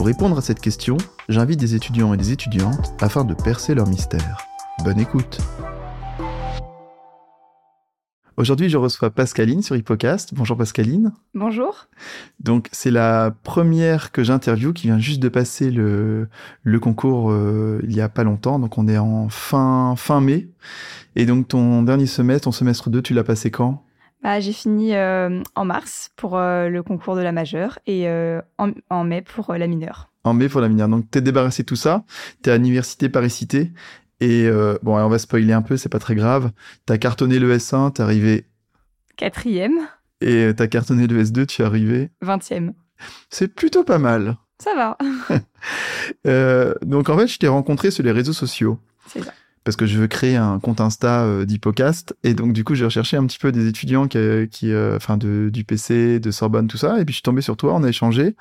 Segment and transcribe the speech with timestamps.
[0.00, 0.96] Pour répondre à cette question,
[1.28, 4.38] j'invite des étudiants et des étudiantes afin de percer leur mystère.
[4.82, 5.38] Bonne écoute
[8.38, 10.32] Aujourd'hui, je reçois Pascaline sur Hippocast.
[10.32, 11.12] Bonjour Pascaline.
[11.34, 11.88] Bonjour.
[12.38, 16.30] Donc, c'est la première que j'interviewe qui vient juste de passer le,
[16.62, 18.58] le concours euh, il y a pas longtemps.
[18.58, 20.48] Donc, on est en fin, fin mai.
[21.14, 23.84] Et donc, ton dernier semestre, ton semestre 2, tu l'as passé quand?
[24.22, 28.08] Bah, J'ai fini euh, en mars pour euh, le concours de la majeure et
[28.58, 30.10] en, en, mai pour la mineure.
[30.24, 30.88] En mai pour la mineure.
[30.88, 32.04] Donc, t'es débarrassé de tout ça.
[32.42, 33.72] T'es à l'université Paris-Cité.
[34.20, 36.52] Et euh, bon, on va spoiler un peu, c'est pas très grave.
[36.84, 38.46] T'as cartonné le S1, t'es arrivé
[39.16, 39.88] quatrième.
[40.20, 42.74] Et euh, t'as cartonné le S2, tu es arrivé vingtième.
[43.30, 44.36] C'est plutôt pas mal.
[44.58, 44.98] Ça va.
[46.26, 48.78] euh, donc en fait, je t'ai rencontré sur les réseaux sociaux.
[49.06, 49.32] C'est ça
[49.64, 52.84] parce que je veux créer un compte Insta euh, d'Hippocast et donc du coup j'ai
[52.84, 54.18] recherché un petit peu des étudiants qui,
[54.50, 56.98] qui euh, enfin de du PC, de Sorbonne, tout ça.
[57.00, 58.36] Et puis je suis tombé sur toi, on a échangé.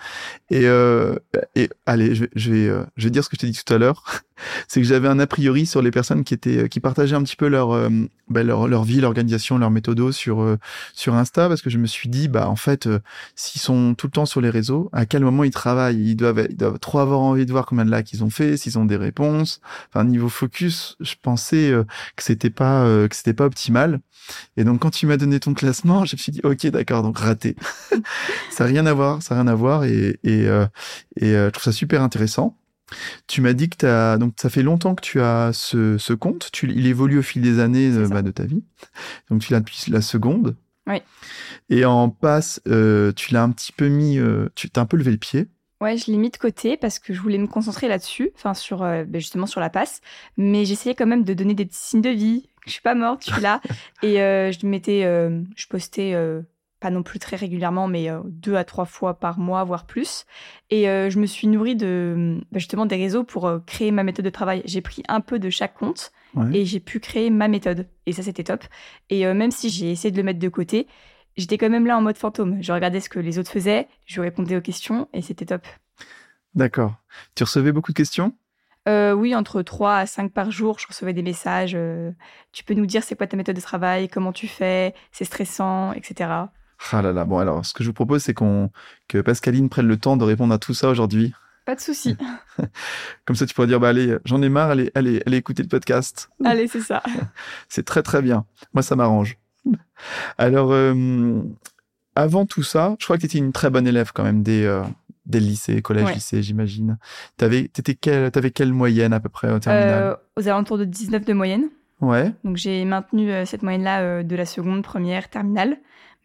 [0.50, 1.16] Et euh,
[1.56, 3.74] et allez je, je vais euh, je vais dire ce que je t'ai dit tout
[3.74, 4.04] à l'heure,
[4.68, 7.36] c'est que j'avais un a priori sur les personnes qui étaient qui partageaient un petit
[7.36, 7.90] peu leur
[8.30, 10.58] bah, leur, leur vie, l'organisation, leur méthodo sur
[10.94, 12.88] sur Insta parce que je me suis dit bah en fait
[13.36, 16.48] s'ils sont tout le temps sur les réseaux, à quel moment ils travaillent, ils doivent
[16.50, 18.86] ils doivent trop avoir envie de voir combien de likes ils ont fait, s'ils ont
[18.86, 21.84] des réponses, enfin niveau focus je pensais euh,
[22.16, 24.00] que c'était pas euh, que c'était pas optimal.
[24.58, 27.18] Et donc quand tu m'as donné ton classement, je me suis dit ok d'accord donc
[27.18, 27.56] raté.
[28.52, 30.66] ça n'a rien à voir, ça n'a rien à voir et et, euh,
[31.16, 32.59] et je trouve ça super intéressant.
[33.28, 36.50] Tu m'as dit que as, donc ça fait longtemps que tu as ce, ce compte.
[36.52, 38.64] Tu, il évolue au fil des années de, bah, de ta vie.
[39.30, 40.56] Donc tu l'as depuis la seconde.
[40.88, 41.02] Oui.
[41.70, 44.98] Et en passe, euh, tu l'as un petit peu mis, euh, tu t'as un peu
[44.98, 45.48] levé le pied.
[45.82, 48.84] Ouais, je l'ai mis de côté parce que je voulais me concentrer là-dessus, enfin sur
[48.84, 50.02] euh, ben, justement sur la passe,
[50.36, 52.50] mais j'essayais quand même de donner des petits signes de vie.
[52.66, 53.62] Je suis pas morte, je suis là,
[54.04, 56.42] et euh, je mettais, euh, je postais euh,
[56.80, 60.26] pas non plus très régulièrement, mais euh, deux à trois fois par mois, voire plus.
[60.70, 64.30] Et je me suis nourrie de ben, justement des réseaux pour créer ma méthode de
[64.30, 64.62] travail.
[64.66, 66.58] J'ai pris un peu de chaque compte Ouais.
[66.60, 68.64] et j'ai pu créer ma méthode, et ça c'était top.
[69.10, 70.86] Et même si j'ai essayé de le mettre de côté,
[71.38, 72.62] j'étais quand même là en mode fantôme.
[72.62, 75.66] Je regardais ce que les autres faisaient, je répondais aux questions et c'était top.
[76.54, 76.94] D'accord.
[77.36, 78.34] Tu recevais beaucoup de questions?
[78.88, 81.74] Euh, Oui, entre 3 à 5 par jour, je recevais des messages.
[81.76, 82.12] Euh,
[82.52, 85.94] tu peux nous dire c'est quoi ta méthode de travail, comment tu fais, c'est stressant,
[85.94, 86.30] etc.
[86.92, 87.26] Ah là là.
[87.26, 88.70] Bon alors, ce que je vous propose, c'est qu'on
[89.08, 91.34] que Pascaline prenne le temps de répondre à tout ça aujourd'hui.
[91.66, 92.18] Pas de souci.
[93.26, 95.70] Comme ça, tu pourrais dire, bah allez, j'en ai marre, allez, allez, allez écouter le
[95.70, 96.30] podcast.
[96.44, 97.04] Allez, c'est ça.
[97.70, 98.46] C'est très très bien.
[98.74, 99.38] Moi, ça m'arrange.
[100.38, 101.42] Alors, euh,
[102.16, 104.64] avant tout ça, je crois que tu étais une très bonne élève quand même des,
[104.66, 104.82] euh,
[105.26, 106.14] des lycées, collège, Ouais.
[106.16, 106.98] lycée, j'imagine.
[107.38, 110.04] T'avais, t'étais quelle, t'avais quelle moyenne à peu près au terminal?
[110.04, 111.66] Euh, aux alentours de 19 de moyenne.
[112.02, 112.34] Ouais.
[112.46, 115.78] Donc j'ai maintenu cette moyenne-là de la seconde, première, terminale.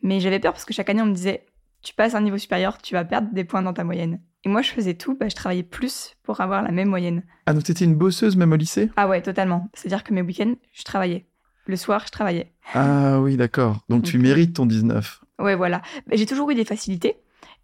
[0.04, 1.46] Mais j'avais peur parce que chaque année, on me disait
[1.82, 4.20] tu passes à un niveau supérieur, tu vas perdre des points dans ta moyenne.
[4.44, 7.24] Et moi, je faisais tout, bah, je travaillais plus pour avoir la même moyenne.
[7.46, 8.90] Ah, donc t'étais une bosseuse même au lycée?
[8.96, 9.68] Ah ouais, totalement.
[9.74, 11.26] C'est-à-dire que mes week-ends, je travaillais.
[11.66, 12.52] Le soir, je travaillais.
[12.74, 13.80] Ah oui, d'accord.
[13.88, 14.22] Donc tu Ok.
[14.22, 15.22] mérites ton 19.
[15.40, 15.82] Ouais, voilà.
[16.06, 17.16] Bah, J'ai toujours eu des facilités.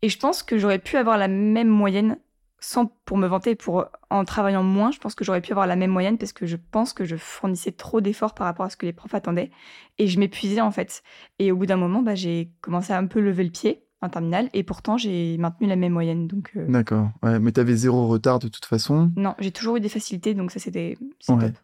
[0.03, 2.19] Et je pense que j'aurais pu avoir la même moyenne
[2.61, 5.77] sans pour me vanter, pour en travaillant moins, je pense que j'aurais pu avoir la
[5.77, 8.77] même moyenne parce que je pense que je fournissais trop d'efforts par rapport à ce
[8.77, 9.51] que les profs attendaient
[9.99, 11.03] et je m'épuisais en fait.
[11.39, 14.09] Et au bout d'un moment, bah, j'ai commencé à un peu lever le pied en
[14.09, 16.27] terminale et pourtant j'ai maintenu la même moyenne.
[16.27, 17.11] Donc euh, D'accord.
[17.23, 19.11] Ouais, mais t'avais zéro retard de toute façon.
[19.17, 20.97] non, j'ai toujours eu des facilités, donc ça c'était
[21.29, 21.39] Ouais.
[21.49, 21.57] top.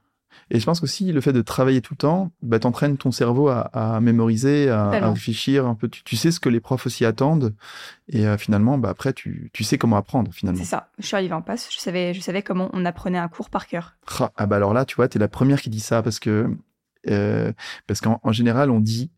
[0.50, 3.48] Et je pense qu'aussi le fait de travailler tout le temps, bah, t'entraînes ton cerveau
[3.48, 5.88] à, à mémoriser, à, réfléchir un peu.
[5.88, 7.54] Tu, tu sais ce que les profs aussi attendent,
[8.08, 10.58] et euh, finalement, bah, après, tu, tu sais comment apprendre finalement.
[10.58, 10.90] C'est ça.
[10.98, 13.66] Je suis arrivée en passe, je savais, je savais comment on apprenait un cours par
[13.66, 13.96] cœur.
[14.20, 16.48] Ah ah bah alors là, tu vois, t'es la première qui dit ça parce que
[17.08, 17.52] euh,
[17.86, 19.10] parce qu'en en général, on dit.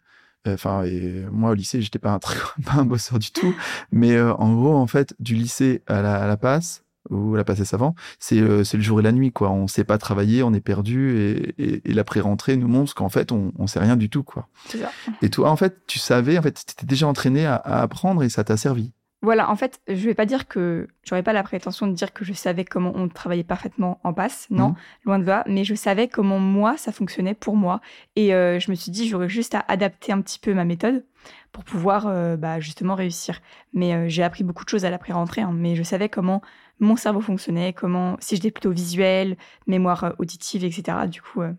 [0.46, 3.54] Enfin, et moi au lycée, j'étais pas un très, pas un bosseur du tout,
[3.92, 7.44] mais euh, en gros, en fait, du lycée à la, à la passe ou la
[7.44, 9.50] passe savant, c'est euh, c'est le jour et la nuit, quoi.
[9.50, 13.32] On sait pas travailler, on est perdu, et, et, et l'après-rentrée nous montre qu'en fait,
[13.32, 14.48] on, on sait rien du tout, quoi.
[14.68, 14.90] Ça.
[15.22, 18.28] Et toi, en fait, tu savais, en fait, t'étais déjà entraîné à, à apprendre et
[18.28, 18.92] ça t'a servi.
[19.20, 22.24] Voilà, en fait, je vais pas dire que j'aurais pas la prétention de dire que
[22.24, 24.74] je savais comment on travaillait parfaitement en passe, non, Mhm.
[25.06, 27.80] loin de là, mais je savais comment moi ça fonctionnait pour moi
[28.14, 31.04] et euh, je me suis dit j'aurais juste à adapter un petit peu ma méthode
[31.50, 33.40] pour pouvoir euh, bah, justement réussir.
[33.74, 36.40] Mais j'ai appris beaucoup de choses à la pré-rentrée, hein, mais je savais comment
[36.80, 39.36] mon cerveau fonctionnait, comment si j'étais plutôt visuel,
[39.66, 41.06] mémoire euh, auditive, etc.
[41.08, 41.54] Du coup, euh, ça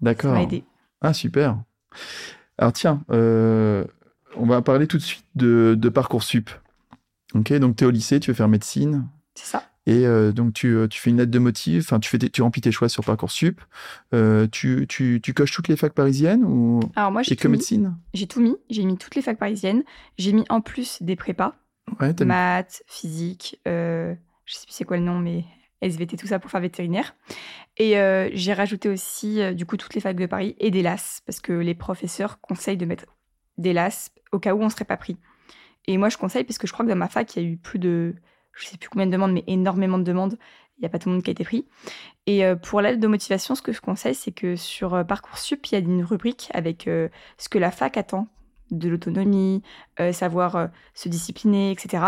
[0.00, 0.32] D'accord.
[0.32, 0.64] m'a aidé.
[1.00, 1.56] Ah, super.
[2.58, 3.84] Alors, tiens, euh,
[4.36, 6.50] on va parler tout de suite de, de Parcoursup.
[7.34, 9.08] Ok, donc tu es au lycée, tu veux faire médecine.
[9.34, 9.64] C'est ça.
[9.86, 12.42] Et euh, donc, tu, tu fais une lettre de motif, enfin, tu, fais tes- tu
[12.42, 13.60] remplis tes choix sur Parcoursup.
[14.14, 17.48] Euh, tu, tu, tu coches toutes les facs parisiennes ou Alors moi j'ai que tout,
[17.48, 17.52] mis.
[17.56, 17.96] médecine?
[18.12, 19.82] J'ai tout mis, j'ai mis toutes les facs parisiennes,
[20.18, 21.54] j'ai mis en plus des prépas.
[21.98, 23.58] Ouais, mis- maths, physique,
[24.50, 25.44] je sais plus c'est quoi le nom, mais
[25.80, 27.14] SVT, tout ça pour faire vétérinaire.
[27.76, 30.82] Et euh, j'ai rajouté aussi, euh, du coup, toutes les facs de Paris et des
[30.82, 33.06] LAS, parce que les professeurs conseillent de mettre
[33.58, 35.16] des LAS au cas où on serait pas pris.
[35.86, 37.48] Et moi, je conseille, parce que je crois que dans ma fac, il y a
[37.48, 38.16] eu plus de,
[38.52, 40.36] je sais plus combien de demandes, mais énormément de demandes.
[40.78, 41.66] Il n'y a pas tout le monde qui a été pris.
[42.26, 45.72] Et euh, pour l'aide de motivation, ce que je conseille, c'est que sur Parcoursup, il
[45.74, 48.28] y a une rubrique avec ce que la fac attend
[48.70, 49.62] de l'autonomie,
[49.98, 52.04] euh, savoir euh, se discipliner, etc.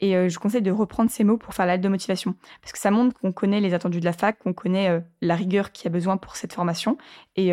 [0.00, 2.34] Et euh, je conseille de reprendre ces mots pour faire la de motivation.
[2.60, 5.72] Parce que ça montre qu'on connaît les attendus de la fac, qu'on connaît la rigueur
[5.72, 6.98] qu'il y a besoin pour cette formation.
[7.36, 7.50] Et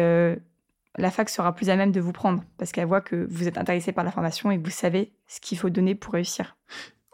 [0.97, 2.43] la fac sera plus à même de vous prendre.
[2.57, 5.39] Parce qu'elle voit que vous êtes intéressé par la formation et que vous savez ce
[5.39, 6.57] qu'il faut donner pour réussir.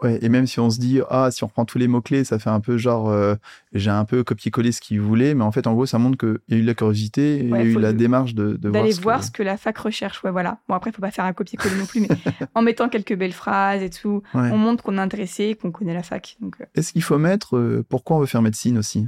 [0.01, 2.38] Ouais, et même si on se dit, ah, si on reprend tous les mots-clés, ça
[2.38, 3.36] fait un peu genre, euh,
[3.71, 6.38] j'ai un peu copié-collé ce qu'il voulait, mais en fait, en gros, ça montre qu'il
[6.50, 8.92] y a eu de la curiosité, il y a eu la démarche de, de D'aller
[8.92, 10.21] ce voir, que- ce que la fac recherche.
[10.25, 10.57] Ouais, voilà.
[10.68, 12.09] Bon, après, il faut pas faire un copier-coller non plus, mais
[12.56, 14.50] en mettant quelques belles phrases et tout, Ouais.
[14.51, 16.36] on montre qu'on est intéressé, qu'on connaît la fac.
[16.41, 19.07] Donc, euh, Est-ce qu'il faut mettre euh, pourquoi on veut faire médecine aussi?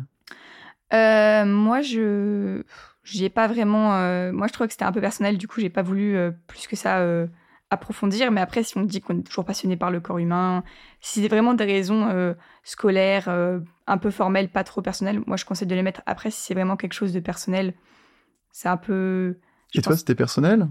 [0.93, 2.63] Moi, je
[3.03, 3.89] j'y ai pas vraiment.
[4.31, 5.37] Moi, je trouvais que c'était un peu personnel.
[5.37, 6.17] Du coup, j'ai pas voulu
[6.47, 7.05] plus que ça
[7.69, 8.31] approfondir.
[8.31, 10.63] Mais après, si on dit qu'on est toujours passionné par le corps humain,
[11.01, 12.33] si c'est vraiment des raisons euh,
[12.63, 16.01] scolaires, euh, un peu formelles, pas trop personnelles, moi, je conseille de les mettre.
[16.05, 17.73] Après, si c'est vraiment quelque chose de personnel,
[18.51, 19.37] c'est un peu.
[19.73, 20.67] Et toi, pense- c'était personnel?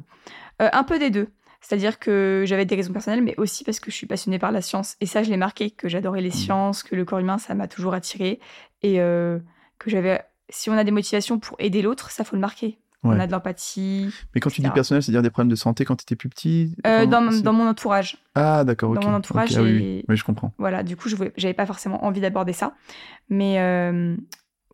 [0.63, 1.29] Euh, un peu des deux.
[1.61, 4.63] C'est-à-dire que j'avais des raisons personnelles, mais aussi parce que je suis passionnée par la
[4.63, 4.97] science.
[5.01, 6.35] Et ça, je l'ai marqué, que j'adorais les Mhm.
[6.35, 8.41] sciences, que le corps humain, ça m'a toujours attiré.
[8.83, 10.23] Et que j'avais.
[10.49, 12.79] Si on a des motivations pour aider l'autre, ça faut le marquer.
[13.03, 14.11] On a de l'empathie.
[14.35, 16.75] Mais quand tu dis personnel, c'est-à-dire des problèmes de santé quand tu étais plus petit
[16.87, 17.21] Euh, dans,
[17.53, 18.19] mon entourage.
[18.35, 20.05] Ah, d'accord, dans mon entourage, ah oui, et- oui.
[20.09, 20.53] oui, je comprends.
[20.59, 22.75] Voilà, du coup, je j'avais pas forcément envie d'aborder ça.
[23.29, 24.17] Mais euh,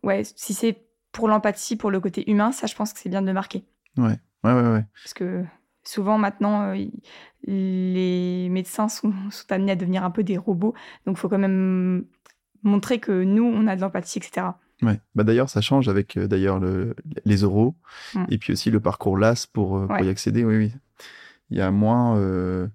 [0.01, 0.77] ouais, si c'est
[1.11, 3.65] pour l'empathie, pour le côté humain, ça, je pense que c'est bien de le marquer.
[3.97, 4.71] Ouais, ouais, ouais.
[4.71, 4.85] ouais.
[5.03, 5.43] Parce que
[5.83, 6.85] souvent maintenant, euh,
[7.45, 10.73] les médecins sont, sont amenés à devenir un peu des robots.
[11.05, 12.05] Donc il faut quand même
[12.63, 14.47] montrer que nous, on a de l'empathie, etc.
[14.83, 14.99] Ouais.
[15.15, 16.95] Bah, d'ailleurs, ça change avec euh, d'ailleurs le,
[17.25, 17.75] les euros
[18.15, 18.25] Mm.
[18.29, 20.05] et puis aussi le parcours LAS pour, euh, pour Ouais.
[20.05, 20.43] y accéder.
[20.43, 20.73] Oui, oui.
[21.49, 22.17] Il y a moins.
[22.17, 22.67] euh,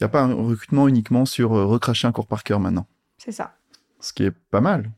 [0.00, 2.86] Il n'y a pas un recrutement uniquement sur euh, recracher un cours par cœur maintenant,
[3.18, 3.54] C'est ça.
[4.00, 4.90] ce qui est pas mal.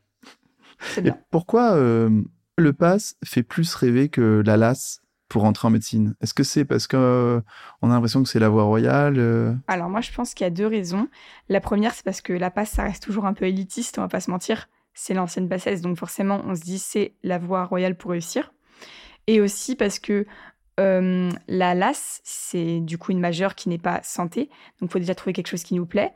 [0.81, 1.19] C'est Et bien.
[1.31, 2.23] pourquoi euh,
[2.57, 6.15] le pass fait plus rêver que la LAS pour entrer en médecine?
[6.21, 7.41] Est-ce que c'est parce que euh,
[7.83, 10.49] on a l'impression que c'est la voie royale euh, Alors moi, je pense qu'il y
[10.49, 11.09] a deux raisons.
[11.49, 14.09] La première, c'est parce que la passe, ça reste toujours un peu élitiste, on va
[14.09, 14.69] pas se mentir.
[14.95, 18.53] C'est l'ancienne passesse, donc forcément, on se dit c'est la voie royale pour réussir.
[19.27, 20.27] Et aussi parce que
[20.81, 24.51] euh, la LAS, c'est du coup une majeure qui n'est pas santé,
[24.81, 26.15] donc faut déjà trouver quelque chose qui nous plaît.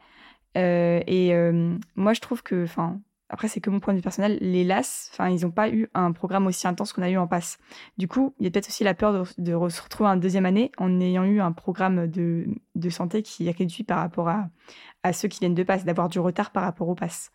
[0.57, 4.03] Euh, et euh, moi, je trouve que, enfin, après, c'est que mon point de vue
[4.03, 7.19] personnel, les LAS, enfin, ils n'ont pas eu un programme aussi intense qu'on a eu
[7.19, 7.59] en passe.
[7.99, 10.73] Du coup, il y a peut-être aussi la peur de, se retrouver en deuxième année
[10.79, 12.47] en ayant eu un programme de,
[12.91, 16.51] santé qui est réduit par rapport à, ceux qui viennent de passe, d'avoir du retard
[16.51, 17.31] par rapport au pass.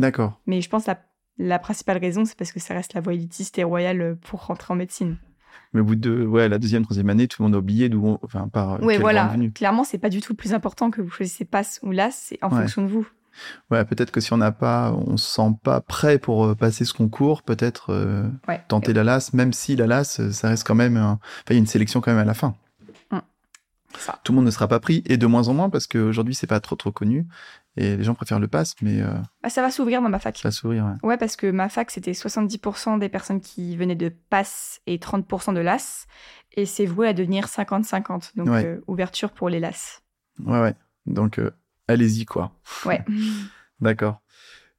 [0.00, 0.40] D'accord.
[0.46, 0.98] Mais je pense que la,
[1.38, 4.72] la principale raison, c'est parce que ça reste la voie élitiste et royale pour rentrer
[4.72, 5.16] en médecine.
[5.72, 8.04] Mais au bout de ouais, la deuxième, troisième année, tout le monde a oublié d'où
[8.04, 8.18] on...
[8.22, 9.32] Enfin, par euh, Oui, voilà.
[9.54, 12.38] Clairement, c'est pas du tout le plus important que vous choisissez pass ou LAS, c'est
[12.42, 12.62] en Ouais.
[12.62, 13.06] fonction de vous.
[13.70, 16.84] Ouais, peut-être que si on n'a pas, on se sent pas prêt pour euh, passer
[16.84, 18.60] ce concours, peut-être euh, Ouais.
[18.66, 21.56] tenter la LAS, même si la LAS, ça reste quand même, un- enfin, il y
[21.56, 22.54] a une sélection quand même à la fin.
[23.98, 24.20] Ça.
[24.22, 26.46] Tout le monde ne sera pas pris, et de moins en moins, parce qu'aujourd'hui, c'est
[26.46, 27.26] pas trop trop connu,
[27.76, 29.08] et les gens préfèrent le pass, mais euh,
[29.42, 30.38] Bah, ça va s'ouvrir dans ma fac.
[30.38, 30.84] ça va s'ouvrir.
[30.84, 31.08] ouais.
[31.08, 35.52] Ouais, parce que ma fac, c'était 70% des personnes qui venaient de PASS et 30%
[35.54, 36.06] de LAS.
[36.52, 38.32] Et c'est voué à devenir 50-50.
[38.36, 38.64] Donc, Ouais.
[38.64, 40.02] euh, ouverture pour les LAS.
[40.44, 40.74] Ouais, ouais.
[41.06, 41.50] Donc, euh,
[41.88, 42.52] allez-y, quoi.
[42.84, 43.04] Ouais.
[43.80, 44.20] D'accord.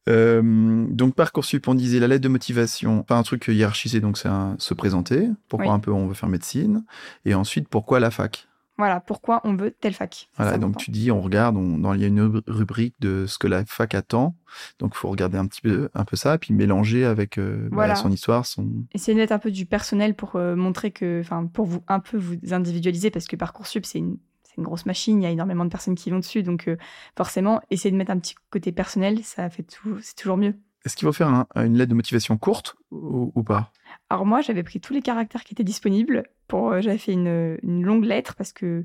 [0.07, 4.73] Donc Parcoursup, on disait la lettre de motivation, pas un truc hiérarchisé, donc c'est se
[4.73, 5.73] présenter, pourquoi Oui.
[5.73, 6.83] un peu on veut faire médecine,
[7.23, 8.47] et ensuite pourquoi la fac?
[8.81, 10.27] Voilà, pourquoi on veut telle fac.
[10.37, 10.79] Voilà, donc important.
[10.79, 13.47] tu dis, on regarde, on, dans, il y a une rub- rubrique de ce que
[13.47, 14.35] la fac attend,
[14.79, 17.95] donc il faut regarder un petit peu, un peu ça, puis mélanger avec euh, bah,
[17.95, 18.67] son histoire, son...
[18.93, 21.99] Essayez de mettre un peu du personnel pour euh, montrer que, enfin, pour vous un
[21.99, 25.31] peu vous individualiser, parce que Parcoursup, c'est une, c'est une grosse machine, il y a
[25.31, 26.77] énormément de personnes qui vont dessus, donc euh,
[27.15, 30.55] forcément, essayer de mettre un petit côté personnel, ça fait tout, c'est toujours mieux.
[30.85, 33.71] Est-ce qu'il faut faire une lettre de motivation courte ou, pas?
[34.09, 36.23] Alors moi, j'avais pris tous les caractères qui étaient disponibles.
[36.47, 38.83] Pour, euh, j'avais fait une, longue lettre parce que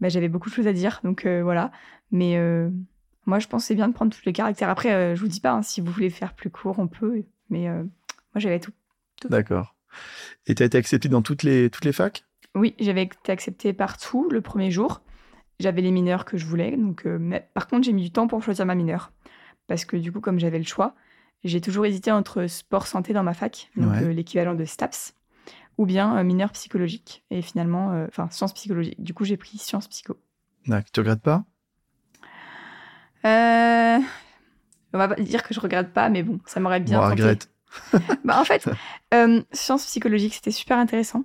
[0.00, 1.72] bah, j'avais beaucoup de choses à dire, donc euh, voilà.
[2.10, 2.38] Mais
[3.26, 4.68] moi, je pensais bien de prendre tous les caractères.
[4.68, 7.24] Après, je vous dis pas, hein, si vous voulez faire plus court, on peut.
[7.50, 8.72] Mais moi, j'avais tout.
[9.28, 9.74] D'accord.
[10.46, 12.24] Et tu as été accepté dans toutes les, toutes les facs?
[12.54, 15.02] Oui, j'avais été accepté partout le premier jour.
[15.60, 16.76] J'avais les mineurs que je voulais.
[16.76, 19.12] Donc, mais, par contre, j'ai mis du temps pour choisir ma mineure.
[19.66, 20.94] Parce que du coup, comme j'avais le choix,
[21.44, 25.14] j'ai toujours hésité entre sport santé dans ma fac, donc euh, l'équivalent de STAPS,
[25.76, 27.24] ou bien euh, mineur psychologique.
[27.30, 29.02] Et finalement, euh, enfin, sciences psychologiques.
[29.02, 30.18] Du coup, j'ai pris sciences psycho.
[30.66, 30.90] D'accord.
[30.92, 31.44] Tu regrettes pas?
[34.94, 36.98] On va pas dire que je regrette pas, mais bon, ça m'aurait bien.
[36.98, 37.50] Moi, regrette.
[38.24, 38.68] bah, en fait,
[39.52, 41.24] sciences psychologiques, c'était super intéressant.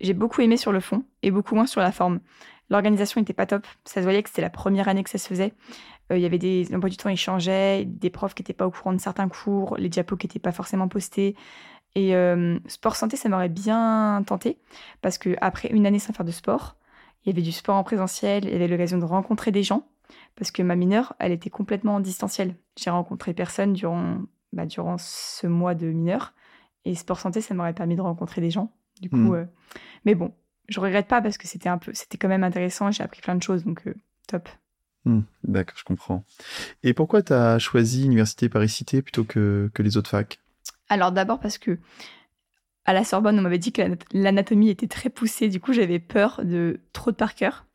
[0.00, 2.20] J'ai beaucoup aimé sur le fond et beaucoup moins sur la forme.
[2.70, 3.66] L'organisation n'était pas top.
[3.84, 5.52] Ça se voyait que c'était la première année que ça se faisait.
[6.10, 8.66] Euh, il y avait des emplois du temps qui changeaient, des profs qui n'étaient pas
[8.66, 11.36] au courant de certains cours, les diapos qui n'étaient pas forcément postés.
[11.94, 14.58] Et euh, sport santé, ça m'aurait bien tenté
[15.00, 16.76] parce que après une année sans faire de sport,
[17.24, 19.86] il y avait du sport en présentiel, il y avait l'occasion de rencontrer des gens
[20.34, 22.56] parce que ma mineure, elle était complètement en distanciel.
[22.76, 24.18] J'ai rencontré personne durant,
[24.52, 26.34] bah, durant ce mois de mineure
[26.84, 28.72] et sport santé, ça m'aurait permis de rencontrer des gens.
[29.00, 29.34] Du coup, hmm.
[29.34, 29.44] euh,
[30.04, 30.32] mais bon,
[30.68, 32.90] je regrette pas parce que c'était un peu, c'était quand même intéressant.
[32.90, 33.82] J'ai appris plein de choses, donc
[34.26, 34.48] top.
[35.04, 36.24] Hmm, d'accord, je comprends.
[36.82, 40.40] Et pourquoi tu as choisi Université Paris-Cité plutôt que, que les autres facs?
[40.88, 41.78] Alors d'abord parce que
[42.86, 46.42] à la Sorbonne, on m'avait dit que l'anatomie était très poussée, du coup j'avais peur
[46.44, 47.66] de trop de par cœur.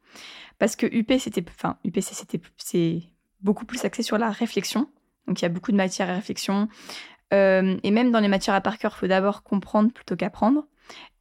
[0.59, 3.01] Parce que UP, c'était, enfin, UPC, c'était, c'est
[3.41, 4.89] beaucoup plus axé sur la réflexion.
[5.25, 6.67] Donc il y a beaucoup de matières à réflexion.
[7.33, 10.67] Euh, et même dans les matières à par cœur, il faut d'abord comprendre plutôt qu'apprendre.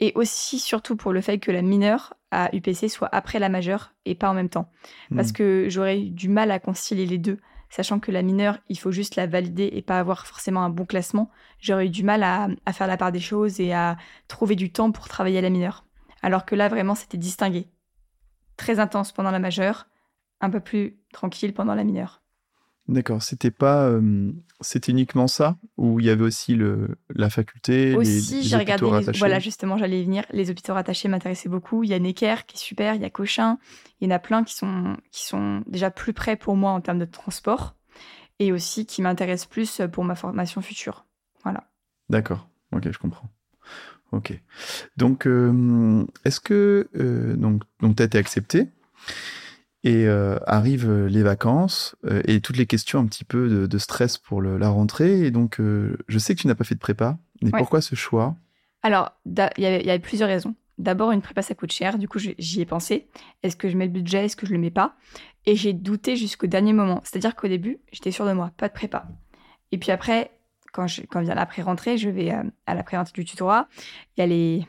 [0.00, 3.92] Et aussi, surtout pour le fait que la mineure à UPC soit après la majeure
[4.04, 4.70] et pas en même temps.
[5.14, 5.34] Parce hmm.
[5.34, 7.38] que j'aurais eu du mal à concilier les deux,
[7.70, 10.87] sachant que la mineure, il faut juste la valider et pas avoir forcément un bon
[10.87, 11.30] classement.
[11.58, 13.96] J'aurais eu du mal à, faire la part des choses et à
[14.26, 15.84] trouver du temps pour travailler à la mineure.
[16.22, 17.68] Alors que là, vraiment, c'était distingué.
[18.56, 19.87] Très intense pendant la majeure,
[20.40, 22.22] un peu plus tranquille pendant la mineure.
[22.88, 27.95] D'accord, c'était pas, euh, c'était uniquement ça ou il y avait aussi le, la faculté,
[27.95, 28.87] aussi, j'ai regardé
[29.18, 30.25] voilà justement, j'allais y venir.
[30.33, 31.85] Les hôpitaux rattachés m'intéressaient beaucoup.
[31.85, 33.59] Il y a Necker qui est super, il y a Cochin,
[34.00, 36.80] il y en a plein qui sont qui sont déjà plus près pour moi en
[36.80, 37.75] termes de transport
[38.38, 41.04] et aussi qui m'intéressent plus pour ma formation future.
[41.42, 41.68] Voilà.
[42.09, 43.28] D'accord, ok, je comprends.
[44.12, 44.33] Ok,
[44.97, 48.68] donc euh, est-ce que euh, donc donc as été accepté?
[49.85, 53.78] Et euh, arrivent euh, les vacances euh, et toutes les questions un petit peu de,
[53.78, 55.20] stress pour la rentrée.
[55.20, 58.37] Et donc, je sais que tu n'as pas fait de prépa, mais pourquoi ce choix?
[58.82, 60.54] Alors, il y, avait plusieurs raisons.
[60.78, 61.99] D'abord, une prépa, ça coûte cher.
[61.99, 63.08] Du coup, j'y ai pensé.
[63.42, 64.25] Est-ce que je mets le budget?
[64.25, 64.97] Est-ce que je le mets pas?
[65.47, 67.00] Et j'ai douté jusqu'au dernier moment.
[67.04, 69.08] C'est-à-dire qu'au début, j'étais sûre de moi, pas de prépa.
[69.73, 70.30] Et puis après,
[70.73, 72.30] quand, je, quand vient l'après-rentrée, je vais
[72.66, 73.68] à l'après-rentrée du tutorat.
[74.16, 74.66] Il y a les,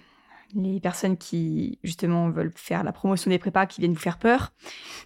[0.56, 4.52] les personnes qui justement veulent faire la promotion des prépas qui viennent vous faire peur.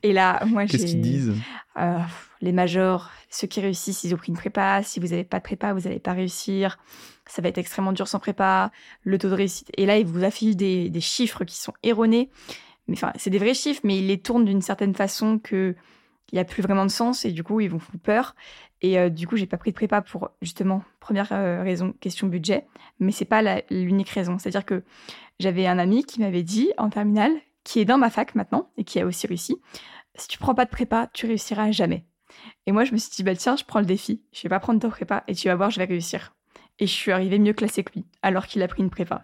[0.01, 0.77] Et là, moi, j'ai.
[0.77, 1.33] Qu'est-ce qu'ils disent?
[1.77, 1.99] Euh,
[2.41, 4.83] Les majors, ceux qui réussissent, ils ont pris une prépa.
[4.83, 6.77] Si vous n'avez pas de prépa, vous n'allez pas réussir.
[7.25, 8.71] Ça va être extrêmement dur sans prépa.
[9.03, 9.69] Le taux de réussite.
[9.77, 12.29] Et là, ils vous affichent des, des chiffres qui sont erronés.
[12.87, 15.75] Mais enfin, c'est des vrais chiffres, mais ils les tournent d'une certaine façon que
[16.31, 18.35] il n'y a plus vraiment de sens et du coup, ils vont vous peur.
[18.81, 22.27] Et euh, du coup, j'ai pas pris de prépa pour justement première euh, raison question
[22.27, 22.65] budget,
[22.99, 24.39] mais c'est pas l'unique raison.
[24.39, 24.83] C'est-à-dire que
[25.39, 27.31] j'avais un ami qui m'avait dit en terminale,
[27.63, 29.57] qui est dans ma fac maintenant et qui a aussi réussi,
[30.15, 32.05] si tu prends pas de prépa, tu réussiras jamais.
[32.65, 34.59] Et moi, je me suis dit bah tiens, je prends le défi, je vais pas
[34.59, 36.33] prendre ta prépa et tu vas voir, je vais réussir.
[36.79, 39.23] Et je suis arrivée mieux classée que lui, alors qu'il a pris une prépa.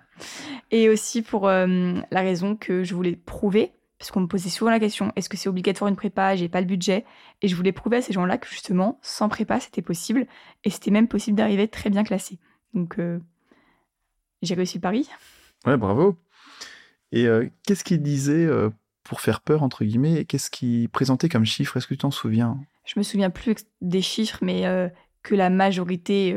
[0.72, 4.72] Et aussi pour euh, la raison que je voulais prouver parce qu'on me posait souvent
[4.72, 6.36] la question est-ce que c'est obligatoire une prépa?
[6.36, 7.06] J'ai pas le budget.
[7.42, 10.26] Et je voulais prouver à ces gens-là que justement, sans prépa, c'était possible.
[10.64, 12.40] Et c'était même possible d'arriver très bien classé.
[12.74, 13.20] Donc, euh,
[14.42, 15.10] j'ai réussi le pari.
[15.66, 16.18] Ouais, bravo.
[17.12, 18.70] Et euh, qu'est-ce qu'il disait euh,
[19.04, 21.78] pour faire peur, entre guillemets Qu'est-ce qu'il présentait comme chiffre?
[21.78, 22.60] Est-ce que tu t'en souviens?
[22.86, 24.64] Je me souviens plus des chiffres, mais
[25.22, 26.36] que la majorité,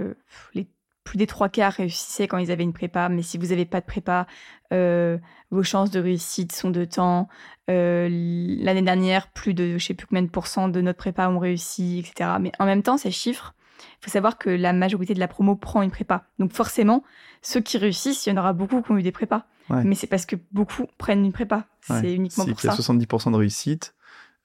[0.55, 0.67] les
[1.05, 3.81] plus des trois quarts réussissaient quand ils avaient une prépa, mais si vous n'avez pas
[3.81, 4.27] de prépa,
[4.73, 5.19] euh,
[5.51, 7.29] vos chances de réussite sont de temps.
[7.71, 11.39] Euh, l'année dernière, plus de je sais plus combien de pourcents de notre prépa ont
[11.39, 12.31] réussi, etc.
[12.41, 13.55] Mais en même temps, ces chiffres,
[14.01, 16.25] il faut savoir que la majorité de la promo prend une prépa.
[16.39, 17.03] Donc forcément,
[17.41, 19.47] ceux qui réussissent, il y en aura beaucoup qui ont eu des prépas.
[19.71, 21.65] Mais c'est parce que beaucoup prennent une prépa.
[21.81, 22.69] C'est uniquement pour ça.
[22.69, 23.95] Il y a 70% de réussite,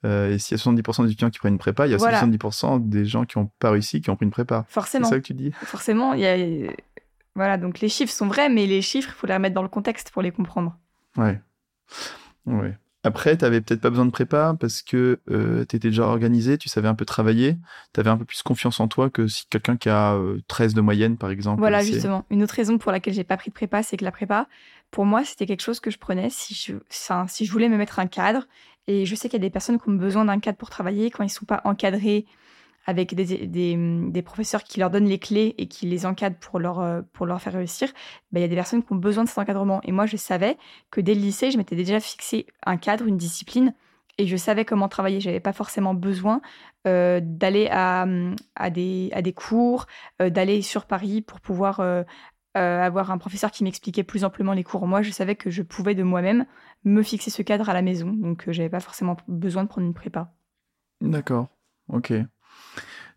[0.06, 1.98] euh, et s'il y a 70% des étudiants qui prennent une prépa, il y a
[1.98, 4.66] 70% des gens qui n'ont pas réussi qui ont pris une prépa.
[4.70, 5.06] Forcément.
[5.06, 5.52] C'est ça que tu dis?
[5.64, 6.72] Forcément, y a...
[7.36, 9.70] Voilà, donc les chiffres sont vrais, mais les chiffres, il faut les remettre dans le
[9.70, 10.76] contexte pour les comprendre.
[11.18, 11.40] Ouais.
[12.48, 12.78] Ouais.
[13.08, 16.58] Après, tu n'avais peut-être pas besoin de prépa parce que euh, tu étais déjà organisé,
[16.58, 17.58] tu savais un peu travailler,
[17.94, 20.82] tu avais un peu plus confiance en toi que si quelqu'un qui a 13 de
[20.82, 21.60] moyenne, par exemple.
[21.60, 22.26] Voilà, justement.
[22.30, 24.48] Une autre raison pour laquelle j'ai pas pris de prépa, c'est que la prépa,
[24.92, 26.74] pour moi, c'était quelque chose que je prenais si je,
[27.28, 28.48] si je voulais me mettre un cadre.
[28.88, 31.12] Et je sais qu'il y a des personnes qui ont besoin d'un cadre pour travailler
[31.12, 32.26] quand ils sont pas encadrés
[32.88, 36.80] avec des, des, professeurs qui leur donnent les clés et qui les encadrent pour leur,
[36.80, 37.90] euh, pour leur faire réussir,
[38.32, 39.82] ben, il y a des personnes qui ont besoin de cet encadrement.
[39.84, 40.58] Et moi, je savais
[40.90, 43.74] que dès le lycée, je m'étais déjà fixé un cadre, une discipline,
[44.18, 45.20] et je savais comment travailler.
[45.20, 46.42] Je n'avais pas forcément besoin
[46.88, 48.08] euh, d'aller à,
[48.56, 49.86] à, des, à des cours,
[50.22, 51.82] euh, d'aller sur Paris pour pouvoir
[52.56, 54.88] avoir un professeur qui m'expliquait plus amplement les cours.
[54.88, 56.48] Moi, je savais que je pouvais de moi-même
[56.86, 59.86] me fixer ce cadre à la maison, donc je n'avais pas forcément besoin de prendre
[59.86, 60.34] une prépa.
[61.00, 61.50] D'accord,
[61.88, 62.14] ok.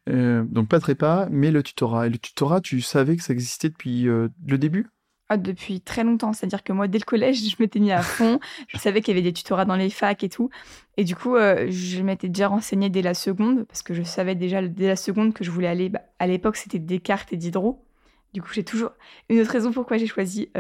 [0.09, 2.07] Euh, donc pas de prépa, mais le tutorat.
[2.07, 4.89] Et le tutorat, tu savais que ça existait depuis euh, le début?
[5.29, 6.33] Ah, Depuis très longtemps.
[6.33, 8.41] C'est-à-dire que moi, dès le collège, je m'étais mis à fond.
[8.69, 10.51] je savais qu'il y avait des tutorats dans les facs et tout.
[10.97, 14.35] Et du coup, euh, je m'étais déjà renseignée dès la seconde, parce que je savais
[14.35, 15.89] déjà dès la seconde que je voulais aller.
[15.89, 17.85] Bah, à l'époque, c'était Descartes et Diderot.
[18.33, 18.91] Du coup, j'ai toujours.
[19.29, 20.51] Une autre raison pourquoi j'ai choisi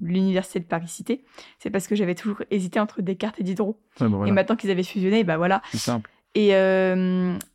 [0.00, 1.24] l'université de Paris-Cité,
[1.58, 3.80] c'est parce que j'avais toujours hésité entre Descartes et Diderot.
[3.98, 5.62] Bah et maintenant qu'ils avaient fusionné, bah voilà.
[5.72, 6.10] C'est simple.
[6.34, 6.52] Et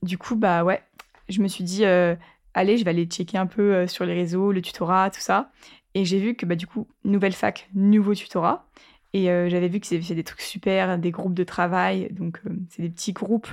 [0.03, 0.81] du coup, bah ouais,
[1.29, 2.15] je me suis dit, euh,
[2.53, 5.51] allez, je vais aller checker un peu euh, sur les réseaux, le tutorat, tout ça.
[5.93, 8.67] Et j'ai vu que, bah, du coup, nouvelle fac, nouveau tutorat.
[9.13, 12.09] Et euh, j'avais vu avaient fait des trucs super, des groupes de travail.
[12.11, 13.47] Donc, c'est des petits groupes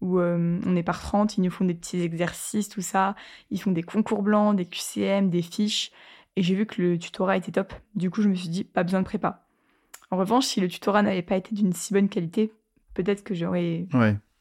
[0.00, 3.14] où on est par 30, ils nous font des petits exercices, tout ça.
[3.50, 5.92] Ils font des concours blancs, des QCM, des fiches.
[6.36, 7.72] Et j'ai vu que le tutorat était top.
[7.94, 9.46] Du coup, je me suis dit, pas besoin de prépa.
[10.10, 12.52] En revanche, si le tutorat n'avait pas été d'une si bonne qualité,
[12.92, 13.86] peut-être que j'aurais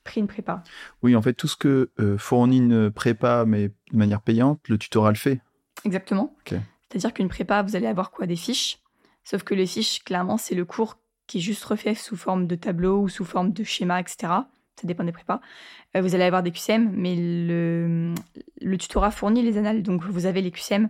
[0.03, 0.63] pris une prépa.
[1.01, 4.77] Oui, en fait, tout ce que euh, fournit une prépa, mais de manière payante, le
[4.77, 5.41] tutorat le fait.
[5.85, 6.35] Exactement.
[6.45, 8.25] C'est-à-dire qu'une prépa, vous allez avoir quoi?
[8.25, 8.79] Des fiches.
[9.23, 12.55] Sauf que les fiches, clairement, c'est le cours qui est juste refait sous forme de
[12.55, 14.15] tableau ou sous forme de schéma, etc.
[14.75, 15.39] Ça dépend des prépas.
[15.95, 18.13] Euh, vous allez avoir des QCM, mais le,
[18.61, 19.83] le tutorat fournit les annales.
[19.83, 20.89] Donc, vous avez les QCM.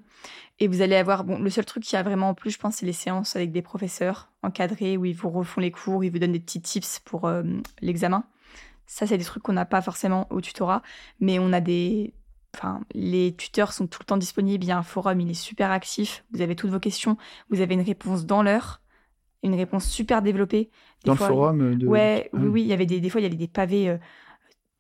[0.59, 2.77] Et vous allez avoir, bon, le seul truc qui a vraiment en plus, je pense,
[2.77, 6.19] c'est les séances avec des professeurs encadrés où ils vous refont les cours, ils vous
[6.19, 7.43] donnent des petits tips pour euh,
[7.81, 8.23] l'examen.
[8.93, 10.83] Ça, c'est des trucs qu'on n'a pas forcément au tutorat,
[11.19, 12.13] mais on a des.
[12.53, 14.63] Enfin, les tuteurs sont tout le temps disponibles.
[14.63, 16.23] Il y a un forum, il est super actif.
[16.31, 17.17] Vous avez toutes vos questions.
[17.49, 18.81] Vous avez une réponse dans l'heure,
[19.41, 20.69] une réponse super développée.
[21.05, 21.87] dans le forum euh, de...
[21.87, 22.61] Ouais, oui, ah oui.
[22.61, 23.97] Il y avait des, des fois, il y avait des pavés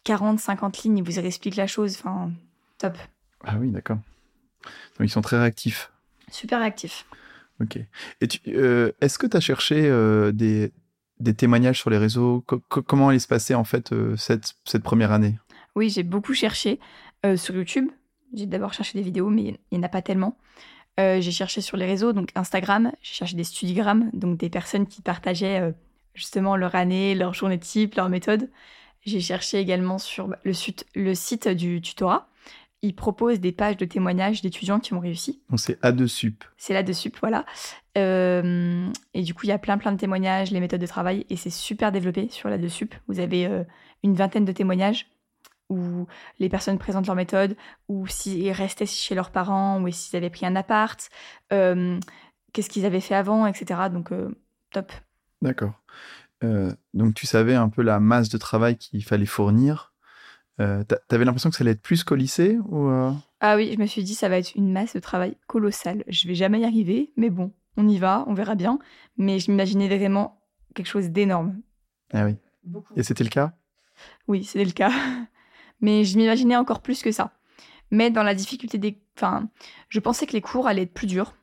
[0.03, 0.99] 40, euh, 50 lignes.
[0.99, 1.97] Ils vous réexpliquent la chose.
[1.97, 2.31] Enfin,
[2.77, 2.95] top.
[3.43, 3.97] Ah oui, d'accord.
[4.99, 5.91] Donc, ils sont très réactifs.
[6.29, 7.07] Super réactifs.
[7.59, 7.77] Ok.
[8.21, 9.81] Et euh, est-ce que tu as cherché
[10.33, 10.71] des,
[11.23, 12.43] des témoignages sur les réseaux?
[12.69, 15.37] Comment allait se passer en fait euh, cette, cette première année?
[15.75, 16.79] Oui, j'ai beaucoup cherché
[17.25, 17.89] euh, sur YouTube.
[18.33, 20.37] J'ai d'abord cherché des vidéos, mais il n'y en a pas tellement.
[20.99, 24.85] Euh, j'ai cherché sur les réseaux, donc Instagram, j'ai cherché des studigrammes, donc des personnes
[24.85, 25.73] qui partageaient
[26.13, 28.49] justement leur année, leur journée type, leur méthode.
[29.05, 30.53] J'ai cherché également sur bah, le,
[30.95, 32.29] le site du tutorat,
[32.83, 35.41] il propose des pages de témoignages d'étudiants qui ont réussi.
[35.49, 36.35] Donc c'est A2SUP.
[36.57, 37.45] C'est l'A2SUP, voilà.
[37.97, 41.25] Euh, et du coup, il y a plein plein de témoignages, les méthodes de travail,
[41.29, 42.91] et c'est super développé sur l'A2SUP.
[43.07, 43.63] Vous avez euh,
[44.03, 45.07] une vingtaine de témoignages
[45.69, 46.07] où
[46.39, 47.55] les personnes présentent leur méthode,
[47.87, 51.09] ou s'ils restaient chez leurs parents, ou s'ils avaient pris un appart,
[51.51, 51.99] euh,
[52.51, 53.89] qu'est-ce qu'ils avaient fait avant, etc.
[53.91, 54.11] Donc,
[54.71, 54.91] top.
[55.41, 55.73] D'accord.
[56.93, 59.93] donc tu savais un peu la masse de travail qu'il fallait fournir
[60.59, 63.11] euh, t'avais l'impression que ça allait être plus qu'au lycée ou euh?
[63.39, 66.03] Ah oui, je me suis dit ça va être une masse de travail colossale.
[66.07, 68.79] Je vais jamais y arriver, mais bon, on y va, on verra bien.
[69.17, 70.41] Mais je m'imaginais vraiment
[70.73, 71.61] quelque chose d'énorme.
[72.13, 72.37] Ah oui.
[72.95, 73.53] Et c'était le cas?
[74.27, 74.91] Oui, c'était le cas.
[75.81, 77.31] Mais je m'imaginais encore plus que ça.
[77.91, 78.97] Mais dans la difficulté des...
[79.17, 79.49] Enfin,
[79.89, 81.35] je pensais que les cours allaient être plus durs.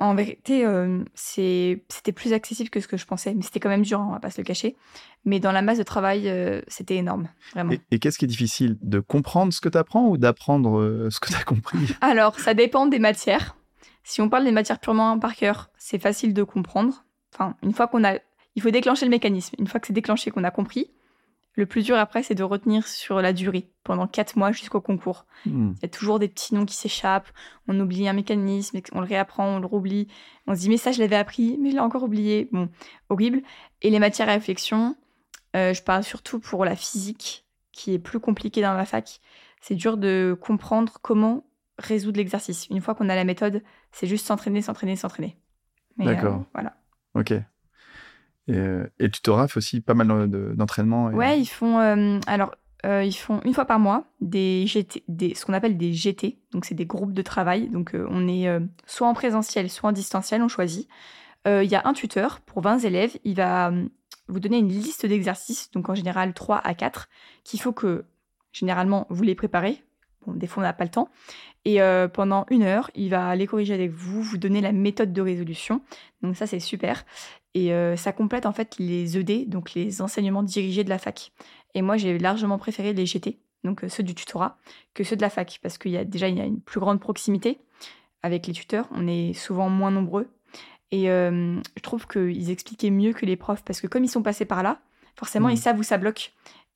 [0.00, 3.82] En vérité, euh, c'était plus accessible que ce que je pensais, mais c'était quand même
[3.84, 4.74] dur, hein, on va pas se le cacher.
[5.24, 7.72] Mais dans la masse de travail, euh, c'était énorme, vraiment.
[7.92, 8.76] Et, qu'est-ce qui est difficile?
[8.82, 11.78] De comprendre ce que tu apprends ou d'apprendre euh, ce que tu as compris?
[12.00, 13.54] Alors, ça dépend des matières.
[14.04, 17.04] Si on parle des matières purement par cœur, c'est facile de comprendre.
[17.34, 18.18] Enfin, une fois qu'on a.
[18.54, 19.54] Il faut déclencher le mécanisme.
[19.58, 20.90] Une fois que c'est déclenché, qu'on a compris,
[21.54, 25.26] le plus dur après, c'est de retenir sur la durée, pendant quatre mois jusqu'au concours.
[25.44, 25.72] Hmm.
[25.76, 27.28] Il y a toujours des petits noms qui s'échappent,
[27.68, 30.08] on oublie un mécanisme, on le réapprend, on le roublie.
[30.46, 32.48] On se dit, mais ça, je l'avais appris, mais je l'ai encore oublié.
[32.52, 32.68] Bon,
[33.10, 33.42] horrible.
[33.82, 34.96] Et les matières à réflexion,
[35.54, 39.20] euh, je parle surtout pour la physique, qui est plus compliquée dans ma fac.
[39.60, 41.44] C'est dur de comprendre comment
[41.78, 42.66] résoudre l'exercice.
[42.70, 43.62] Une fois qu'on a la méthode,
[43.92, 45.36] c'est juste s'entraîner, s'entraîner, s'entraîner.
[45.98, 46.36] D'accord.
[46.36, 46.76] Euh, voilà.
[47.14, 47.32] Ok.
[48.48, 51.06] Et, euh, et le tutorat fait aussi pas mal d'entraînement.
[51.06, 51.78] Ouais, ils font.
[51.78, 55.76] Euh, alors, euh, ils font une fois par mois des GT, des, ce qu'on appelle
[55.76, 56.38] des GT.
[56.52, 57.68] Donc, c'est des groupes de travail.
[57.68, 58.48] Donc, on est
[58.86, 60.88] soit en présentiel, soit en distanciel, on choisit.
[61.46, 63.16] Il y a un tuteur pour 20 élèves.
[63.24, 63.72] Il va
[64.28, 67.08] vous donner une liste d'exercices, donc en général 3 à 4,
[67.44, 68.04] qu'il faut que,
[68.52, 69.82] généralement, vous les préparez.
[70.26, 71.08] Bon, des fois, on n'a pas le temps.
[71.64, 75.12] Et euh, pendant une heure, il va les corriger avec vous, vous donner la méthode
[75.12, 75.80] de résolution.
[76.22, 77.04] Donc ça, c'est super.
[77.54, 81.32] Et euh, ça complète en fait les ED, donc les enseignements dirigés de la fac.
[81.74, 84.58] Et moi, j'ai largement préféré les GT, donc euh, ceux du tutorat,
[84.94, 86.80] que ceux de la fac, parce qu'il y a déjà il y a une plus
[86.80, 87.58] grande proximité
[88.22, 88.88] avec les tuteurs.
[88.92, 90.28] On est souvent moins nombreux.
[90.94, 94.44] Et je trouve qu'ils expliquaient mieux que les profs, parce que comme ils sont passés
[94.44, 94.82] par là,
[95.16, 95.52] forcément, Mmh.
[95.52, 96.34] ils savent où ça bloque.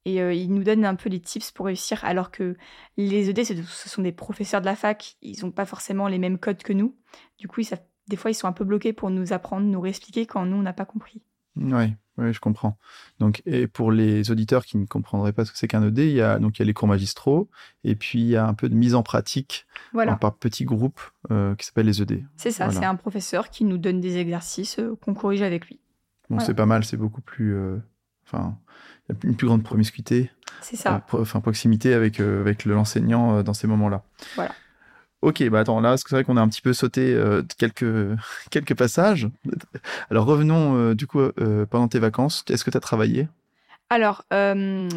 [0.08, 2.56] Et euh, ils nous donnent un peu les tips pour réussir, alors que
[2.96, 6.38] les ED, ce sont des professeurs de la fac, ils n'ont pas forcément les mêmes
[6.38, 6.94] codes que nous.
[7.38, 9.80] Du coup, ils savent- des fois, ils sont un peu bloqués pour nous apprendre, nous
[9.80, 11.22] réexpliquer quand nous, on n'a pas compris.
[11.56, 12.78] Oui, oui, je comprends.
[13.18, 16.12] Donc, et pour les auditeurs qui ne comprendraient pas ce que c'est qu'un ED, il
[16.12, 17.48] y a donc il y a les cours magistraux
[17.82, 21.00] et puis il y a un peu de mise en pratique Voilà, par petits groupes
[21.32, 22.24] euh, qui s'appellent les ED.
[22.36, 22.80] c'est ça, voilà.
[22.80, 25.80] c'est un professeur qui nous donne des exercices euh, qu'on corrige avec lui.
[26.28, 26.44] Bon, Voilà.
[26.46, 27.56] c'est pas mal, c'est beaucoup plus,
[28.26, 28.56] enfin,
[29.08, 30.30] il y a une plus grande promiscuité,
[30.62, 31.00] C'est euh, ça.
[31.06, 34.02] pro- enfin proximité avec euh, avec le- l'enseignant euh, dans ces moments-là.
[34.34, 34.54] Voilà.
[35.22, 37.86] Ok, bah attends, là, c'est vrai qu'on a un petit peu sauté euh, quelques
[38.50, 39.28] quelques passages.
[40.10, 42.44] Alors revenons euh, du coup euh, pendant tes vacances.
[42.50, 43.28] Est-ce que tu as travaillé?
[43.88, 44.88] Alors, euh,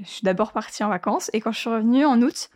[0.00, 2.50] je suis d'abord partie en vacances et quand je suis revenue en août,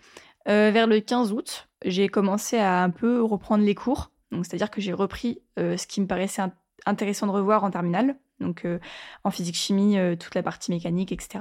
[0.49, 4.11] euh, vers le 15 août, j'ai commencé à un peu reprendre les cours.
[4.33, 6.53] Donc, c'est-à-dire que j'ai repris euh, ce qui me paraissait int-
[6.85, 8.17] intéressant de revoir en terminale.
[8.41, 8.79] Donc, euh,
[9.25, 11.39] en physique-chimie, euh, toute la partie mécanique, etc.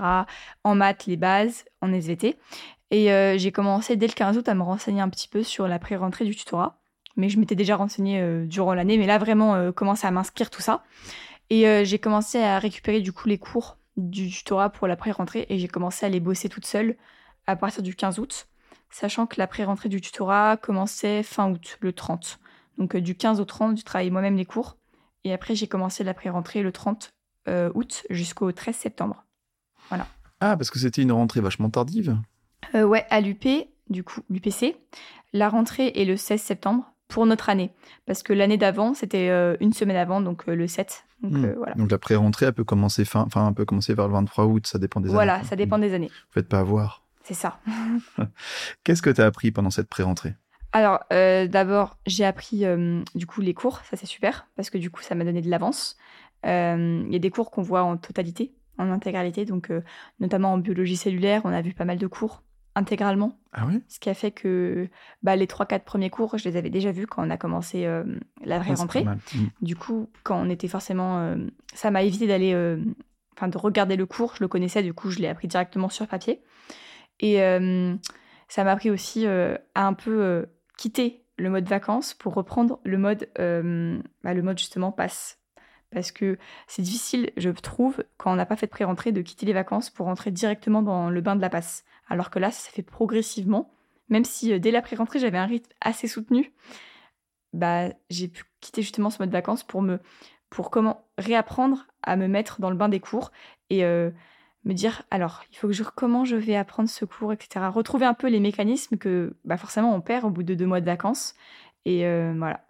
[0.63, 2.37] En maths, les bases, en SVT.
[2.91, 5.67] Et euh, j'ai commencé dès le 15 août à me renseigner un petit peu sur
[5.67, 6.79] la pré-rentrée du tutorat.
[7.17, 10.83] Mais je m'étais déjà renseignée durant l'année, mais là, vraiment, commencer à m'inscrire tout ça.
[11.49, 15.57] Et j'ai commencé à récupérer du coup les cours du tutorat pour la pré-rentrée et
[15.57, 16.97] j'ai commencé à les bosser toute seule
[17.47, 18.49] à partir du 15 août,
[18.89, 22.39] sachant que la pré-rentrée du tutorat commençait fin août, le 30.
[22.77, 24.75] Donc du 15 au 30, je travaillais moi-même les cours.
[25.25, 27.11] Et après, j'ai commencé la pré-rentrée le 30
[27.47, 29.25] euh, août jusqu'au 13 septembre.
[30.39, 32.17] Ah, parce que c'était une rentrée vachement tardive.
[32.75, 33.47] Euh, ouais, à l'UP,
[33.89, 34.75] du coup, l'UPC,
[35.33, 37.71] la rentrée est le 16 septembre pour notre année.
[38.05, 41.05] Parce que l'année d'avant, c'était euh, une semaine avant, donc le 7.
[41.23, 41.53] Donc Hmm.
[41.57, 41.73] voilà.
[41.75, 44.77] Donc la pré-rentrée, elle peut commencer fin, enfin, peut commencer vers le 23 août, ça
[44.77, 45.15] dépend des années.
[45.15, 46.09] Voilà, ça dépend des années.
[46.09, 47.03] Vous faites pas avoir.
[47.23, 47.59] C'est ça.
[48.83, 50.35] Qu'est-ce que tu as appris pendant cette pré-rentrée?
[50.75, 54.77] Alors, euh, d'abord, j'ai appris euh, du coup les cours, ça c'est super, parce que
[54.77, 55.95] du coup, ça m'a donné de l'avance.
[56.45, 59.71] Euh, Il y a des cours qu'on voit en totalité, en intégralité, donc
[60.19, 62.43] notamment en biologie cellulaire, on a vu pas mal de cours
[62.75, 64.89] intégralement, Ah ce qui a fait que
[65.23, 67.87] bah, les 3-4 premiers cours, je les avais déjà vus quand on a commencé
[68.43, 69.05] la vraie Ah, rentrée.
[69.05, 69.47] Hmm.
[69.61, 71.37] Du coup, quand on était forcément...
[71.73, 72.53] ça m'a évité d'aller...
[73.37, 76.05] Enfin, de regarder le cours, je le connaissais, du coup, je l'ai appris directement sur
[76.05, 76.41] papier.
[77.21, 77.37] Et
[78.49, 80.45] ça m'a appris aussi à un peu
[80.77, 85.39] quitter le mode vacances pour reprendre le mode, euh, bah, le mode justement passe.
[85.91, 89.45] Parce que c'est difficile, je trouve, quand on n'a pas fait de pré-rentrée, de quitter
[89.45, 91.85] les vacances pour rentrer directement dans le bain de la passe.
[92.07, 93.71] Alors que là, ça fait progressivement.
[94.09, 96.53] Même si euh, dès la pré-rentrée, j'avais un rythme assez soutenu,
[97.53, 99.99] bah, j'ai pu quitter justement ce mode vacances pour me
[100.49, 103.31] pour comment réapprendre à me mettre dans le bain des cours
[103.69, 104.11] et euh,
[104.65, 108.05] me dire alors il faut que je comment je vais apprendre ce cours etc retrouver
[108.05, 110.85] un peu les mécanismes que bah, forcément on perd au bout de deux mois de
[110.85, 111.35] vacances.
[111.85, 112.61] Et euh, voilà.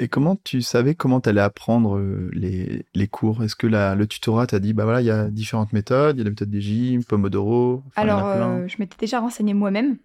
[0.00, 3.42] Et comment tu savais comment tu allais apprendre euh, les, les cours?
[3.42, 6.20] Est-ce que la, le tutorat t'a dit, bah voilà, il y a différentes méthodes, il
[6.20, 9.98] y a la méthode des gym, Pomodoro, enfin, alors euh, je m'étais déjà renseignée moi-même.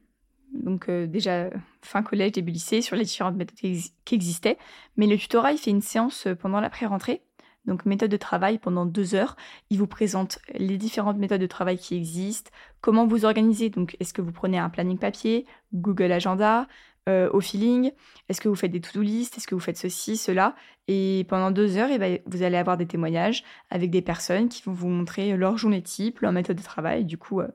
[0.53, 1.49] Donc euh, déjà
[1.81, 4.57] fin collège début lycée sur les différentes méthodes qui, qui existaient.
[4.97, 7.21] Mais le tutorat il fait une séance pendant la pré-rentrée
[7.65, 9.35] donc méthode de travail pendant deux heures.
[9.69, 13.69] Il vous présente les différentes méthodes de travail qui existent, comment vous organiser.
[13.69, 16.67] Donc est-ce que vous prenez un planning papier, Google Agenda,
[17.09, 17.91] euh, au feeling?
[18.29, 19.37] Est-ce que vous faites des to-do list?
[19.37, 20.55] Est-ce que vous faites ceci, cela?
[20.87, 24.61] Et pendant deux heures, eh ben, vous allez avoir des témoignages avec des personnes qui
[24.63, 27.05] vont vous montrer leur journée type, leur méthode de travail.
[27.05, 27.47] Du coup, euh,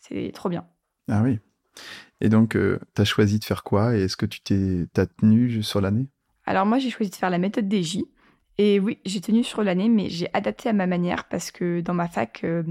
[0.00, 0.66] c'est trop bien.
[1.08, 1.38] Ah oui.
[2.20, 3.96] Et donc, tu as choisi de faire quoi?
[3.96, 6.08] Et est-ce que tu t'es t'as tenu sur l'année?
[6.44, 8.04] Alors moi, j'ai choisi de faire la méthode des J.
[8.58, 11.94] Et oui, j'ai tenu sur l'année, mais j'ai adapté à ma manière parce que dans
[11.94, 12.64] ma fac, euh,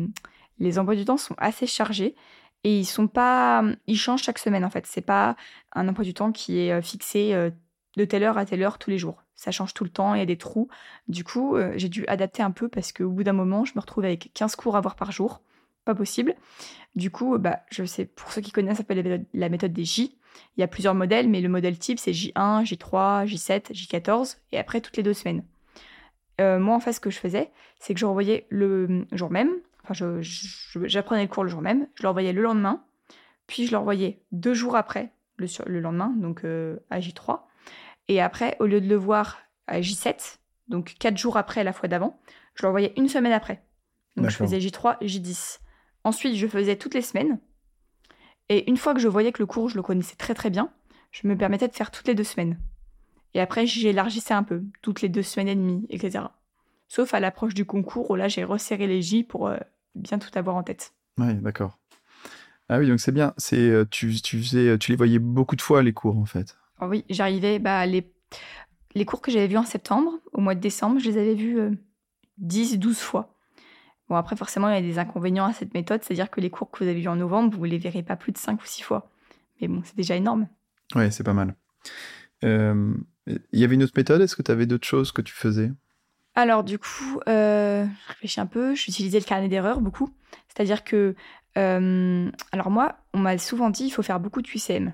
[0.60, 2.14] les emplois du temps sont assez chargés
[2.66, 4.86] et ils sont pas, ils changent chaque semaine en fait.
[4.86, 5.38] C'est pas
[5.72, 7.52] un emploi du temps qui est euh, fixé euh,
[7.96, 9.24] de telle heure à telle heure tous les jours.
[9.36, 10.68] Ça change tout le temps, il y a des trous.
[11.08, 14.04] Du coup, j'ai dû adapter un peu parce qu'au bout d'un moment, je me retrouve
[14.04, 15.42] avec 15 cours à voir par jour.
[15.86, 16.36] Pas possible.
[16.96, 20.18] Du coup, bah, je sais, pour ceux qui connaissent, ça s'appelle la méthode des J.
[20.58, 24.58] Il y a plusieurs modèles, mais le modèle type, c'est J1, J3, J7, J14, et
[24.58, 25.44] après toutes les deux semaines.
[26.40, 29.52] Euh, moi, en fait, ce que je faisais, c'est que je renvoyais le jour même,
[29.84, 32.84] enfin, je- je- j'apprenais le cours le jour même, je le renvoyais le lendemain,
[33.48, 37.48] puis je le renvoyais deux jours après, le, lendemain, donc euh, à J3.
[38.08, 41.88] Et après, au lieu de le voir à J7, donc quatre jours après la fois
[41.90, 42.20] d'avant,
[42.56, 43.64] je le revoyais une semaine après.
[44.16, 45.60] Donc je faisais J3, J10.
[46.04, 47.40] Ensuite, je faisais toutes les semaines.
[48.50, 50.72] Et une fois que je voyais que le cours, je le connaissais très très bien,
[51.12, 52.60] je me permettais de faire toutes les deux semaines.
[53.34, 56.26] Et après, j'élargissais un peu, toutes les deux semaines et demie, etc.
[56.88, 59.58] Sauf à l'approche du concours où là, j'ai resserré les J pour euh,
[59.96, 60.94] bien tout avoir en tête.
[61.18, 61.78] Ouais, d'accord.
[62.70, 63.34] Ah oui, donc c'est bien.
[63.38, 66.58] C'est euh, tu, tu faisais, tu les voyais beaucoup de fois les cours en fait.
[66.80, 68.12] Ah oui, j'arrivais, bah, les,
[68.94, 71.60] les cours que j'avais vus en septembre, au mois de décembre, je les avais vus
[71.60, 71.72] euh,
[72.38, 73.34] 10, 12 fois.
[74.10, 76.72] Bon, après, forcément, il y a des inconvénients à cette méthode, c'est-à-dire que les cours
[76.72, 78.84] que vous avez vus en novembre, vous les verrez pas plus de 5 ou 6
[78.84, 79.10] fois.
[79.60, 80.48] Mais bon, c'est déjà énorme.
[80.96, 81.56] Ouais, c'est pas mal.
[82.44, 82.94] Euh,
[83.28, 84.22] Il y avait une autre méthode?
[84.22, 85.72] Est-ce que tu avais d'autres choses que tu faisais?
[86.36, 90.10] Alors, du coup, euh, je réfléchis un peu, j'utilisais le carnet d'erreurs beaucoup.
[90.48, 91.16] C'est-à-dire que,
[91.58, 94.94] euh, alors moi, on m'a souvent dit il faut faire beaucoup de QCM.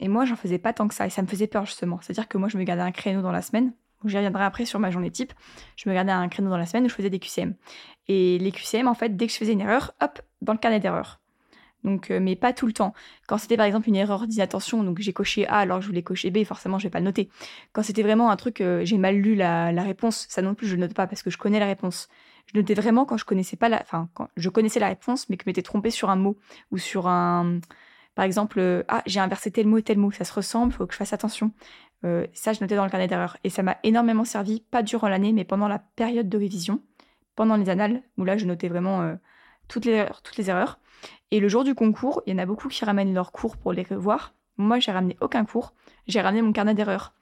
[0.00, 2.00] Et moi, j'en faisais pas tant que ça, et ça me faisait peur justement.
[2.02, 3.72] C'est-à-dire que moi, je me gardais un créneau dans la semaine.
[4.04, 5.32] J'y reviendrai après sur ma journée type.
[5.76, 7.54] Je me gardais un créneau dans la semaine où je faisais des QCM.
[8.06, 10.80] Et les QCM, en fait, dès que je faisais une erreur, hop, dans le carnet
[10.80, 11.20] d'erreurs.
[11.84, 12.92] Donc, euh, mais pas tout le temps.
[13.26, 16.02] Quand c'était par exemple une erreur d'inattention, donc j'ai coché A alors que je voulais
[16.02, 17.28] cocher B, forcément je vais pas le noter.
[17.72, 20.74] Quand c'était vraiment un truc, euh, j'ai mal lu la, réponse, ça non plus je
[20.74, 22.08] le note pas parce que je connais la réponse.
[22.52, 25.44] Je notais vraiment quand je connaissais pas la, enfin je connaissais la réponse, mais que
[25.44, 26.36] je m'étais trompée sur un mot
[26.72, 27.60] ou sur un,
[28.14, 30.86] par exemple, euh, ah j'ai inversé tel mot et tel mot, ça se ressemble, faut
[30.86, 31.52] que je fasse attention.
[32.32, 35.32] Ça je notais dans le carnet d'erreurs et ça m'a énormément servi, pas durant l'année,
[35.32, 36.80] mais pendant la période de révision,
[37.34, 39.16] pendant les annales où là je notais vraiment
[39.66, 40.78] toutes les toutes les erreurs.
[41.30, 43.72] Et le jour du concours, il y en a beaucoup qui ramènent leurs cours pour
[43.72, 44.34] les revoir.
[44.56, 45.74] Moi, j'ai ramené aucun cours.
[46.06, 47.12] J'ai ramené mon carnet d'erreurs.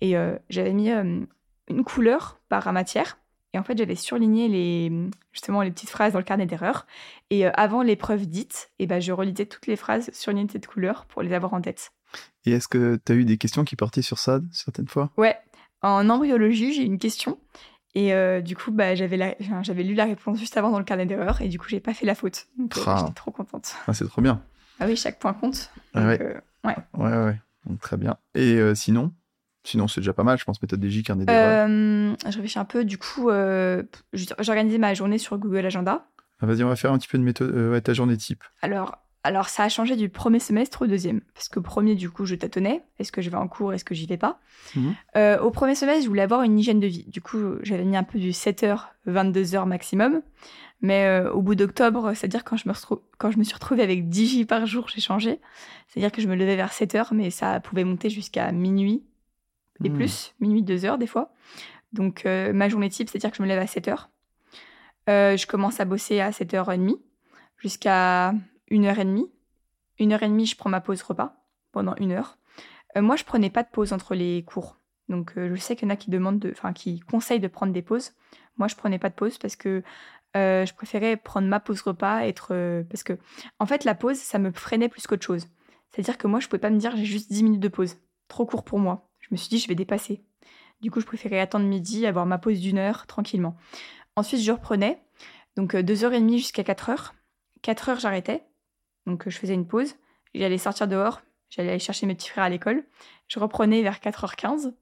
[0.00, 1.20] Et euh, j'avais mis euh,
[1.68, 3.18] une couleur par matière.
[3.54, 4.90] Et en fait, j'avais surligné les,
[5.32, 6.86] justement les petites phrases dans le carnet d'erreurs.
[7.30, 10.66] Et euh, avant l'épreuve dite, et ben, je relisais toutes les phrases surlignées de cette
[10.66, 11.92] couleur pour les avoir en tête.
[12.44, 15.10] Et est-ce que tu as eu des questions qui portaient sur ça certaines fois?
[15.16, 15.36] Ouais,
[15.82, 17.38] en embryologie, j'ai une question.
[17.94, 20.78] Et euh, du coup, bah, j'avais, la- enfin, j'avais lu la réponse juste avant dans
[20.78, 21.40] le carnet d'erreurs.
[21.42, 22.46] Et du coup, j'ai pas fait la faute.
[22.58, 23.74] Donc, euh, j'étais trop contente.
[23.86, 24.42] ah, C'est trop bien.
[24.80, 25.70] Ah oui, chaque point compte.
[25.94, 26.22] Ah Donc, ouais.
[26.22, 27.40] euh, Ouais, ouais, ouais.
[27.66, 28.16] Donc, très bien.
[28.34, 29.12] Et sinon?
[29.64, 31.68] Sinon, c'est déjà pas mal, je pense, méthode DJ, carnet d'erreurs.
[31.68, 32.84] Je réfléchis un peu.
[32.84, 33.30] Du coup,
[34.12, 36.06] j'organisais ma journée sur Google Agenda.
[36.40, 37.54] Ah, Vas-y, on va faire un petit peu de méthode.
[37.54, 38.42] ouais, ta journée type.
[38.62, 41.20] Alors, alors, ça a changé du premier semestre au deuxième.
[41.34, 42.82] Parce que premier, du coup, je tâtonnais.
[42.98, 43.72] Est-ce que je vais en cours?
[43.72, 44.40] Est-ce que j'y vais pas?
[44.74, 44.94] Mhm.
[45.16, 47.04] Euh, Au premier semestre, je voulais avoir une hygiène de vie.
[47.08, 50.22] Du coup, j'avais mis un peu du 7h, 22h maximum.
[50.80, 52.74] Mais euh, au bout d'octobre, c'est-à-dire quand, je me
[53.18, 55.38] quand je me suis retrouvée avec 10 J par jour, j'ai changé.
[55.86, 59.04] C'est-à-dire que je me levais vers 7h, mais ça pouvait monter jusqu'à minuit
[59.84, 59.94] et Mhm.
[59.94, 61.32] plus, minuit, 2h des fois.
[61.92, 64.08] Donc euh, ma journée type, c'est-à-dire que je me lève à 7h.
[65.08, 66.96] Euh, je commence à bosser à 7h30
[67.58, 68.34] jusqu'à
[68.72, 69.28] 1h30.
[70.00, 71.36] 1h30, je prends ma pause repas
[71.70, 72.38] pendant une heure.
[72.96, 74.78] Euh, moi, je prenais pas de pause entre les cours.
[75.08, 77.72] Donc euh, je sais qu'il y en a qui demandent de, qui conseillent de prendre
[77.72, 78.12] des pauses.
[78.56, 79.82] Moi, je prenais pas de pause parce que
[80.36, 83.18] euh, je préférais prendre ma pause repas, être parce que
[83.58, 85.46] en fait la pause, ça me freinait plus qu'autre chose.
[85.90, 88.46] C'est-à-dire que moi, je pouvais pas me dire j'ai juste 10 minutes de pause, trop
[88.46, 89.10] court pour moi.
[89.20, 90.22] Je me suis dit je vais dépasser.
[90.80, 93.56] Du coup, je préférais attendre midi, avoir ma pause d'une heure tranquillement.
[94.16, 95.02] Ensuite, je reprenais
[95.56, 97.12] donc euh, 2h30 jusqu'à 4h.
[97.62, 98.44] 4h, j'arrêtais.
[99.06, 99.94] Donc euh, je faisais une pause,
[100.34, 102.84] j'allais sortir dehors, j'allais aller chercher mes petits frères à l'école.
[103.28, 104.74] Je reprenais vers 4h15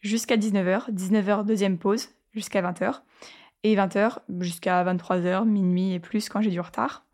[0.00, 0.90] jusqu'à 19h.
[0.90, 3.00] 19h, deuxième pause, jusqu'à 20h.
[3.62, 7.04] Et 20h jusqu'à 23h, minuit et plus quand j'ai du retard.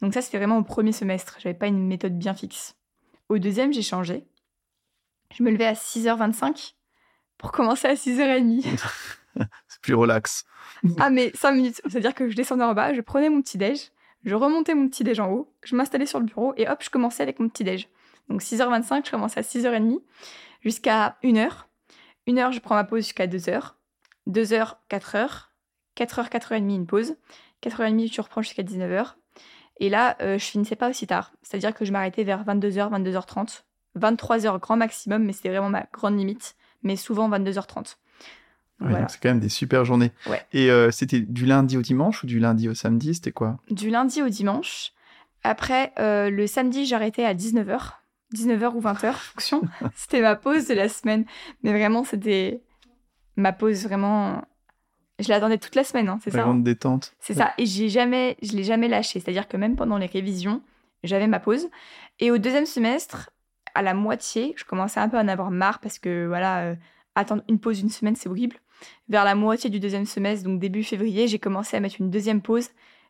[0.00, 1.36] Donc ça, c'était vraiment au premier semestre.
[1.38, 2.76] J'avais pas une méthode bien fixe.
[3.28, 4.26] Au deuxième, j'ai changé.
[5.32, 6.74] Je me levais à 6h25
[7.38, 8.64] pour commencer à 6h30.
[9.68, 10.44] C'est plus relax.
[10.98, 11.80] Ah, mais 5 minutes.
[11.86, 13.92] C'est-à-dire que je descendais en bas, je prenais mon petit-déj,
[14.24, 17.22] je remontais mon petit-déj en haut, je m'installais sur le bureau et hop, je commençais
[17.22, 17.88] avec mon petit-déj.
[18.28, 20.00] Donc 6h25, je commençais à 6h30
[20.60, 21.50] jusqu'à 1h.
[22.28, 23.72] 1h, je prends ma pause jusqu'à 2h.
[24.28, 25.46] 2h, 4h.
[25.96, 27.16] 4h, 4h30, une pause.
[27.62, 29.14] 4h30, je reprends jusqu'à 19h.
[29.80, 31.32] Et là, euh, je finissais pas aussi tard.
[31.42, 33.64] C'est-à-dire que je m'arrêtais vers 22h, 22h30.
[33.98, 36.54] 23h grand maximum, mais c'était vraiment ma grande limite.
[36.82, 37.96] Mais souvent 22h30.
[38.82, 39.08] Ouais, voilà.
[39.08, 40.12] c'est quand même des super journées.
[40.26, 40.44] Ouais.
[40.52, 43.58] Et euh, c'était du lundi au dimanche ou du lundi au samedi C'était quoi?
[43.70, 44.92] Du lundi au dimanche.
[45.44, 47.92] Après, euh, le samedi, j'arrêtais à 19h.
[48.34, 49.62] 19h ou 20h, fonction.
[49.94, 51.24] c'était ma pause de la semaine.
[51.62, 52.62] Mais vraiment, c'était
[53.36, 54.42] ma pause vraiment.
[55.18, 56.40] Je l'attendais toute la semaine, hein, c'est ça.
[56.40, 56.44] hein.
[56.44, 57.14] grande détente.
[57.20, 57.52] C'est ça.
[57.58, 59.20] Et j'ai jamais, je l'ai jamais lâché.
[59.20, 60.62] C'est-à-dire que même pendant les révisions,
[61.04, 61.68] j'avais ma pause.
[62.18, 63.30] Et au deuxième semestre,
[63.74, 66.74] à la moitié, je commençais un peu à en avoir marre parce que voilà, euh,
[67.14, 68.56] attendre une pause une semaine, c'est horrible.
[69.08, 72.40] Vers la moitié du deuxième semestre, donc début février, j'ai commencé à mettre une deuxième
[72.42, 72.68] pause.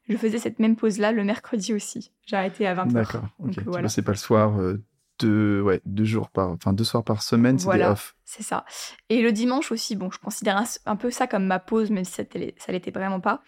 [0.08, 2.10] Je faisais cette même pause-là le mercredi aussi.
[2.26, 2.92] J'ai arrêté à 20h.
[2.92, 3.24] D'accord.
[3.38, 3.46] Ok.
[3.46, 3.82] Donc, Tu voilà.
[3.82, 4.58] bossais pas le soir.
[4.60, 4.82] euh,
[5.18, 7.92] deux, ouais, deux jours par, enfin deux soirs par semaine, c'était Voilà.
[7.92, 8.16] off.
[8.24, 8.64] C'est ça.
[9.08, 12.04] Et le dimanche aussi, bon, je considère un, un peu ça comme ma pause, même
[12.04, 13.42] si ça l'était vraiment pas.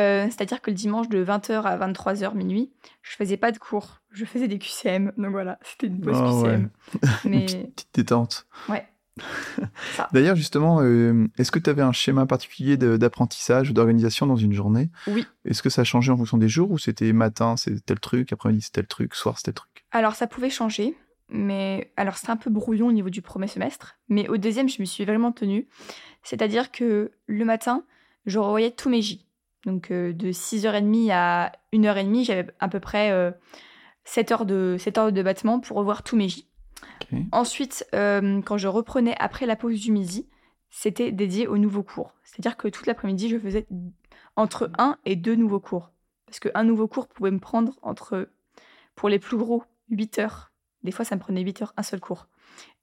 [0.00, 4.00] Euh, C'est-à-dire que le dimanche de 20h à 23h minuit, je faisais pas de cours,
[4.10, 5.12] je faisais des QCM.
[5.16, 6.42] Donc voilà, c'était une pause Ah ouais.
[6.48, 6.70] QCM.
[7.24, 8.46] Une Mais petite, petite détente.
[8.68, 8.84] ouais.
[10.12, 14.52] D'ailleurs, justement, euh, est-ce que tu avais un schéma particulier d'apprentissage ou d'organisation dans une
[14.52, 14.90] journée?
[15.06, 15.26] Oui.
[15.44, 18.62] Est-ce que ça changeait en fonction des jours ou c'était matin, c'est tel truc, après-midi,
[18.62, 19.84] c'est tel truc, soir, c'est tel truc?
[19.90, 20.96] Alors ça pouvait changer,
[21.28, 24.80] mais alors c'était un peu brouillon au niveau du premier semestre, mais au deuxième je
[24.80, 25.68] me suis vraiment tenue.
[26.22, 27.84] C'est-à-dire que le matin,
[28.26, 29.26] je revoyais tous mes J.
[29.66, 33.30] Donc euh, de 6h30 à 1h30, j'avais à peu près euh,
[34.04, 36.48] 7 heures de 7 heures de battement pour revoir tous mes J.
[37.30, 40.28] Ensuite, euh, quand je reprenais après la pause du midi,
[40.70, 42.14] c'était dédié aux nouveaux cours.
[42.24, 43.66] C'est-à-dire que toute l'après-midi, je faisais
[44.36, 45.92] entre un et deux nouveaux cours.
[46.26, 48.30] Parce qu'un nouveau cours pouvait me prendre entre,
[48.94, 50.52] pour les plus gros, 8 heures.
[50.82, 52.26] Des fois, ça me prenait 8 heures, un seul cours.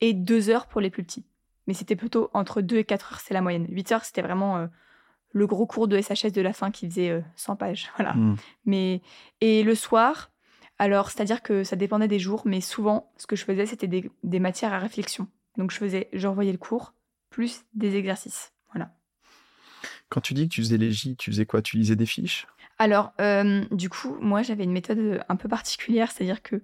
[0.02, 1.26] Et 2 heures pour les plus petits.
[1.66, 3.66] Mais c'était plutôt entre 2 et 4 heures, c'est la moyenne.
[3.70, 4.68] 8 heures, c'était vraiment euh,
[5.32, 7.90] le gros cours de SHS de la fin qui faisait euh, 100 pages.
[7.98, 8.14] Voilà.
[8.14, 8.36] Hmm.
[8.66, 9.02] Mais
[9.42, 10.32] et le soir,
[10.80, 14.10] alors c'est-à-dire que ça dépendait des jours, mais souvent ce que je faisais c'était des,
[14.24, 15.28] des matières à réflexion.
[15.58, 16.94] Donc je faisais, je revoyais le cours
[17.30, 18.54] plus des exercices.
[18.74, 18.92] Voilà.
[20.10, 21.62] Quand tu dis que tu faisais les J, tu faisais quoi?
[21.62, 22.48] Tu lisais des fiches?
[22.80, 26.64] Alors euh, du coup, moi j'avais une méthode un peu particulière, c'est-à-dire que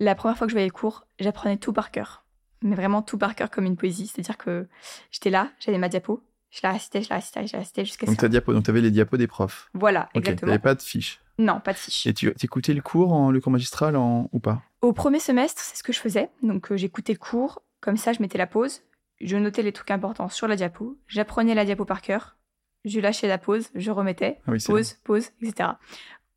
[0.00, 2.24] la première fois que je voyais le cours, j'apprenais tout par cœur,
[2.62, 4.08] mais vraiment tout par cœur comme une poésie.
[4.08, 4.68] C'est-à-dire que
[5.12, 6.22] j'étais là, j'avais ma diapo,
[6.54, 8.28] je la récitais, je la récitais, je la récitais jusqu'à Donc ça.
[8.28, 9.68] diapo, donc tu avais les diapos des profs.
[9.74, 10.50] Voilà, Ok, exactement.
[10.52, 11.20] t'avais pas de fiches.
[11.38, 12.06] Non, pas de fiche.
[12.06, 14.62] Et tu écoutais le cours, en, le cours magistral en, ou pas?
[14.82, 16.30] Au premier semestre, c'est ce que je faisais.
[16.42, 18.82] Donc euh, j'écoutais le cours, comme ça je mettais la pause,
[19.20, 22.36] je notais les trucs importants sur la diapo, j'apprenais la diapo par cœur,
[22.84, 25.70] je lâchais la pause, je remettais, Ah oui, pause, pause, etc.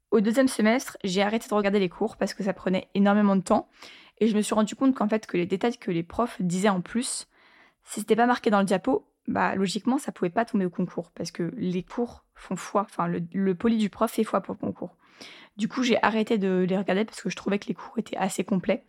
[0.10, 3.42] Au deuxième semestre, j'ai arrêté de regarder les cours parce que ça prenait énormément de
[3.42, 3.70] temps
[4.20, 6.70] et je me suis rendu compte qu'en fait que les détails que les profs disaient
[6.70, 7.28] en plus,
[7.84, 11.12] si c'était pas marqué dans le diapo, bah logiquement ça pouvait pas tomber au concours
[11.12, 14.60] parce que les cours font foi, enfin le, poli du prof fait foi pour le
[14.60, 14.96] concours.
[15.58, 18.18] Du coup, j'ai arrêté de les regarder parce que je trouvais que les cours étaient
[18.18, 18.86] assez complets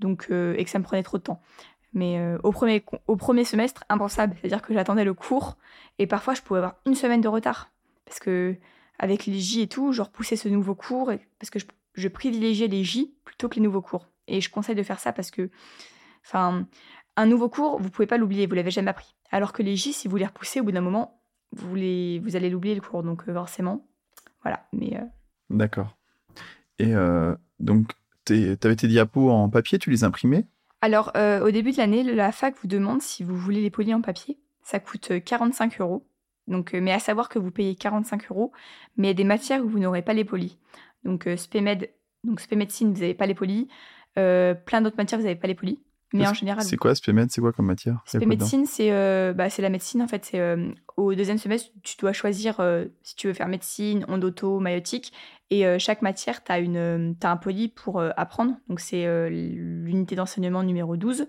[0.00, 1.40] donc, euh, et que ça me prenait trop de temps.
[1.94, 4.36] Mais euh, au, premier, semestre, impensable.
[4.40, 5.56] C'est-à-dire que j'attendais le cours
[5.98, 7.70] et parfois je pouvais avoir une semaine de retard.
[8.04, 8.56] Parce que
[8.98, 12.66] avec les J et tout, je repoussais ce nouveau cours parce que je, je privilégiais
[12.66, 14.08] les J plutôt que les nouveaux cours.
[14.26, 15.50] Et je conseille de faire ça parce que,
[16.26, 16.66] enfin,
[17.18, 19.14] un nouveau cours, vous pouvez pas l'oublier, vous l'avez jamais appris.
[19.30, 21.20] Alors que les J, si vous les repoussez au bout d'un moment,
[21.52, 23.02] vous, les, vous allez l'oublier le cours.
[23.02, 23.86] Donc euh, forcément,
[24.42, 24.66] voilà.
[24.72, 25.04] Mais euh,
[25.50, 25.96] D'accord.
[26.78, 27.92] Et euh, donc,
[28.24, 30.46] tu avais tes diapos en papier, tu les imprimais?
[30.80, 33.94] Alors, euh, au début de l'année, la fac vous demande si vous voulez les polis
[33.94, 34.38] en papier.
[34.62, 36.06] Ça coûte euh, 45 euros.
[36.46, 38.52] Donc, mais à savoir que vous payez 45 euros,
[38.96, 40.56] mais il y a des matières où vous n'aurez pas les polis.
[41.04, 41.90] Donc, spé-med,
[42.24, 43.66] donc spé-médecine, vous n'avez pas les polis.
[44.14, 45.76] Plein d'autres matières, vous n'avez pas les polis.
[46.12, 49.50] Mais en général, C'est quoi SPMed C'est quoi comme matière Spé médecine, c'est euh, bah,
[49.50, 50.24] c'est la médecine en fait.
[50.24, 54.58] C'est euh, au deuxième semestre, tu dois choisir euh, si tu veux faire médecine, ondoto,
[54.58, 55.12] maïotique,
[55.50, 58.54] et chaque matière, tu as une, t'as un poly pour apprendre.
[58.68, 61.26] Donc c'est l'unité d'enseignement numéro 12.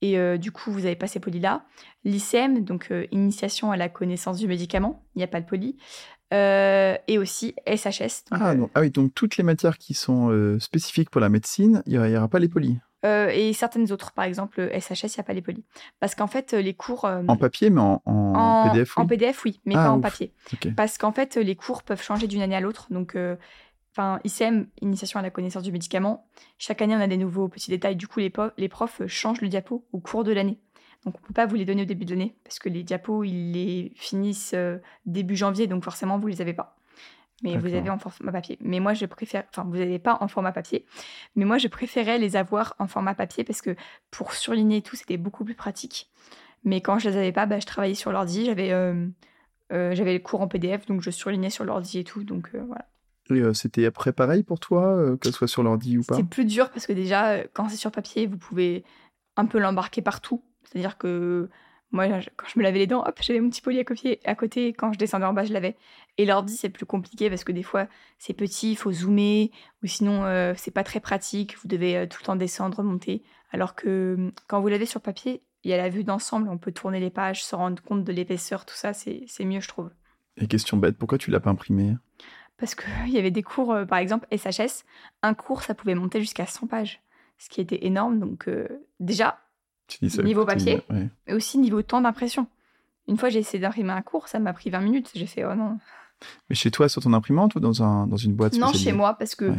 [0.00, 1.64] Et euh, du coup, vous avez pas ces polis là.
[2.04, 5.76] L'ICM, donc euh, initiation à la connaissance du médicament, il n'y a pas de poly.
[6.34, 8.24] Euh, et aussi SHS.
[8.30, 8.70] donc, ah, non.
[8.74, 12.28] ah oui, donc toutes les matières qui sont spécifiques pour la médecine, il n'y aura,
[12.28, 12.76] pas les polis.
[13.06, 15.64] euh, et certaines autres, par exemple SHS, il n'y a pas les polis.
[16.00, 17.04] Parce qu'en fait, les cours.
[17.06, 19.02] En papier, mais en, en en, PDF, oui.
[19.02, 20.32] en PDF, oui, mais Ah, pas en papier.
[20.76, 22.88] Parce qu'en fait, les cours peuvent changer d'une année à l'autre.
[22.90, 23.16] Donc,
[23.98, 26.26] enfin, ICM, initiation à la connaissance du médicament.
[26.58, 27.96] Chaque année, on a des nouveaux petits détails.
[27.96, 30.58] Du coup, les, profs changent le diapo au cours de l'année.
[31.04, 33.24] Donc, on peut pas vous les donner au début de l'année parce que les diapos,
[33.24, 36.76] ils les finissent euh, début janvier, donc forcément, vous les avez pas.
[37.42, 38.58] Mais vous avez en format papier.
[38.60, 39.44] Mais moi, je préfère.
[39.50, 40.86] Enfin, vous n'avez pas en format papier.
[41.36, 43.76] Mais moi, je préférais les avoir en format papier parce que
[44.10, 46.10] pour surligner et tout, c'était beaucoup plus pratique.
[46.64, 48.44] Mais quand je les avais pas, bah, je travaillais sur l'ordi.
[48.44, 49.06] J'avais euh,
[49.72, 52.24] euh, j'avais les cours en PDF, donc je surlignais sur l'ordi et tout.
[52.24, 52.86] Donc euh, voilà.
[53.30, 56.16] Euh, C'était après pareil pour toi, euh, que ce soit sur l'ordi ou pas?
[56.16, 58.84] C'était plus dur parce que déjà, euh, quand c'est sur papier, vous pouvez
[59.36, 60.42] un peu l'embarquer partout.
[60.64, 61.48] C'est-à-dire que
[61.90, 64.34] moi, quand je me lavais les dents, hop, j'avais mon petit poli à, copier, à
[64.34, 64.72] côté.
[64.74, 65.76] Quand je descendais en bas, je l'avais.
[66.18, 67.86] Et l'ordi, c'est plus compliqué parce que des fois,
[68.18, 69.50] c'est petit, il faut zoomer,
[69.82, 71.56] ou sinon, euh, c'est pas très pratique.
[71.62, 73.22] Vous devez euh, tout le temps descendre, monter.
[73.52, 76.58] Alors que hum, quand vous l'avez sur papier, il y a la vue d'ensemble, on
[76.58, 79.68] peut tourner les pages, se rendre compte de l'épaisseur, tout ça, c'est c'est mieux, je
[79.68, 79.90] trouve.
[80.36, 81.96] Et question bête, pourquoi tu l'as pas imprimé?
[82.58, 84.84] Parce qu'il y avait des cours, euh, par exemple, SHS,
[85.22, 87.00] un cours, ça pouvait monter jusqu'à 100 pages,
[87.38, 88.18] ce qui était énorme.
[88.18, 88.68] Donc, euh,
[89.00, 89.38] déjà,
[90.02, 91.08] Niveau papier ouais.
[91.28, 92.46] et aussi niveau temps d'impression.
[93.06, 95.10] Une fois, j'ai essayé d'imprimer un cours, ça m'a pris 20 minutes.
[95.14, 95.78] J'ai fait, oh non,
[96.50, 99.14] Mais chez toi, sur ton imprimante ou dans, un, dans une boîte Non, chez moi,
[99.14, 99.56] parce que Ouais.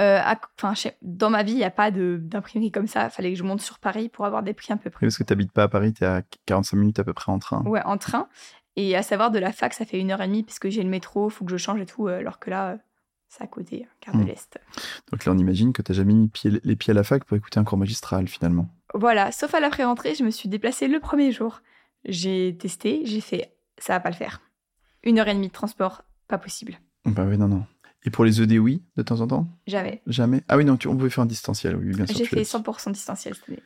[0.00, 3.04] euh, à- chez- dans ma vie, il n'y a pas d'imprimerie comme ça.
[3.04, 5.04] Il fallait que je monte sur Paris pour avoir des prix un peu près.
[5.04, 7.12] Oui, Parce que tu n'habites pas à Paris, tu es à 45 minutes à peu
[7.12, 7.62] près en train.
[7.66, 8.28] Ouais, en train.
[8.76, 10.82] Et à savoir, de la fac, ça fait une heure et demie, parce que j'ai
[10.82, 12.76] le métro, faut que je change et tout, euh, alors que là, euh,
[13.28, 14.26] c'est à côté, gare de Hmm.
[14.26, 14.58] l'Est.
[15.10, 17.36] Donc là, on imagine que tu jamais mis pied- les pieds à la fac pour
[17.36, 18.68] écouter un cours magistral finalement.
[18.94, 21.60] Voilà, sauf à l'après-rentrée, je me suis déplacée le premier jour.
[22.04, 24.40] J'ai testé, j'ai fait, ça va pas le faire.
[25.02, 26.78] Une heure et demie de transport, pas possible.
[27.04, 27.64] Bah oui, non, non.
[28.04, 29.48] Et pour les ED, oui, de temps en temps?
[29.66, 30.02] Jamais.
[30.06, 30.42] Jamais?
[30.48, 32.16] Ah oui, non, tu, on pouvait faire un distanciel, oui, bien sûr.
[32.16, 32.44] J'ai fait dit.
[32.48, 33.62] 100% distanciel cette année.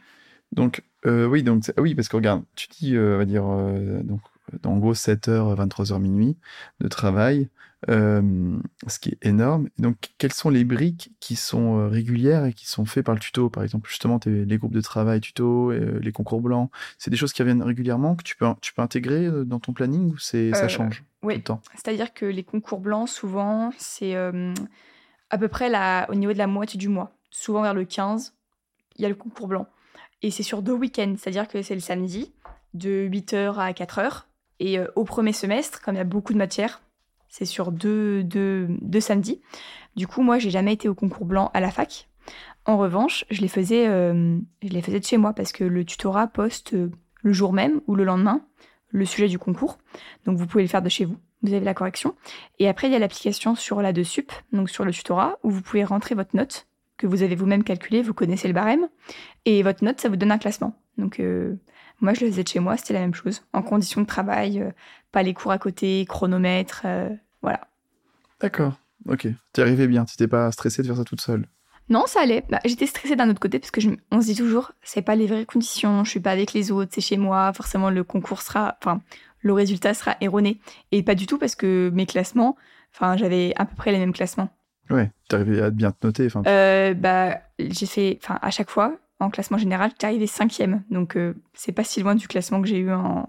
[0.52, 3.44] Donc, euh, oui, donc, ah oui, parce que regarde, tu dis, euh, on va dire,
[3.46, 4.20] euh, donc,
[4.64, 6.36] en gros, 7h, 23h minuit
[6.80, 7.48] de travail,
[7.88, 9.68] euh, ce qui est énorme.
[9.78, 13.20] Donc, quelles sont les briques qui sont euh, régulières et qui sont faites par le
[13.20, 13.48] tuto?
[13.48, 17.16] Par exemple, justement, t'es- les groupes de travail tuto, euh, les concours blancs, c'est des
[17.16, 20.18] choses qui reviennent régulièrement que tu peux, tu peux intégrer euh, dans ton planning ou
[20.18, 21.62] c'est, ça Euh, change tout Oui, le temps?
[21.74, 24.52] C'est-à-dire que les concours blancs, souvent, c'est euh,
[25.30, 27.12] à peu près la, au niveau de la moitié du mois.
[27.30, 28.34] Souvent vers le 15,
[28.96, 29.66] il y a le concours blanc.
[30.22, 32.34] Et c'est sur deux week-ends, c'est-à-dire que c'est le samedi,
[32.74, 34.26] de 8h à 4h.
[34.60, 36.80] Et euh, au premier semestre, comme il y a beaucoup de matières,
[37.28, 39.40] c'est sur deux, deux, deux samedis.
[39.96, 42.08] Du coup, moi, j'ai jamais été au concours blanc à la fac.
[42.66, 46.90] En revanche, je les faisais, euh, de chez moi parce que le tutorat poste euh,
[47.22, 48.42] le jour même ou le lendemain
[48.92, 49.78] le sujet du concours.
[50.26, 51.16] Donc vous pouvez le faire de chez vous.
[51.42, 52.14] Vous avez la correction.
[52.58, 55.50] Et après, il y a l'application sur la de sup, donc sur le tutorat, où
[55.50, 58.88] vous pouvez rentrer votre note que vous avez vous-même calculée, vous connaissez le barème.
[59.46, 60.74] Et votre note, ça vous donne un classement.
[60.98, 61.18] Donc
[62.00, 63.42] moi, je le faisais de chez moi, c'était la même chose.
[63.52, 64.70] En conditions de travail, euh,
[65.12, 67.08] pas les cours à côté, chronomètre, euh,
[67.42, 67.60] voilà.
[68.40, 68.74] D'accord,
[69.08, 69.28] ok.
[69.52, 71.46] T'y arrivais bien, t'étais pas stressé de faire ça toute seule
[71.88, 72.44] Non, ça allait.
[72.48, 75.14] Bah, J'étais stressée d'un autre côté parce que je, on se dit toujours, c'est pas
[75.14, 78.42] les vraies conditions, je suis pas avec les autres, c'est chez moi, forcément le concours
[78.42, 79.02] sera, enfin,
[79.40, 80.58] le résultat sera erroné.
[80.92, 82.56] Et pas du tout parce que mes classements,
[82.94, 84.48] enfin, j'avais à peu près les mêmes classements.
[84.88, 86.28] Ouais, t'arrivais à bien te noter.
[86.46, 90.82] Euh, bah, j'ai fait, enfin, à chaque fois, en classement général, j'étais arrivée cinquième.
[90.90, 93.28] Donc, euh, c'est pas si loin du classement que j'ai eu en,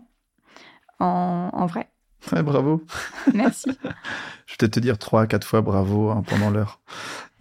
[0.99, 1.89] en, en vrai.
[2.31, 2.83] ouais, bravo.
[3.33, 3.69] Merci.
[4.45, 6.79] Je vais peut-être te dire trois, quatre fois bravo hein, pendant l'heure.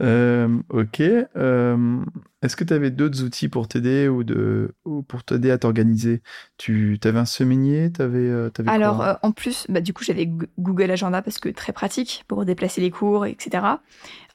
[0.00, 1.00] Euh, ok.
[1.00, 2.04] euh,
[2.40, 6.22] Est-ce que tu avais d'autres outils pour t'aider ou, de, ou pour t'aider à t'organiser?
[6.56, 7.92] Tu avais un semainier?
[7.92, 11.38] T'avais, euh, t'avais Alors, quoi euh, en plus, bah, du coup, j'avais Google Agenda parce
[11.38, 13.66] que très pratique pour déplacer les cours, etc.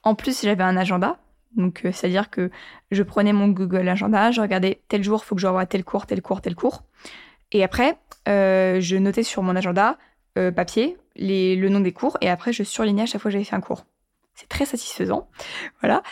[0.04, 1.18] En plus, j'avais un agenda.
[1.56, 2.52] Donc, euh, c'est-à-dire que
[2.92, 5.84] je prenais mon Google Agenda, je regardais tel jour, il faut que je revoie tel
[5.84, 6.84] cours, tel cours, tel cours.
[7.52, 7.98] Et après,
[8.28, 9.98] euh, je notais sur mon agenda
[10.38, 13.34] euh, papier les, le nom des cours et après, je surlignais à chaque fois que
[13.34, 13.86] j'avais fait un cours.
[14.34, 15.30] C'est très satisfaisant.
[15.82, 16.04] Voilà.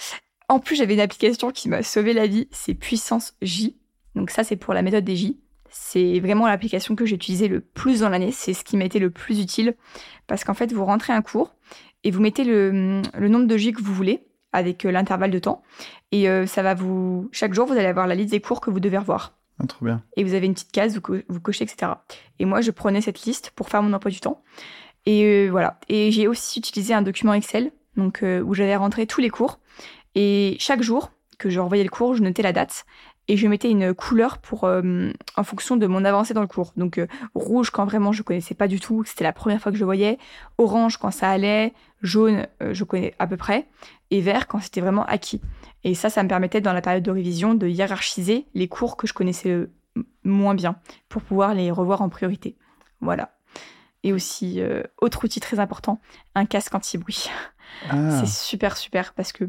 [0.50, 3.78] En plus, j'avais une application qui m'a sauvé la vie, c'est Puissance J.
[4.16, 5.40] Donc ça, c'est pour la méthode des J.
[5.70, 8.32] C'est vraiment l'application que j'ai utilisée le plus dans l'année.
[8.32, 9.76] C'est ce qui m'a été le plus utile.
[10.28, 11.56] Parce qu'en fait, vous rentrez un cours
[12.04, 14.24] et vous mettez le, le nombre de J que vous voulez
[14.54, 15.62] avec euh, l'intervalle de temps.
[16.12, 17.28] Et euh, ça va vous.
[17.32, 19.34] Chaque jour, vous allez avoir la liste des cours que vous devez revoir.
[19.60, 20.02] Ah, Trop bien.
[20.16, 21.92] Et vous avez une petite case, vous, co- vous cochez, etc.
[22.40, 24.42] Et moi, je prenais cette liste pour faire mon emploi du temps.
[25.06, 25.80] Et euh, voilà.
[25.90, 29.60] Et j'ai aussi utilisé un document Excel, donc euh, où j'avais rentré tous les cours.
[30.16, 32.86] Et chaque jour que je revoyais le cours, je notais la date
[33.28, 36.74] et je mettais une couleur pour euh, en fonction de mon avancée dans le cours.
[36.76, 39.78] Donc euh, rouge quand vraiment je connaissais pas du tout, c'était la première fois que
[39.78, 40.18] je voyais.
[40.58, 43.68] Orange quand ça allait, jaune euh, je connais à peu près,
[44.12, 45.42] et vert quand c'était vraiment acquis.
[45.84, 49.08] Et ça, ça me permettait dans la période de révision de hiérarchiser les cours que
[49.08, 49.68] je connaissais
[50.24, 50.78] moins bien
[51.10, 52.56] pour pouvoir les revoir en priorité.
[53.02, 53.36] Voilà.
[54.04, 54.62] Et aussi,
[55.02, 56.00] autre outil très important,
[56.36, 57.30] un casque anti-bruit.
[57.90, 59.46] Ah, C'est super, super parce que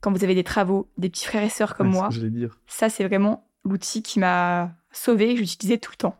[0.00, 2.58] quand vous avez des travaux, des petits frères et sœurs comme ouais, moi, dire.
[2.66, 6.16] ça, c'est vraiment l'outil qui m'a sauvé que j'utilisais tout le temps.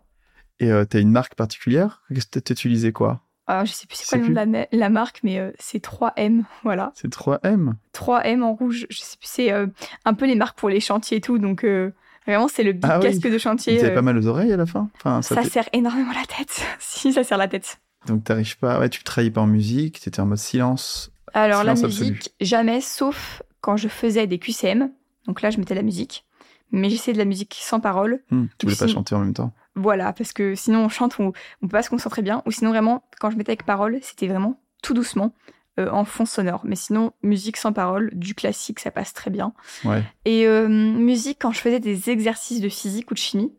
[0.60, 2.02] Et euh, t'as une marque particulière?
[2.44, 3.20] T'utilisais quoi?
[3.46, 5.50] Alors, je sais plus c'est quoi le nom de la, ma- la marque, mais euh,
[5.58, 6.92] c'est 3M, voilà.
[6.94, 9.66] C'est 3M 3M en rouge, je sais plus, c'est euh,
[10.06, 11.92] un peu les marques pour les chantiers et tout, donc euh,
[12.26, 13.10] vraiment, c'est le big Ah oui.
[13.10, 13.76] casque de chantier.
[13.76, 14.88] T'avais euh, pas mal aux oreilles à la fin?
[14.96, 16.64] Enfin, ça ça sert énormément la tête.
[16.78, 17.78] si, ça sert la tête.
[18.06, 18.78] Donc t'arrives pas...
[18.80, 21.10] Ouais, tu travaillais pas en musique, t'étais en mode silence.
[21.34, 24.90] Alors, la musique, jamais, sauf quand je faisais des QCM.
[25.26, 26.24] Donc là, je mettais la musique.
[26.70, 28.22] Mais j'essayais de la musique sans parole.
[28.30, 29.52] Hmm, tu voulais pas chanter en même temps?
[29.74, 31.32] Voilà, parce que sinon on chante, on,
[31.62, 32.42] on peut pas se concentrer bien.
[32.46, 35.34] Ou sinon vraiment, quand je mettais avec parole, c'était vraiment tout doucement,
[35.78, 36.62] euh, en fond sonore.
[36.64, 39.52] Mais sinon, musique sans parole, du classique, ça passe très bien.
[39.84, 40.02] Ouais.
[40.24, 43.52] Et euh, musique quand je faisais des exercices de physique ou de chimie,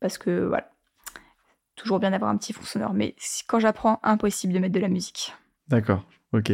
[0.00, 0.70] parce que voilà,
[1.74, 2.94] toujours bien d'avoir un petit fond sonore.
[2.94, 3.14] Mais
[3.46, 5.34] quand j'apprends, impossible de mettre de la musique.
[5.68, 6.52] D'accord, ok.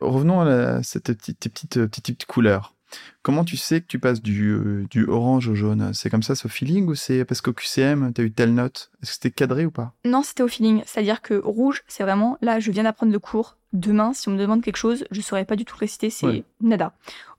[0.00, 2.74] Revenons à la- cette petite, tes petites, euh, petites, petites couleurs.
[3.22, 5.92] Comment tu sais que tu passes du, euh, du orange au jaune?
[5.94, 8.54] C'est comme ça, c'est au feeling ou c'est parce qu'au QCM, tu as eu telle
[8.54, 8.92] note?
[9.02, 9.94] Est-ce que c'était cadré ou pas?
[10.04, 10.82] Non, c'était au feeling.
[10.86, 13.56] C'est-à-dire que rouge, c'est vraiment là, je viens d'apprendre le cours.
[13.72, 16.44] Demain, si on me demande quelque chose, je saurais pas du tout réciter, c'est Ouais.
[16.60, 16.92] nada.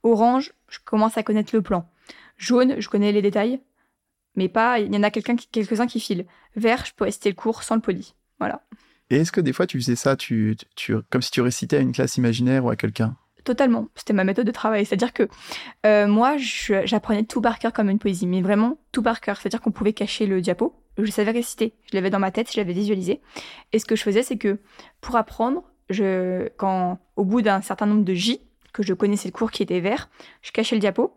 [0.03, 1.87] Orange, je commence à connaître le plan.
[2.37, 3.61] Jaune, je connais les détails,
[4.35, 4.79] mais pas.
[4.79, 6.25] Il y en a quelqu'un quelques-uns qui filent.
[6.57, 8.13] Vert, je peux réciter le cours sans le poli.
[8.39, 8.61] Voilà.
[9.09, 11.79] Et est-ce que des fois tu faisais ça, tu, tu, comme si tu récitais à
[11.79, 13.15] une classe imaginaire ou à quelqu'un?
[13.43, 13.87] Totalement.
[13.95, 14.85] C'était ma méthode de travail.
[14.85, 15.27] C'est-à-dire que
[15.85, 19.37] euh, moi, j'apprenais tout par cœur comme une poésie, mais vraiment tout par cœur.
[19.37, 20.75] C'est-à-dire qu'on pouvait cacher le diapo.
[20.97, 21.75] Je savais réciter.
[21.91, 23.21] Je l'avais dans ma tête, je l'avais visualisé.
[23.71, 24.57] Et ce que je faisais, c'est que
[24.99, 25.63] pour apprendre,
[26.57, 28.41] quand au bout d'un certain nombre de J,
[28.73, 30.09] que je connaissais le cours qui était vert,
[30.41, 31.15] je cachais le diapo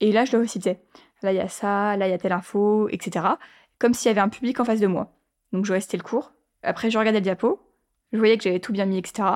[0.00, 0.80] et là, je le récitais.
[1.22, 3.26] Là, il y a ça, là, il y a telle info, etc.
[3.78, 5.12] Comme s'il y avait un public en face de moi.
[5.52, 6.32] Donc, je restais le cours.
[6.66, 7.60] Après, je regardais le diapo.
[8.12, 9.28] Je voyais que j'avais tout bien mis, etc.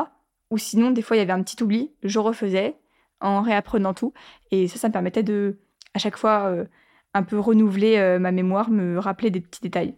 [0.50, 1.90] Ou sinon, des fois, il y avait un petit oubli.
[2.02, 2.76] Je refaisais
[3.20, 4.12] en réapprenant tout.
[4.50, 5.58] Et ça, ça me permettait de,
[5.94, 6.64] à chaque fois, euh,
[7.14, 9.94] un peu renouveler euh, ma mémoire, me rappeler des petits détails.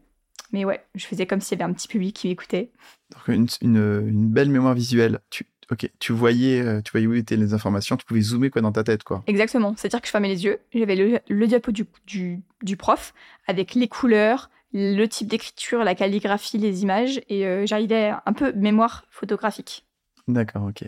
[0.53, 2.71] Mais ouais, je faisais comme s'il y avait un petit public qui m'écoutait.
[3.13, 5.21] Donc une, une, une belle mémoire visuelle.
[5.31, 8.61] Tu, ok, tu voyais, euh, tu voyais où étaient les informations, tu pouvais zoomer quoi
[8.61, 9.23] dans ta tête quoi.
[9.27, 9.75] Exactement.
[9.77, 13.15] C'est-à-dire que je fermais les yeux, j'avais le, le diapo du, du, du prof
[13.47, 18.33] avec les couleurs, le type d'écriture, la calligraphie, les images, et euh, j'arrivais à un
[18.33, 19.85] peu mémoire photographique.
[20.29, 20.85] D'accord, ok.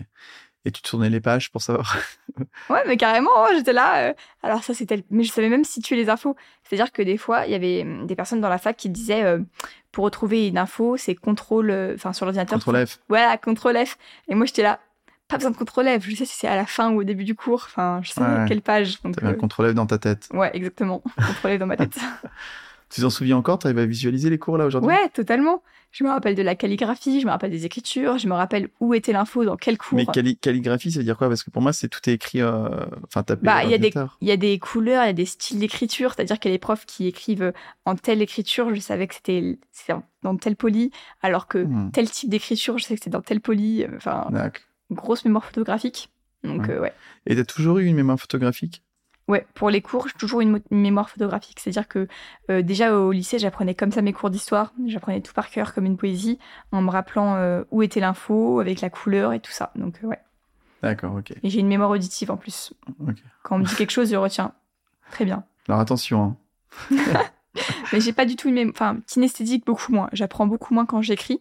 [0.66, 1.96] Et tu tournais les pages pour savoir.
[2.68, 4.08] Ouais, mais carrément, hein, j'étais là.
[4.08, 5.04] euh, alors ça, c'était...
[5.10, 6.34] Mais je savais même situer les infos.
[6.64, 9.22] C'est-à-dire que des fois, il y avait hum, des personnes dans la fac qui disaient,
[9.22, 9.38] euh,
[9.92, 11.70] pour retrouver une info, c'est contrôle...
[11.70, 12.58] euh, Enfin, sur l'ordinateur.
[12.58, 12.98] Contrôle F.
[13.08, 13.98] Voilà, contrôle F.
[14.26, 14.80] Et moi, j'étais là,
[15.28, 16.02] pas besoin de contrôle F.
[16.08, 17.62] Je sais si c'est à la fin ou au début du cours.
[17.66, 18.46] Enfin, je sais Ouais.
[18.48, 19.00] quelle page.
[19.02, 20.28] Donc, T'avais un contrôle F dans ta tête.
[20.32, 21.00] Ouais, exactement.
[21.26, 21.96] Contrôler dans ma tête.
[22.94, 23.58] Tu t'en souviens encore?
[23.58, 24.88] T'arrives à visualiser les cours là aujourd'hui?
[24.88, 25.62] Ouais, totalement.
[25.90, 28.94] Je me rappelle de la calligraphie, je me rappelle des écritures, je me rappelle où
[28.94, 29.96] était l'info, dans quel cours.
[29.96, 31.28] Mais calli- calligraphie, ça veut dire quoi?
[31.28, 32.68] Parce que pour moi, c'est tout est écrit, euh,
[33.04, 33.44] enfin tapé.
[33.46, 34.18] Bah, il y a des- l'ordinateur.
[34.20, 36.56] Il y a des couleurs, il y a des styles d'écriture, c'est-à-dire qu'il y a
[36.56, 37.52] des profs qui écrivent
[37.84, 39.58] en telle écriture, je savais que c'était
[40.22, 40.90] dans tel poli,
[41.22, 43.86] alors que Hmm, tel type d'écriture, je sais que c'était dans tel poli.
[43.96, 44.64] Enfin, d'accord.
[44.90, 46.10] grosse mémoire photographique.
[46.42, 46.74] Donc, Ouais.
[46.74, 46.92] euh, ouais.
[47.26, 48.82] Et t'as toujours eu une mémoire photographique?
[49.26, 51.58] Ouais, pour les cours, j'ai toujours une, mo- une mémoire photographique.
[51.60, 52.08] C'est-à-dire que
[52.50, 54.72] euh, déjà au lycée, j'apprenais comme ça mes cours d'histoire.
[54.86, 56.38] J'apprenais tout par cœur comme une poésie,
[56.72, 59.72] en me rappelant euh, où était l'info, avec la couleur et tout ça.
[59.76, 60.20] Donc euh, ouais.
[60.82, 61.32] D'accord, ok.
[61.42, 62.74] Et j'ai une mémoire auditive en plus.
[63.00, 63.16] Ok.
[63.42, 64.52] Quand on me dit quelque chose, je retiens.
[65.10, 65.44] Très bien.
[65.68, 66.36] Alors attention,
[66.90, 66.90] hein.
[67.92, 68.74] Mais j'ai pas du tout une mémoire...
[68.74, 70.08] Enfin, kinesthésique, beaucoup moins.
[70.12, 71.40] J'apprends beaucoup moins quand j'écris.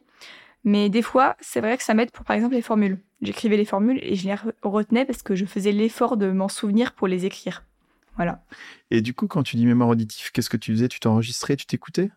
[0.64, 3.00] Mais des fois, c'est vrai que ça m'aide pour, par exemple, les formules.
[3.22, 6.48] J'écrivais les formules et je les re- retenais parce que je faisais l'effort de m'en
[6.48, 7.64] souvenir pour les écrire.
[8.16, 8.44] Voilà.
[8.92, 10.88] Et du coup, quand tu dis mémoire auditive, qu'est-ce que tu faisais?
[10.88, 12.12] Tu t'enregistrais, tu t'écoutais?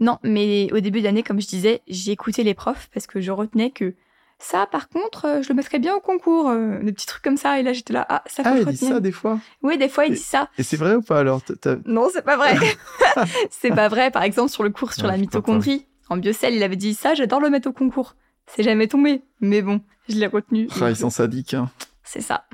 [0.00, 3.30] Non, mais au début d'année, comme je disais, j'ai écouté les profs parce que je
[3.30, 3.94] retenais que
[4.38, 7.36] ça, par contre, euh, je le mettrais bien au concours, euh, des petits trucs comme
[7.36, 7.60] ça.
[7.60, 9.38] Et là, j'étais là, ah, ça faut Ah, il dit ça des fois.
[9.62, 10.48] Oui, des fois, il Et- dit ça.
[10.58, 11.40] Et c'est vrai ou pas alors?
[11.86, 12.54] Non, c'est pas vrai.
[13.50, 14.10] c'est pas vrai.
[14.10, 17.14] Par exemple, sur le cours sur Ouais, la mitochondrie, en biocell, il avait dit ça,
[17.14, 18.16] j'adore le mettre au concours.
[18.46, 19.22] C'est jamais tombé.
[19.40, 20.68] Mais bon, je l'ai retenu.
[20.80, 21.54] Ah, ils sont sadiques.
[21.54, 21.70] Hein.
[22.02, 22.46] C'est ça.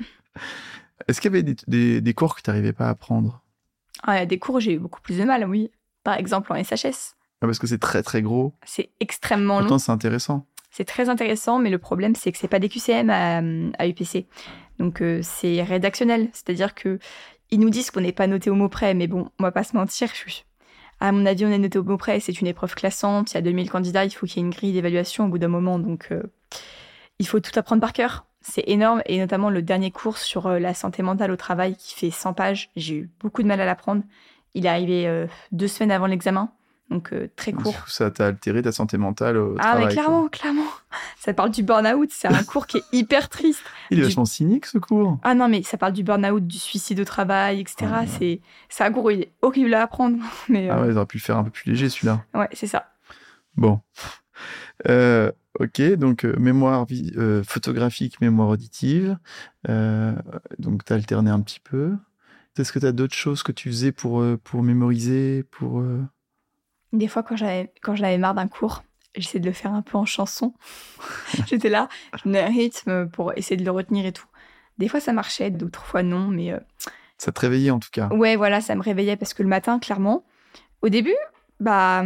[1.07, 3.41] Est-ce qu'il y avait des, des, des cours que tu n'arrivais pas à apprendre?
[4.03, 5.71] Ah, des cours, j'ai eu beaucoup plus de mal, oui.
[6.03, 7.15] Par exemple, en SHS.
[7.41, 8.53] Ah, Parce que c'est très très gros.
[8.65, 9.61] C'est extrêmement long.
[9.67, 10.45] Pourtant, c'est intéressant.
[10.71, 13.41] C'est très intéressant, mais le problème, c'est que c'est pas des QCM à,
[13.77, 14.25] à UPC.
[14.79, 16.29] Donc, euh, c'est rédactionnel.
[16.33, 16.97] C'est-à-dire que
[17.51, 19.65] ils nous disent qu'on n'est pas noté au mot près, mais bon, on va pas
[19.65, 20.09] se mentir.
[20.15, 20.33] je
[21.01, 22.21] À mon avis, on est noté au mot près.
[22.21, 23.31] C'est une épreuve classante.
[23.31, 24.05] Il y a 2000 candidats.
[24.05, 25.77] Il faut qu'il y ait une grille d'évaluation au bout d'un moment.
[25.77, 26.23] Donc, euh,
[27.19, 28.25] il faut tout apprendre par cœur.
[28.41, 29.01] C'est énorme.
[29.05, 32.33] Et notamment le dernier cours sur euh, la santé mentale au travail qui fait 100
[32.33, 32.69] pages.
[32.75, 34.03] J'ai eu beaucoup de mal à l'apprendre.
[34.53, 36.51] Il est arrivé euh, deux semaines avant l'examen.
[36.89, 37.87] Donc, euh, très court.
[37.87, 39.77] ça t'a altéré ta santé mentale au Ah, travail.
[39.77, 40.03] mais quoi.
[40.03, 40.65] clairement, clairement.
[41.19, 42.09] Ça parle du burn-out.
[42.11, 43.63] C'est un cours qui est hyper triste.
[43.91, 45.17] Il est du- vachement cynique ce cours.
[45.23, 47.89] Ah non, mais ça parle du burn-out, du suicide au travail, etc.
[47.93, 48.03] Ah.
[48.67, 50.17] C'est un cours, il est horrible à apprendre.
[50.49, 52.25] Mais Ah ouais, ils auraient pu le faire un peu plus léger celui-là.
[52.33, 52.87] ouais, c'est ça.
[53.55, 53.79] Bon.
[54.89, 56.85] Euh, ok, donc euh, mémoire
[57.17, 59.17] euh, photographique, mémoire auditive.
[59.69, 60.13] Euh,
[60.59, 61.95] donc tu alterné un petit peu.
[62.57, 65.83] Est-ce que tu as d'autres choses que tu faisais pour, pour mémoriser pour,
[66.91, 68.83] Des fois, quand j'en avais marre d'un cours,
[69.15, 70.53] j'essayais de le faire un peu en chanson.
[71.47, 71.87] J'étais là,
[72.17, 74.27] je donnais un rythme pour essayer de le retenir et tout.
[74.77, 76.27] Des fois, ça marchait, d'autres fois, non.
[76.27, 76.53] Mais
[77.17, 78.09] Ça te réveillait en tout cas.
[78.09, 80.25] ouais, voilà, ça me réveillait parce que le matin, clairement,
[80.81, 81.15] au début,
[81.61, 82.03] bah,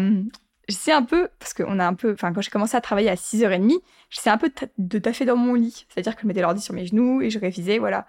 [0.68, 3.16] j'essayais un peu, parce qu'on a un peu, enfin, quand j'ai commencé à travailler à
[3.16, 3.72] 6h30,
[4.10, 5.86] j'essayais un peu de, ta- de taffer dans mon lit.
[5.90, 8.06] C'est-à-dire que je mettais l'ordi sur mes genoux et je révisais, voilà.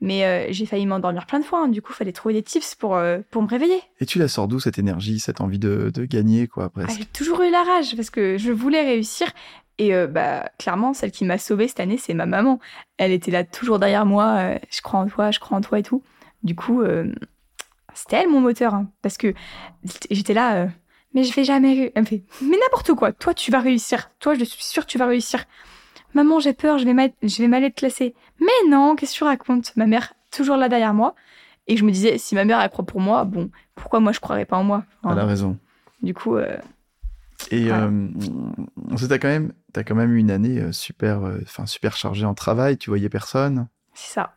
[0.00, 1.62] Mais euh, j'ai failli m'endormir plein de fois.
[1.64, 1.68] hein.
[1.68, 3.80] Du coup, il fallait trouver des tips pour, euh, pour me réveiller.
[4.00, 6.98] Et tu la sors d'où cette énergie, cette envie de, de gagner, quoi, Ah, presque?
[6.98, 9.28] j'ai toujours eu la rage parce que je voulais réussir.
[9.78, 12.58] Et euh, bah, clairement, celle qui m'a sauvée cette année, c'est ma maman.
[12.98, 14.56] Elle était là toujours derrière moi.
[14.70, 16.02] je crois en toi, je crois en toi et tout.
[16.42, 16.82] Du coup,
[17.94, 18.74] c'était elle mon moteur.
[18.74, 19.32] hein, parce que
[20.10, 20.68] j'étais là,
[21.14, 21.92] mais je vais jamais.
[21.94, 24.10] Elle me fait, mais n'importe quoi, toi tu vas réussir.
[24.20, 25.44] Toi, je suis sûre que tu vas réussir.
[26.14, 28.14] Maman, j'ai peur, je vais, mal, je vais mal être classée.
[28.40, 29.72] Mais non, qu'est-ce que tu racontes?
[29.76, 31.14] Ma mère, toujours là derrière moi.
[31.68, 34.18] Et je me disais, si ma mère, elle croit pour moi, bon, pourquoi moi je
[34.18, 34.84] croirais pas en moi?
[35.04, 35.56] Enfin, Elle a raison.
[36.02, 36.56] Du coup, euh,
[37.52, 37.84] Et Voilà.
[37.84, 38.08] euh,
[38.90, 42.24] ensuite, t'as quand même, t'as quand même eu une année euh, super, euh, super chargée
[42.26, 42.76] en travail.
[42.76, 43.68] Tu voyais personne.
[43.94, 44.34] c'est ça.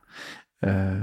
[0.65, 0.99] Euh,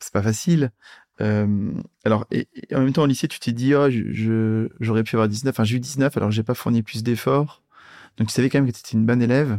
[0.00, 0.72] c'est pas facile.
[1.20, 1.72] Euh,
[2.04, 2.26] alors,
[2.74, 3.88] en même temps, au lycée, tu t'es dit, oh,
[4.80, 5.54] j'aurais pu avoir 19.
[5.54, 7.62] Enfin, j'ai eu 19, alors j'ai pas fourni plus d'efforts.
[8.16, 9.58] Donc, tu savais quand même que tu étais une bonne élève.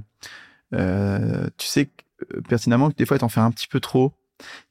[0.74, 1.90] Euh, tu sais
[2.34, 4.14] euh, pertinemment que des fois, t'en fais un petit peu trop.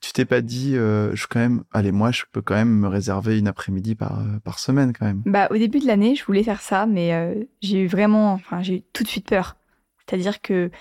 [0.01, 3.38] Tu t'es pas dit, je quand même, allez, moi, je peux quand même me réserver
[3.38, 5.22] une après-midi par, par semaine, quand même.
[5.26, 8.78] Bah, au début de l'année, je voulais faire ça, mais j'ai eu vraiment, enfin, j'ai
[8.78, 9.57] eu tout de suite peur.
[10.05, 10.72] C'est-à-dire que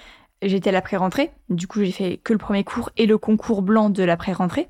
[0.41, 3.61] j'étais à la pré-rentrée, du coup, j'ai fait que le premier cours et le concours
[3.61, 4.69] blanc de la pré-rentrée.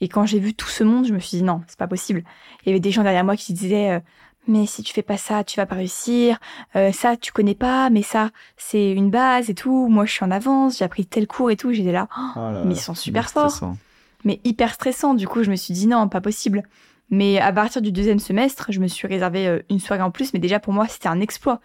[0.00, 2.24] Et quand j'ai vu tout ce monde, je me suis dit non, c'est pas possible.
[2.64, 4.00] Il y avait des gens derrière moi qui disaient euh,
[4.46, 6.38] mais si tu fais pas ça, tu vas pas réussir.
[6.74, 9.88] Euh, ça, tu connais pas, mais ça, c'est une base et tout.
[9.88, 11.72] Moi, je suis en avance, j'ai appris tel cours et tout.
[11.72, 13.50] J'étais là, oh, mais ils sont super forts.
[13.50, 13.76] stressant.
[14.24, 15.14] mais hyper stressant.
[15.14, 16.62] Du coup, je me suis dit non, pas possible.
[17.10, 20.32] Mais à partir du deuxième semestre, je me suis réservé euh, une soirée en plus.
[20.32, 21.60] Mais déjà, pour moi, c'était un exploit.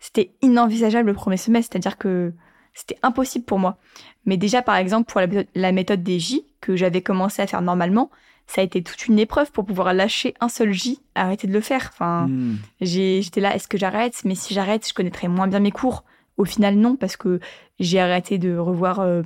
[0.00, 1.72] C'était inenvisageable le premier semestre.
[1.72, 2.32] C'est-à-dire que
[2.78, 3.76] c'était impossible pour moi.
[4.24, 8.08] Mais déjà, par exemple, pour la, méthode- des J, que j'avais commencé à faire normalement,
[8.46, 11.60] ça a été toute une épreuve pour pouvoir lâcher un seul J, arrêter de le
[11.60, 11.90] faire.
[11.92, 12.54] Enfin, Hmm.
[12.80, 14.22] j'étais là, est-ce que j'arrête?
[14.24, 16.04] Mais si j'arrête, je connaîtrais moins bien mes cours.
[16.36, 17.40] Au final, non, parce que
[17.80, 19.00] j'ai arrêté de revoir.
[19.00, 19.22] euh,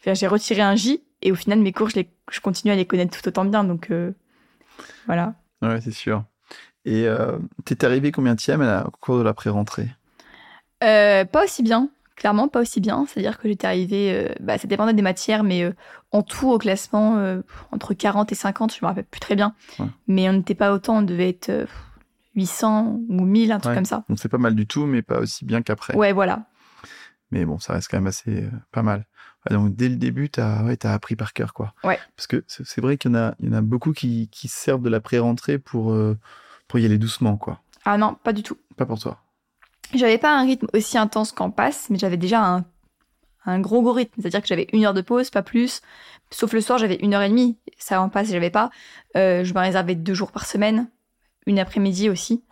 [0.00, 2.76] enfin, j'ai retiré un J et au final, mes cours, je, les, je continue à
[2.76, 3.62] les connaître tout autant bien.
[3.62, 4.12] Donc euh,
[5.06, 5.34] voilà.
[5.62, 6.24] Ouais, c'est sûr.
[6.84, 9.88] Et euh, t'es arrivé combien tième à la- au cours de la pré-rentrée?
[10.82, 11.88] Euh, pas aussi bien,
[12.22, 13.04] clairement pas aussi bien.
[13.08, 15.72] C'est-à-dire que j'étais arrivée, euh, bah, ça dépendait des matières, mais euh,
[16.12, 17.42] en tout au classement, euh,
[17.72, 19.54] entre 40 et 50, je me rappelle plus très bien.
[19.80, 19.86] Ouais.
[20.06, 21.66] Mais on n'était pas autant, on devait être euh,
[22.36, 23.74] 800 ou 1000, un truc Ouais.
[23.74, 24.04] comme ça.
[24.08, 25.96] Donc c'est pas mal du tout, mais pas aussi bien qu'après.
[25.96, 26.44] Ouais, voilà.
[27.32, 29.04] Mais bon, ça reste quand même assez pas mal.
[29.50, 31.74] Ouais, donc dès le début, t'as ouais, t'as appris par cœur, quoi.
[31.82, 31.98] Ouais.
[32.14, 34.46] Parce que c'est vrai qu'il y en a, il y en a beaucoup qui, qui
[34.46, 36.16] se servent de la pré-rentrée pour, euh,
[36.68, 37.60] pour y aller doucement, quoi.
[37.84, 38.56] Ah non, pas du tout.
[38.76, 39.18] Pas pour toi.
[39.94, 42.64] J'avais pas un rythme aussi intense qu'en passe, mais j'avais déjà un,
[43.44, 44.20] un gros gros rythme.
[44.20, 45.82] C'est-à-dire que j'avais une heure de pause, pas plus.
[46.30, 47.58] Sauf le soir, j'avais une heure et demie.
[47.78, 48.70] Ça en passe, j'avais pas.
[49.16, 50.88] Euh, je me réservais deux jours par semaine.
[51.46, 52.42] Une après-midi aussi.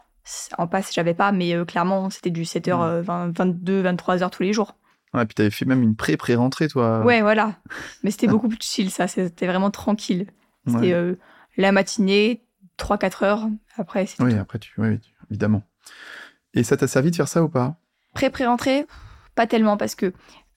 [0.59, 4.77] En passe, j'avais pas, mais euh, clairement, c'était du 7h, 22, 23h tous les jours.
[5.15, 7.01] Ouais, puis t'avais fait même une pré-pré-rentrée, toi.
[7.05, 7.55] Ouais, voilà.
[8.05, 9.09] Mais c'était beaucoup plus chill, ça.
[9.09, 10.27] C'était vraiment tranquille.
[10.67, 10.93] C'était Ouais.
[10.93, 11.15] euh,
[11.57, 12.45] la matinée,
[12.79, 13.49] 3-4 heures.
[13.77, 15.63] Après, Oui, après, tu, oui, tu- évidemment.
[16.55, 17.77] Et ça t'a servi de faire ça ou pas?
[18.15, 18.87] Pré-pré-rentrée,
[19.35, 20.13] pas tellement parce que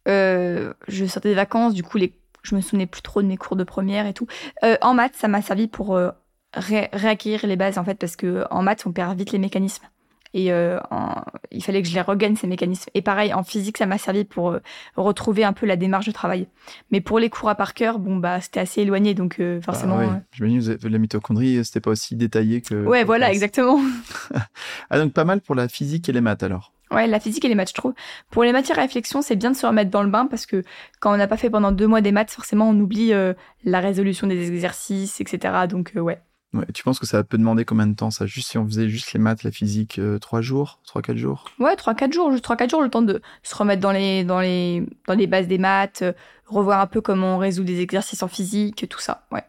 [0.08, 2.18] euh, je sortais des vacances, du coup, les...
[2.41, 4.28] je me souvenais plus trop de mes cours de première et tout.
[4.64, 6.10] Euh, en maths, ça m'a servi pour euh,
[6.54, 9.86] ré- réacquérir les bases, en fait, parce que en maths, on perd vite les mécanismes.
[10.34, 11.22] Et euh, en-
[11.52, 12.90] il fallait que je les regagne, ces mécanismes.
[12.96, 14.60] Et pareil, en physique, ça m'a servi pour euh,
[14.96, 16.48] retrouver un peu la démarche de travail.
[16.92, 19.98] Mais pour les cours à par cœur, bon, bah, c'était assez éloigné, donc euh, forcément...
[20.00, 22.74] Ah, euh, J'imagine que la mitochondrie, c'était pas aussi détaillé que.
[22.86, 23.80] Ouais, voilà, exactement.
[24.90, 26.72] Ah, donc pas mal pour la physique et les maths alors.
[26.92, 27.94] Ouais, la physique et les maths, je trouve.
[28.30, 30.62] Pour les matières à réflexion, c'est bien de se remettre dans le bain parce que
[31.00, 33.80] quand on n'a pas fait pendant deux mois des maths, forcément, on oublie euh, la
[33.80, 35.66] résolution des exercices, etc.
[35.68, 36.20] Donc, euh, ouais.
[36.54, 38.26] Ouais, tu penses que ça peut demander combien de temps ça?
[38.28, 41.45] Juste si on faisait juste les maths, la physique, euh, trois jours, trois, quatre jours?
[41.60, 44.86] Ouais, 3-4 jours, juste 3-4 jours, le temps de se remettre dans les, dans les,
[45.08, 46.14] dans les bases des maths, euh,
[46.45, 49.26] revoir un peu comment on résout des exercices en physique, tout ça.
[49.32, 49.43] Ouais.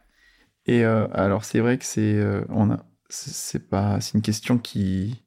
[0.66, 2.78] Et euh, alors c'est vrai que c'est on a
[3.10, 5.22] c'est- pas c'est une question qui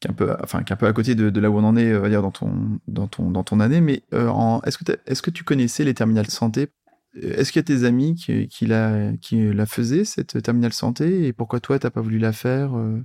[0.00, 1.58] qui est un peu enfin qui est un peu à côté de, de là où
[1.58, 4.02] on en est on va dire dans ton dans ton dans ton année mais
[4.66, 6.68] est-ce que est-ce que tu connaissais les terminales santé?
[7.20, 11.26] Est-ce qu'il y a tes amis qui qui la qui la faisaient cette terminale santé
[11.26, 13.00] et pourquoi toi t'as pas voulu la faire euh?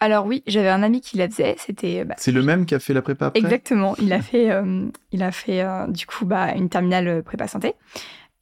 [0.00, 2.04] Alors oui, j'avais un ami qui la faisait, c'était...
[2.04, 3.40] bah, c'est le même qui a fait la prépa après?
[3.40, 3.94] Exactement.
[4.02, 7.74] Il a fait, euh, il a fait euh, du coup bah, une terminale prépa santé.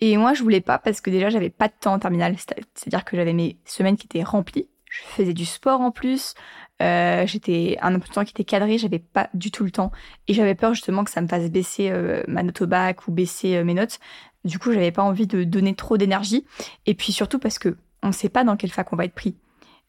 [0.01, 2.35] Et moi, je voulais pas parce que déjà, j'avais pas de temps en terminale.
[2.39, 4.67] C'est- C'est-à-dire que j'avais mes semaines qui étaient remplies.
[4.91, 6.35] Je faisais du sport en plus.
[6.83, 8.79] Euh, j'étais un emploi du temps qui était cadré.
[8.79, 9.93] J'avais pas du tout le temps.
[10.27, 11.93] Et j'avais peur justement que ça me fasse baisser
[12.27, 14.01] ma note au bac ou baisser mes notes.
[14.45, 16.45] Du coup, j'avais pas envie de donner trop d'énergie.
[16.87, 19.37] Et puis surtout parce que on sait pas dans quelle fac on va être pris.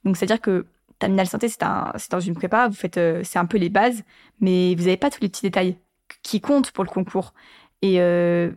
[0.04, 0.66] Donc, c'est-à-dire que
[1.00, 2.68] terminale santé, c'est un, c'est dans une prépa.
[2.68, 4.04] Vous faites, euh, c'est un peu les bases
[4.40, 5.78] mais vous n'avez pas tous les petits détails
[6.22, 7.34] qui comptent pour le concours.
[7.82, 8.52] Et euh,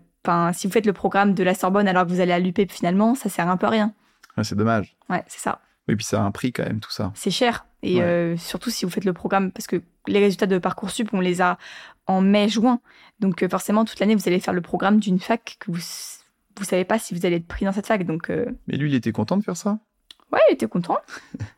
[0.53, 3.14] si vous faites le programme de la Sorbonne alors que vous allez à l'UP finalement,
[3.14, 3.94] ça sert un peu à rien.
[4.36, 5.61] Ouais, c'est dommage Ouais, c'est ça.
[5.89, 7.66] Oui puis ça a un prix quand même tout ça C'est cher.
[7.82, 8.03] Et Ouais.
[8.03, 11.41] euh, surtout si vous faites le programme, parce que les résultats de Parcoursup, on les
[11.41, 11.59] a
[12.07, 12.80] en mai-juin.
[13.20, 15.78] Donc euh, forcément, toute l'année, vous allez faire le programme d'une fac que vous
[16.59, 18.03] vous savez pas si vous allez être pris dans cette fac.
[18.05, 19.78] Donc, euh, Mais lui, il était content de faire ça?
[20.32, 20.97] Ouais, il était content.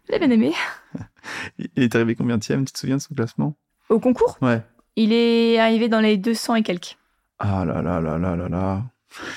[0.09, 0.53] Il a bien aimé.
[1.59, 3.55] Il est arrivé combien de Tu te souviens de son classement?
[3.89, 4.61] Au concours, Ouais.
[4.97, 6.99] il est arrivé dans les 200 et quelques.
[7.39, 8.83] Ah là là là là là là.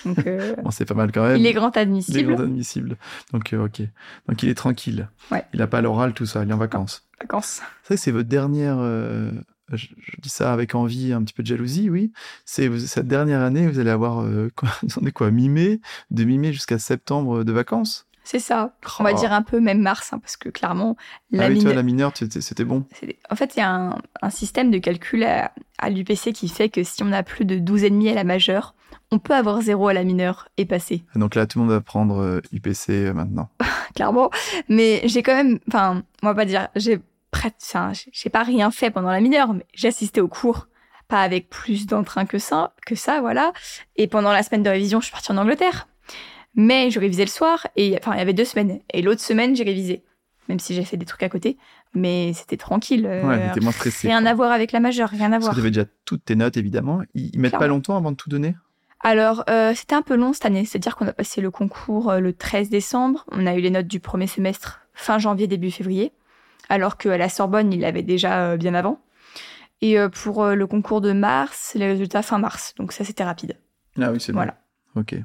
[0.05, 1.37] Donc, euh, Bon, c'est pas mal quand même.
[1.37, 2.33] il est grand Il est admissible.
[2.35, 2.97] grand admissible.
[3.33, 3.81] Donc, euh, ok.
[4.27, 5.09] Donc, il est tranquille.
[5.31, 5.43] Ouais.
[5.53, 6.43] Il a pas l'oral, tout ça.
[6.43, 7.07] Il est en vacances.
[7.19, 7.61] Vacances.
[7.83, 8.77] C'est vrai que c'est votre dernière.
[8.79, 9.31] euh,
[9.73, 12.11] je, je dis ça avec envie, un petit peu de jalousie, oui.
[12.45, 14.25] C'est cette dernière année, vous allez avoir.
[14.55, 15.79] Quoi, attendez quoi, mi-mai,
[16.11, 18.05] de mi-mai jusqu'à septembre de vacances?
[18.23, 18.75] C'est ça.
[18.99, 19.19] On va Oh.
[19.19, 20.95] dire un peu même mars, hein, parce que clairement,
[21.31, 22.85] la ah oui, mine- toi, la mineure, c'était bon.
[23.31, 26.69] En fait, il y a un, un système de calcul à, à l'UPC qui fait
[26.69, 28.75] que si on a plus de 12,5 à la majeure,
[29.11, 31.81] on peut avoir zéro à la mineure et passer, Donc là, tout le monde va
[31.81, 33.49] prendre euh, UPC euh, maintenant.
[33.95, 34.29] clairement.
[34.69, 36.99] Mais j'ai quand même, enfin, on va pas dire, j'ai
[38.13, 40.67] j'ai- pas rien fait pendant la mineure, mais j'ai assisté au cours,
[41.07, 43.51] pas avec plus d'entrain que ça, que ça, voilà.
[43.95, 45.87] Et pendant la semaine de révision, je suis partie en Angleterre.
[46.55, 48.79] Mais je révisais le soir, et enfin, il y avait deux semaines.
[48.93, 50.03] Et l'autre semaine, j'ai révisé.
[50.49, 51.57] Même si j'ai fait des trucs à côté.
[51.93, 53.05] Mais c'était tranquille.
[53.05, 54.07] euh, Ouais, moins stressé.
[54.09, 54.31] rien quoi.
[54.31, 55.51] à voir avec la majeure, rien à voir.
[55.51, 57.01] que t'avais déjà toutes tes notes, évidemment.
[57.13, 58.55] Ils, ils mettent pas longtemps avant de tout donner?
[59.03, 60.65] Alors, euh, c'était un peu long cette année.
[60.65, 63.25] C'est-à-dire qu'on a passé le concours euh, le 13 décembre.
[63.31, 66.11] On a eu les notes du premier semestre fin janvier, début février.
[66.69, 69.01] Alors qu'à la Sorbonne, il l'avait déjà euh, bien avant.
[69.83, 72.75] Et pour le concours de mars, les résultats fin mars.
[72.77, 73.57] Donc ça, c'était rapide.
[73.99, 74.55] Ah oui, c'est Voilà.
[74.93, 75.01] bon.
[75.01, 75.15] Ok.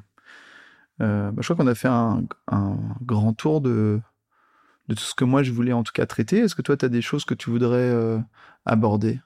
[0.99, 4.01] Euh, bah, je crois qu'on a fait un, un grand tour de,
[4.87, 6.39] de tout ce que moi je voulais en tout cas traiter.
[6.39, 8.17] Est-ce que toi, tu as des choses que tu voudrais euh,
[8.65, 9.19] aborder?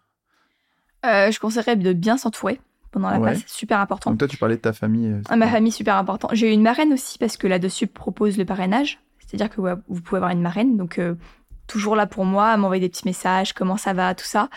[1.05, 2.59] Euh, je conseillerais de bien s'entourer
[2.91, 3.31] pendant la Ouais.
[3.33, 3.43] passe.
[3.47, 4.11] Super important.
[4.11, 5.07] Donc toi, tu parlais de ta famille.
[5.07, 6.27] euh, Ah, ma famille, super important.
[6.33, 8.99] J'ai eu une marraine aussi parce que là-dessus propose le parrainage.
[9.25, 10.75] C'est-à-dire que ouais, vous pouvez avoir une marraine.
[10.77, 11.15] Donc, euh,
[11.67, 14.49] toujours là pour moi, à m'envoyer des petits messages, comment ça va, tout ça.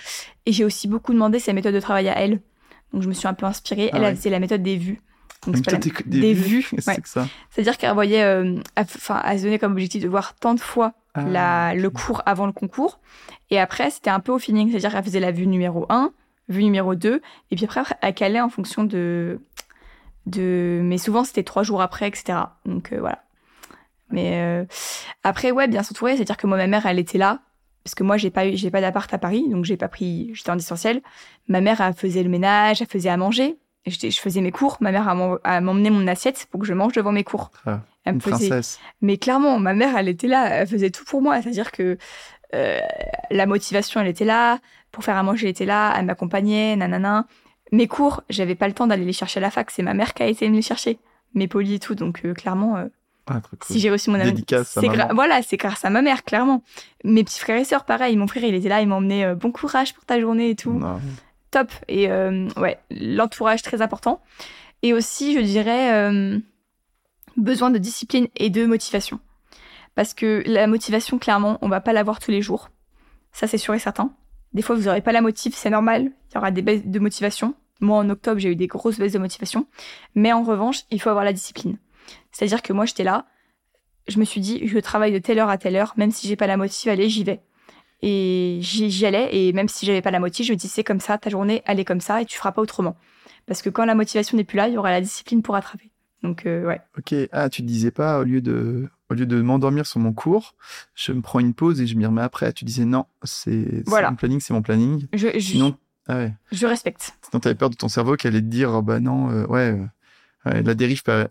[0.46, 2.40] Et j'ai aussi beaucoup demandé sa méthode de travail à elle.
[2.92, 3.90] Donc, je me suis un peu inspirée.
[3.92, 4.08] Ah elle, ouais.
[4.08, 5.00] elle faisait la méthode des vues.
[5.46, 6.78] Donc, la- des vues, ouais.
[6.80, 10.34] c'est ça C'est-à-dire qu'elle voyait, euh, à- enfin, elle se donnait comme objectif de voir
[10.34, 12.98] tant de fois Ah, la, le cours avant le concours.
[13.50, 14.70] Et après, c'était un peu au feeling.
[14.70, 16.10] C'est-à-dire qu'elle faisait la vue numéro 1,
[16.48, 17.20] vue numéro 2.
[17.50, 19.40] Et puis après, elle calait en fonction de.
[20.26, 20.80] de...
[20.82, 22.38] Mais souvent, c'était trois jours après, etc.
[22.64, 23.24] Donc euh, voilà.
[24.10, 24.64] Mais euh,
[25.22, 26.16] après, ouais, bien s'entourer.
[26.16, 27.40] C'est-à-dire que moi, ma mère, elle était là.
[27.82, 30.50] Parce que moi, j'ai pas j'ai pas d'appart à Paris, donc j'ai pas pris, j'étais
[30.50, 31.02] en distanciel.
[31.48, 33.58] Ma mère, elle faisait le ménage, elle faisait à manger.
[33.86, 34.78] Je faisais mes cours.
[34.80, 35.06] Ma mère,
[35.44, 37.50] elle m'emmenait mon assiette pour que je mange devant mes cours.
[37.66, 38.80] Ah, Elle me faisait, princesse.
[39.02, 41.42] mais clairement, ma mère, elle était là, elle faisait tout pour moi.
[41.42, 41.98] C'est-à-dire que
[42.54, 42.80] euh,
[43.30, 44.58] la motivation, elle était là.
[44.94, 45.92] Pour faire à manger, elle était là.
[45.98, 47.26] Elle m'accompagnait, nanana.
[47.72, 49.70] Mes cours, j'avais pas le temps d'aller les chercher à la fac.
[49.70, 50.98] C'est ma mère qui a été me les chercher.
[51.34, 51.94] Mes polis et tout.
[51.96, 52.86] Donc, euh, clairement, euh,
[53.26, 56.62] Ah, si j'ai reçu mon ami- c'est gra- Voilà, c'est grâce à ma mère, clairement.
[57.04, 58.16] Mes petits frères et sœurs, pareil.
[58.16, 60.72] Mon frère, il était là, il m'emmenait euh, bon courage pour ta journée et tout
[60.74, 61.00] Non.
[61.50, 61.72] top.
[61.88, 64.20] Et euh, ouais, l'entourage très important.
[64.82, 66.38] Et aussi, je dirais,
[67.36, 69.18] besoin de discipline et de motivation.
[69.94, 72.68] Parce que la motivation, clairement, on va pas l'avoir tous les jours.
[73.32, 74.12] Ça, c'est sûr et certain.
[74.54, 76.12] Des fois, vous n'aurez pas la motive, c'est normal.
[76.30, 77.54] Il y aura des baisses de motivation.
[77.80, 79.66] Moi, en octobre, j'ai eu des grosses baisses de motivation.
[80.14, 81.76] Mais en revanche, il faut avoir la discipline.
[82.30, 83.26] C'est-à-dire que moi, j'étais là.
[84.06, 86.36] Je me suis dit, je travaille de telle heure à telle heure, même si j'ai
[86.36, 87.40] pas la motive, allez, j'y vais.
[88.02, 91.00] Et j'y allais, et même si j'avais pas la motive, je me dis, c'est comme
[91.00, 92.96] ça, ta journée, elle est comme ça, et tu feras pas autrement.
[93.46, 95.90] Parce que quand la motivation n'est plus là, il y aura la discipline pour rattraper.
[96.22, 96.80] Donc, euh, ouais.
[96.98, 97.14] Ok.
[97.32, 100.54] Ah, tu te disais pas, au lieu de, au lieu de m'endormir sur mon cours,
[100.94, 102.52] je me prends une pause et je m'y remets après.
[102.52, 104.10] Tu disais non, c'est Voilà.
[104.10, 105.06] mon planning, c'est mon planning.
[105.12, 105.76] Je, je, Sinon,
[106.08, 106.34] ah ouais.
[106.52, 107.16] je respecte.
[107.30, 109.70] Sinon, t'avais peur de ton cerveau qui allait te dire, oh bah non, euh, ouais,
[109.70, 111.26] euh, ouais, la dérive peut,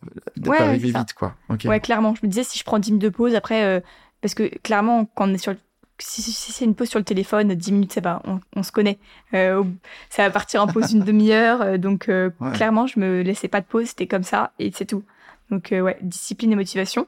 [0.46, 1.36] Ouais, arriver vite, quoi.
[1.50, 1.66] Ok.
[1.66, 2.16] Ouais, clairement.
[2.16, 3.80] Je me disais, si je prends 10 minutes de pause, après, euh,
[4.22, 5.58] parce que clairement, quand on est sur le-
[6.00, 8.64] si, si- si c'est une pause sur le téléphone, 10 minutes, ça va, on, on
[8.64, 8.98] se connaît.
[9.34, 9.64] Euh,
[10.10, 11.78] ça va partir en pause d'une demi-heure.
[11.78, 12.52] donc, euh, Ouais.
[12.54, 15.04] clairement, je me laissais pas de pause, c'était comme ça, et c'est tout.
[15.52, 17.06] Donc, euh, ouais, discipline et motivation.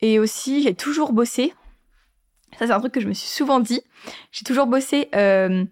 [0.00, 1.54] Et aussi, j'ai toujours bossé.
[2.58, 3.82] Ça, c'est un truc que je me suis souvent dit.
[4.32, 5.64] J'ai toujours bossé euh,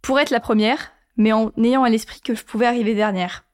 [0.00, 3.44] pour être la première, mais en ayant à l'esprit que je pouvais arriver dernière.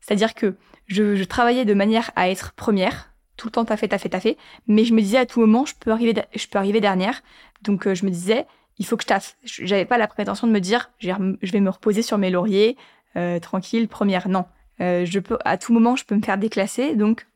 [0.00, 0.54] C'est-à-dire que
[0.86, 4.36] je, travaillais de manière à être première, tout le temps t'as fait, t'as fait, fait,
[4.66, 7.22] mais je me disais à tout moment, je peux arriver, je peux arriver dernière.
[7.62, 8.46] Donc euh, je me disais,
[8.78, 9.36] il faut que je taffe.
[9.44, 11.12] J'avais pas la prétention de me dire, je
[11.52, 12.76] vais me reposer sur mes lauriers,
[13.16, 14.28] euh, tranquille, première.
[14.28, 14.44] Non,
[14.78, 17.26] je peux, à tout moment, je peux me faire déclasser, donc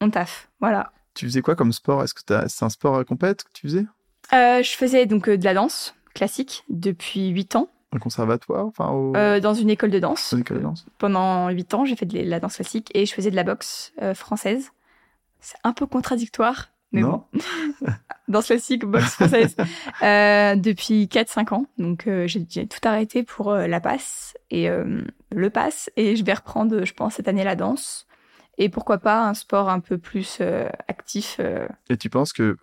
[0.00, 0.48] on taffe.
[0.60, 0.92] Voilà.
[1.16, 2.04] Tu faisais quoi comme sport?
[2.04, 3.86] Est-ce que c'est un sport à compète que tu faisais?
[4.32, 8.90] Euh, je faisais donc euh, de la danse classique depuis 8 ans, Au conservatoire Enfin,
[8.90, 9.16] au...
[9.16, 10.32] euh, dans une école de danse.
[10.34, 13.30] école de danse Pendant 8 ans, j'ai fait de la danse classique et je faisais
[13.30, 14.70] de la boxe euh, française.
[15.40, 17.24] C'est un peu contradictoire, mais Non.
[17.32, 17.40] bon.
[18.28, 19.56] danse classique, boxe française.
[20.02, 21.66] Euh, depuis 4-5 ans.
[21.78, 25.02] Donc euh, j'ai tout arrêté pour euh, la passe et euh,
[25.34, 25.90] le pass.
[25.96, 28.05] Et je vais reprendre, je pense, cette année la danse.
[28.58, 31.36] Et pourquoi pas un sport un peu plus euh, actif.
[31.40, 32.56] euh, Et tu penses que,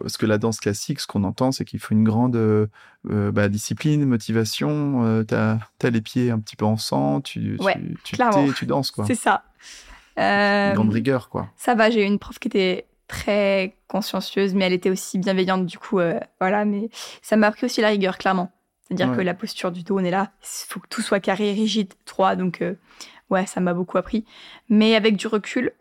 [0.00, 2.66] parce que la danse classique, ce qu'on entend, c'est qu'il faut une grande euh,
[3.04, 7.74] bah, discipline, motivation, t'as as les pieds un petit peu en sang, tu, tu- Ouais,
[8.04, 9.04] tu, t'es- tu danses, quoi.
[9.06, 9.44] C'est ça.
[10.16, 11.48] Une grande rigueur, quoi.
[11.56, 15.66] Ça va, j'ai eu une prof qui était très consciencieuse, mais elle était aussi bienveillante,
[15.66, 15.98] du coup,
[16.40, 16.64] voilà.
[16.64, 16.90] Mais
[17.22, 18.52] ça m'a appris aussi la rigueur, clairement.
[18.90, 19.16] C'est-à-dire Ouais.
[19.18, 21.94] que la posture du dos, on est là, il faut que tout soit carré, rigide,
[22.06, 22.74] droit, donc euh,
[23.30, 24.24] ouais, ça m'a beaucoup appris.
[24.68, 25.72] Mais avec du recul,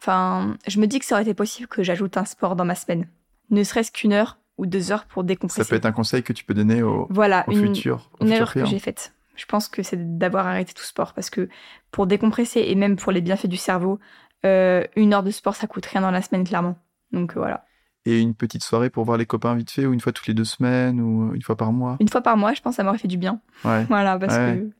[0.00, 2.74] enfin, je me dis que ça aurait été possible que j'ajoute un sport dans ma
[2.74, 3.06] semaine,
[3.50, 5.68] ne serait-ce qu'une heure ou deux heures pour Ça décompresser.
[5.68, 8.10] peut être un conseil que tu peux donner au, Voilà, au une, futur.
[8.18, 9.14] au une futur erreur que j'ai faite.
[9.36, 11.48] Je pense que c'est d'avoir arrêté tout sport parce que
[11.92, 13.98] pour décompresser et même pour les bienfaits du cerveau,
[14.44, 16.76] euh, une heure de sport, ça coûte rien dans la semaine, clairement.
[17.12, 17.64] Donc euh, voilà.
[18.10, 20.34] Et une petite soirée pour voir les copains vite fait, ou une fois toutes les
[20.34, 21.96] deux semaines, ou une fois par mois?
[22.00, 23.40] Une fois par mois, je pense ça m'aurait fait du bien.
[23.64, 23.84] Ouais.
[23.88, 24.58] Voilà, parce Ouais.
[24.64, 24.70] que.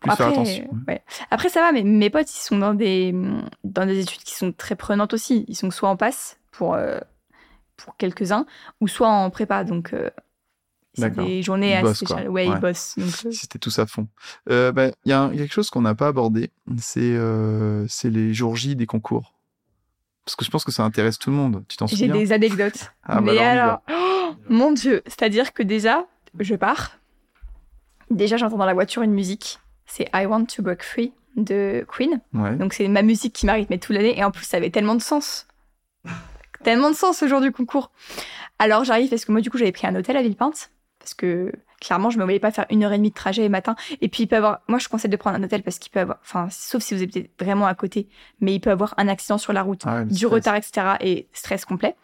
[0.00, 0.66] Plus faire attention.
[0.88, 1.02] ouais.
[1.30, 3.14] Après, ça va, mais mes potes, ils sont dans des,
[3.64, 5.44] dans des études qui sont très prenantes aussi.
[5.46, 6.98] Ils sont soit en passe pour, euh,
[7.76, 8.46] pour quelques-uns,
[8.80, 9.62] ou soit en prépa.
[9.64, 10.08] Donc, euh,
[10.94, 12.28] c'est des journées Ils assez chargées.
[12.28, 12.54] Ouais, Ouais.
[12.56, 12.94] ils bossent.
[12.98, 14.08] Euh, c'était tous à fond.
[14.48, 17.18] Euh, bah, Il y, a y quelque chose qu'on n'a pas abordé, c'est
[17.88, 19.34] c'est les jours J des concours.
[20.24, 21.64] Parce que je pense que ça intéresse tout le monde.
[21.68, 22.92] Tu t'en J'ai souviens des anecdotes.
[23.02, 26.06] Ah, bah mais alors, alors, oh, mon Dieu, c'est-à-dire que déjà,
[26.38, 26.98] je pars.
[28.10, 29.58] Déjà, j'entends dans la voiture une musique.
[29.86, 32.20] C'est I Want to Break Free de Queen.
[32.34, 32.54] Ouais.
[32.56, 34.18] Donc, c'est ma musique qui m'a rythmé toute l'année.
[34.18, 35.46] Et en plus, ça avait tellement de sens.
[36.62, 37.90] tellement de sens ce jour du concours.
[38.58, 40.70] Alors, j'arrive parce que moi, du coup, j'avais pris un hôtel à Villepinte.
[40.98, 43.48] Parce que clairement, je me voyais pas faire une heure et demie de trajet le
[43.48, 43.74] matin.
[44.00, 44.60] Et puis, il peut avoir.
[44.68, 46.18] Moi, je conseille de prendre un hôtel parce qu'il peut avoir.
[46.22, 48.08] Enfin, sauf si vous êtes vraiment à côté.
[48.40, 50.30] Mais il peut avoir un accident sur la route Ah du stress.
[50.32, 50.86] retard, etc.
[51.00, 51.96] et stress complet.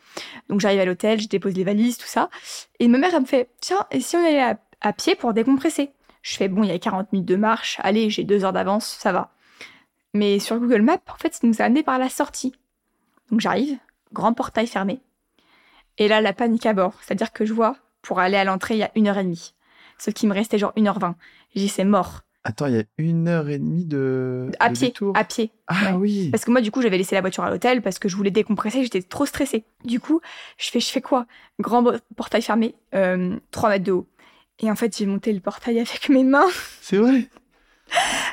[0.48, 2.30] Donc j'arrive à l'hôtel, je dépose les valises, tout ça.
[2.80, 5.32] Et ma mère, elle me fait Tiens, et si on allait à, à pied pour
[5.34, 5.90] décompresser?
[6.22, 8.86] Je fais Bon, il y a 40 minutes de marche, allez, j'ai deux heures d'avance,
[8.98, 9.32] ça va.
[10.14, 12.52] Mais sur Google Maps, en fait, il nous a amenés par la sortie.
[13.30, 13.78] Donc j'arrive,
[14.12, 15.00] grand portail fermé.
[15.98, 16.94] Et là, la panique à bord.
[17.02, 19.54] C'est-à-dire que je vois, pour aller à l'entrée, il y a une heure et demie.
[19.98, 21.16] Sauf qu'il me restait genre une heure vingt.
[21.54, 22.22] J'ai dit C'est mort.
[22.44, 25.16] Attends, il y a une heure et demie de, À de pied, détour.
[25.16, 25.50] à pied.
[25.66, 25.96] Ah ouais.
[25.98, 26.28] oui.
[26.30, 28.30] Parce que moi, du coup, j'avais laissé la voiture à l'hôtel parce que je voulais
[28.30, 29.64] décompresser, j'étais trop stressée.
[29.84, 30.20] Du coup,
[30.56, 31.26] je fais, je fais quoi?
[31.58, 31.84] Grand
[32.14, 34.06] portail fermé, euh, 3 mètres de haut.
[34.60, 36.46] Et en fait, j'ai monté le portail avec mes mains.
[36.82, 37.28] C'est vrai?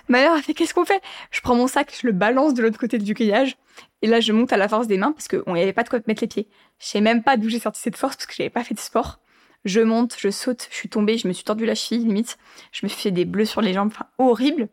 [0.10, 1.02] Ma mère a fait Qu'est-ce qu'on fait?
[1.32, 3.56] Je prends mon sac, je le balance de l'autre côté du grillage.
[4.04, 5.90] Et là, je monte à la force des mains parce qu'on n'y avait pas de
[5.90, 6.48] quoi mettre les pieds.
[6.80, 8.80] Je sais même pas d'où j'ai sorti cette force parce que j'avais pas fait de
[8.80, 9.20] sport.
[9.66, 12.38] Je monte, je saute, je suis tombée, je me suis tordu la cheville limite.
[12.72, 14.70] Je me fait des bleus sur les jambes, enfin horrible.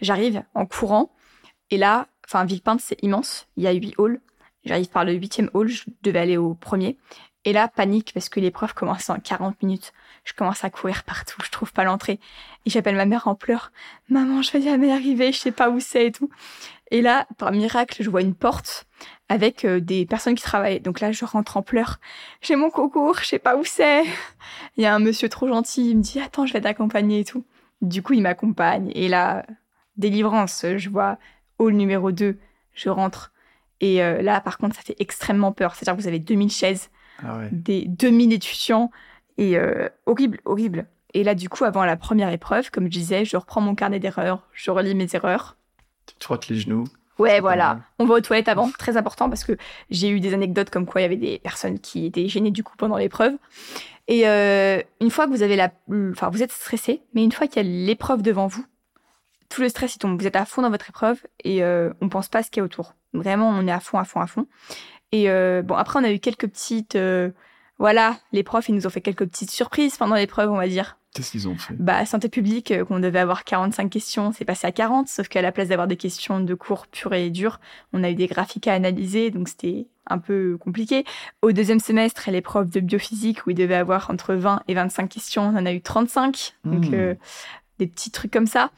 [0.00, 1.12] J'arrive en courant.
[1.70, 3.46] Et là, enfin, Villepinte, c'est immense.
[3.56, 4.20] Il y a huit halls.
[4.64, 6.96] J'arrive par le huitième hall, je devais aller au premier.
[7.44, 9.92] Et là, panique parce que l'épreuve commence en 40 minutes.
[10.24, 12.20] Je commence à courir partout, je trouve pas l'entrée.
[12.64, 13.72] Et j'appelle ma mère en pleurs.
[14.08, 16.30] Maman, je vais jamais arriver, je sais pas où c'est et tout.
[16.92, 18.86] Et là, par miracle, je vois une porte
[19.30, 20.80] avec euh, des personnes qui travaillent.
[20.80, 21.98] Donc là, je rentre en pleurs.
[22.42, 24.04] J'ai mon concours, je sais pas où c'est.
[24.76, 27.24] Il y a un monsieur trop gentil, il me dit Attends, je vais t'accompagner et
[27.24, 27.44] tout.
[27.80, 28.92] Du coup, il m'accompagne.
[28.94, 29.44] Et là,
[29.96, 31.18] délivrance, je vois
[31.58, 32.38] hall numéro 2,
[32.74, 33.32] je rentre.
[33.80, 35.74] Et euh, là, par contre, ça fait extrêmement peur.
[35.74, 36.90] C'est-à-dire que vous avez 2000 chaises,
[37.24, 37.48] Ah ouais.
[37.52, 38.90] des 2000 étudiants.
[39.38, 40.86] Et euh, horrible, horrible.
[41.14, 43.98] Et là, du coup, avant la première épreuve, comme je disais, je reprends mon carnet
[43.98, 45.56] d'erreurs, je relis mes erreurs.
[46.06, 46.84] Tu te frottes les genoux.
[47.18, 47.80] Ouais, voilà.
[47.98, 49.56] On va aux toilettes avant, très important parce que
[49.90, 52.64] j'ai eu des anecdotes comme quoi il y avait des personnes qui étaient gênées du
[52.64, 53.34] coup pendant l'épreuve.
[54.08, 55.70] Et euh, une fois que vous avez la,
[56.10, 58.64] enfin vous êtes stressé, mais une fois qu'il y a l'épreuve devant vous,
[59.48, 60.18] tout le stress il tombe.
[60.18, 62.60] Vous êtes à fond dans votre épreuve et euh, on pense pas à ce qu'il
[62.60, 62.94] y a autour.
[63.12, 64.46] Vraiment, on est à fond, à fond, à fond.
[65.12, 67.30] Et euh, bon, après on a eu quelques petites, euh,
[67.78, 70.96] voilà, les profs ils nous ont fait quelques petites surprises pendant l'épreuve, on va dire.
[71.14, 74.66] Qu'est-ce qu'ils ont fait Bah, santé publique, euh, qu'on devait avoir 45 questions, c'est passé
[74.66, 77.60] à 40, sauf qu'à la place d'avoir des questions de cours purs et durs,
[77.92, 81.04] on a eu des graphiques à analyser, donc c'était un peu compliqué.
[81.42, 85.42] Au deuxième semestre, l'épreuve de biophysique, où il devait avoir entre 20 et 25 questions,
[85.42, 86.94] on en a eu 35, donc Mmh.
[86.94, 87.14] euh,
[87.78, 88.70] des petits trucs comme ça.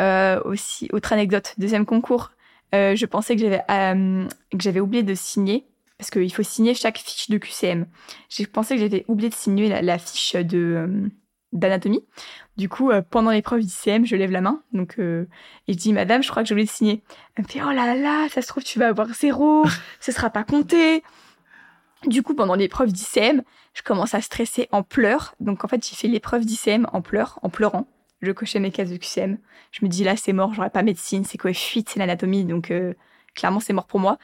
[0.00, 2.32] Euh, aussi, autre anecdote, deuxième concours,
[2.74, 5.66] euh, je pensais que j'avais euh, que j'avais oublié de signer,
[5.98, 7.86] parce qu'il faut signer chaque fiche de QCM.
[8.28, 11.10] J'ai pensé que j'avais oublié de signer la, la fiche de...
[11.52, 12.04] d'anatomie.
[12.56, 14.62] Du coup, euh, pendant l'épreuve d'ICM, je lève la main.
[14.72, 15.26] Donc, euh,
[15.68, 17.02] et je dis, Madame, je crois que oublié de signer.
[17.34, 19.64] Elle me fait, oh là là, ça se trouve, tu vas avoir zéro,
[20.00, 21.02] ce sera pas compté.
[22.06, 23.42] Du coup, pendant l'épreuve d'ICM,
[23.74, 25.34] je commence à stresser en pleurs.
[25.40, 27.86] Donc, en fait, j'ai fait l'épreuve d'ICM en pleurs, en pleurant.
[28.22, 29.38] Je cochais mes cases de QCM.
[29.72, 32.44] Je me dis, là, c'est mort, j'aurai pas médecine, c'est quoi, fuite, c'est l'anatomie.
[32.44, 32.94] Donc, euh,
[33.34, 34.18] clairement, c'est mort pour moi.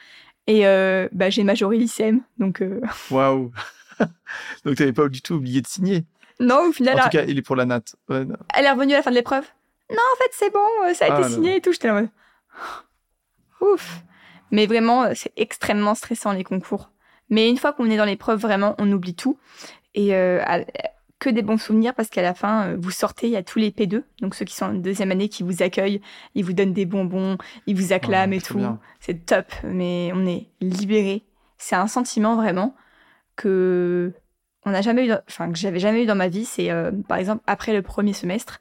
[0.47, 2.21] Et euh, bah, j'ai majoré l'ICM.
[2.37, 3.51] Donc, euh, Waouh
[4.65, 6.05] Donc t'avais pas du tout oublié de signer.
[6.39, 7.95] Non, au final, En tout cas, il est pour la natte.
[8.09, 8.25] Ouais.
[8.53, 9.45] Elle est revenue à la fin de l'épreuve.
[9.89, 11.71] Non, en fait, c'est bon, euh, ça a Ah, été signé et tout.
[11.71, 12.09] J'étais là en mode.
[13.61, 14.01] Ouf.
[14.51, 16.89] Mais vraiment, c'est extrêmement stressant les concours.
[17.29, 19.37] Mais une fois qu'on est dans l'épreuve, vraiment, on oublie tout.
[19.95, 20.41] Et euh,
[21.19, 23.57] que des bons souvenirs parce qu'à la fin, euh, vous sortez, il y a tous
[23.59, 26.01] les P2, donc ceux qui sont en deuxième année qui vous accueillent,
[26.35, 28.59] ils vous donnent des bonbons, ils vous acclament Ouais, et tout.
[28.99, 31.23] C'est top, mais on est libéré.
[31.57, 32.75] C'est un sentiment vraiment
[33.37, 34.11] que
[34.65, 36.45] on n'a jamais eu, enfin que j'avais jamais eu dans ma vie.
[36.45, 38.59] C'est euh, par exemple après le premier semestre,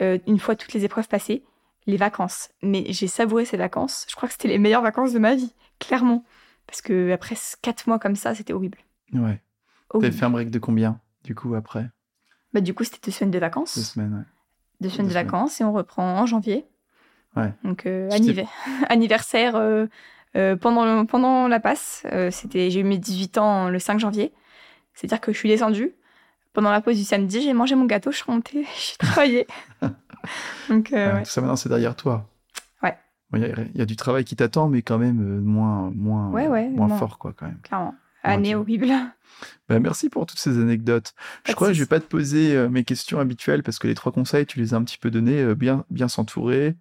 [0.00, 1.44] euh, une fois toutes les épreuves passées,
[1.86, 2.50] les vacances.
[2.62, 4.06] Mais j'ai savouré ces vacances.
[4.08, 6.24] Je crois que c'était les meilleures vacances de ma vie, clairement,
[6.66, 8.78] parce que après quatre mois comme ça, c'était horrible.
[9.12, 9.40] Ouais.
[9.90, 11.88] T'avais fait un break de combien, du coup, après?
[12.52, 13.76] Bah, du coup, c'était deux semaines de vacances.
[13.78, 14.24] Deux semaines, ouais.
[14.80, 15.26] deux semaines Deux de semaines.
[15.26, 16.66] vacances et on reprend en janvier.
[17.36, 17.52] Ouais.
[17.64, 18.08] Donc euh,
[18.88, 19.86] anniversaire
[20.60, 22.04] pendant, pendant la passe.
[22.30, 24.32] c'était, j'ai eu mes 18 ans le 5 janvier.
[24.96, 25.94] C'est-à-dire que je suis descendue.
[26.52, 29.46] Pendant la pause du samedi, j'ai mangé mon gâteau, je suis remontée, j'ai travaillé.
[30.68, 31.22] Donc euh, Ouais, ouais.
[31.22, 32.28] Tout ça maintenant, c'est derrière toi.
[32.82, 32.96] Ouais.
[33.30, 35.40] Bon, Il y, a- il y a du travail qui t'attend, mais quand même euh,
[35.40, 36.96] moins, moins, Ouais, ouais, moins non.
[36.98, 37.60] fort, quoi, quand même.
[37.62, 37.94] clairement.
[38.22, 38.88] Année horrible.
[39.68, 41.12] Bah, merci pour toutes ces anecdotes.
[41.44, 41.88] Pas Je crois que je vais souci.
[41.90, 44.78] pas te poser euh, mes questions habituelles parce que les trois conseils, tu les as
[44.78, 45.54] un petit peu donnés.
[45.54, 46.74] bien, bien s'entourer,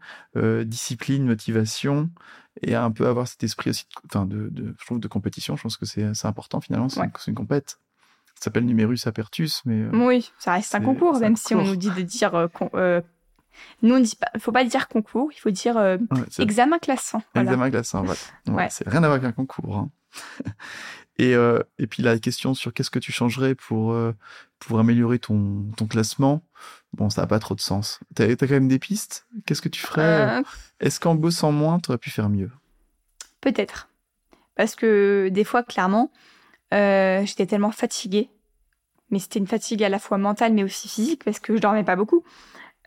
[0.64, 2.10] discipline, motivation
[2.64, 5.56] et un peu avoir cet esprit aussi, de, de, de, je trouve, de compétition.
[5.56, 6.90] Je pense que c'est important finalement.
[6.90, 7.80] C'est une, une compète.
[8.38, 11.64] Ça s'appelle Numerus Apertus, mais euh, Oui, ça reste un concours, un même si on
[11.64, 12.36] nous dit de dire.
[12.36, 13.02] euh, con- euh,
[13.82, 15.98] nous, on dit pas, faut pas dire concours, il faut dire ouais,
[16.40, 17.24] examen classant.
[17.34, 17.50] Voilà.
[17.52, 18.04] examen glaçant.
[18.04, 18.20] Voilà.
[18.48, 18.68] Ouais, Ouais.
[18.70, 19.78] C'est rien à voir avec un concours.
[19.78, 19.90] hein.
[21.18, 21.34] et,
[21.80, 23.96] et puis la question sur qu'est-ce que tu changerais pour,
[24.60, 26.44] pour améliorer ton, ton classement,
[26.94, 28.00] bon, ça n'a pas trop de sens.
[28.16, 29.26] T'as as quand même des pistes?
[29.46, 30.42] Qu'est-ce que tu ferais
[30.82, 32.52] Est-ce qu'en bossant moins, tu aurais pu faire mieux?
[33.40, 33.88] Peut-être.
[34.56, 36.12] Parce que des fois, clairement,
[36.76, 38.30] euh, j'étais tellement fatiguée.
[39.12, 41.84] Mais c'était une fatigue à la fois mentale, mais aussi physique, parce que je dormais
[41.84, 42.24] pas beaucoup.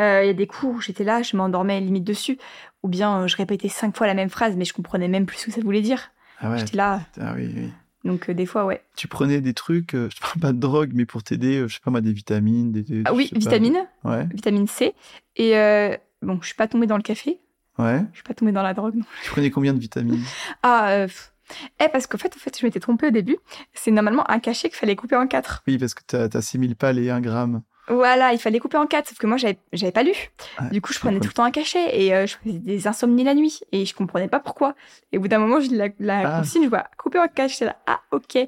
[0.01, 2.39] Euh, Il y a des cours où j'étais là, je m'endormais limite dessus.
[2.83, 5.39] Ou bien euh, je répétais cinq fois la même phrase, mais je comprenais même plus
[5.39, 6.11] ce que ça voulait dire.
[6.41, 7.03] Ah ouais, J'étais là.
[7.21, 7.71] ah oui, oui.
[8.05, 8.83] Donc euh, des fois, ouais.
[8.97, 11.75] Tu prenais des trucs, euh, je parle pas de drogue, mais pour t'aider, euh, je
[11.75, 12.83] sais pas moi, des vitamines, des...
[12.83, 13.73] des- Ah oui, sais pas, vitamine,
[14.05, 14.95] des- Ouais, vitamine C.
[15.37, 17.41] Et euh, bon, je suis pas tombée dans le café.
[17.79, 18.01] ouais.
[18.13, 19.05] Je suis pas tombée dans la drogue, non.
[19.25, 20.23] Tu prenais combien de vitamines?
[20.63, 21.33] Ah, euh, pff.
[21.81, 23.37] Eh, parce qu'en fait, en fait, je m'étais trompée au début.
[23.75, 25.63] C'est normalement un cachet qu'il fallait couper en quatre.
[25.67, 27.63] Oui, parce que t'as- t'assimiles pas les 1 gramme.
[27.91, 30.13] Voilà, il fallait couper en quatre, sauf que moi, j'avais pas lu.
[30.61, 32.87] Ouais, Du coup, je prenais tout le temps un cachet et euh, je faisais des
[32.87, 34.75] insomnies la nuit et je comprenais pas pourquoi.
[35.13, 36.39] Et au bout d'un moment, je la, la Ah.
[36.41, 37.65] consigne, je vois couper en cachet.
[37.65, 38.39] Là, ah, ok.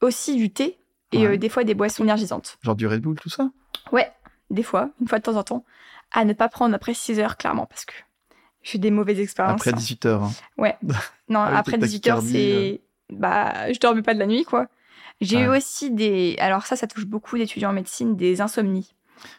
[0.00, 0.78] Aussi du thé
[1.12, 1.34] et Ouais.
[1.34, 2.58] euh, des fois des boissons énergisantes.
[2.62, 3.48] Genre du Red Bull, tout ça?
[3.92, 4.10] Ouais,
[4.50, 5.64] des fois, une fois de temps en temps.
[6.10, 7.94] À ne pas prendre après 6 heures, clairement, parce que
[8.64, 9.60] j'ai des mauvaises expériences.
[9.60, 9.76] Après hein.
[9.78, 10.30] 18h.
[11.28, 12.80] Non, Avec après tes 18 heures, c'est.
[13.12, 14.66] Bah, je dormais pas de la nuit, quoi.
[15.20, 15.58] J'ai eu Ouais.
[15.58, 16.36] aussi des.
[16.40, 18.94] Alors, ça, ça touche beaucoup d'étudiants en médecine, des insomnies.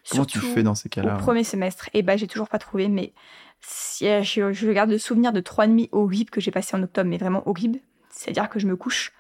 [0.10, 1.90] Comment tu Surtout fais dans ces au cas-là premier semestre?
[1.94, 3.14] Et bah, j'ai toujours pas trouvé, mais
[3.62, 6.82] si, euh, je, je garde le souvenir de trois nuits horribles que j'ai passées en
[6.84, 7.80] octobre, mais vraiment horribles.
[8.10, 9.12] C'est-à-dire que je me couche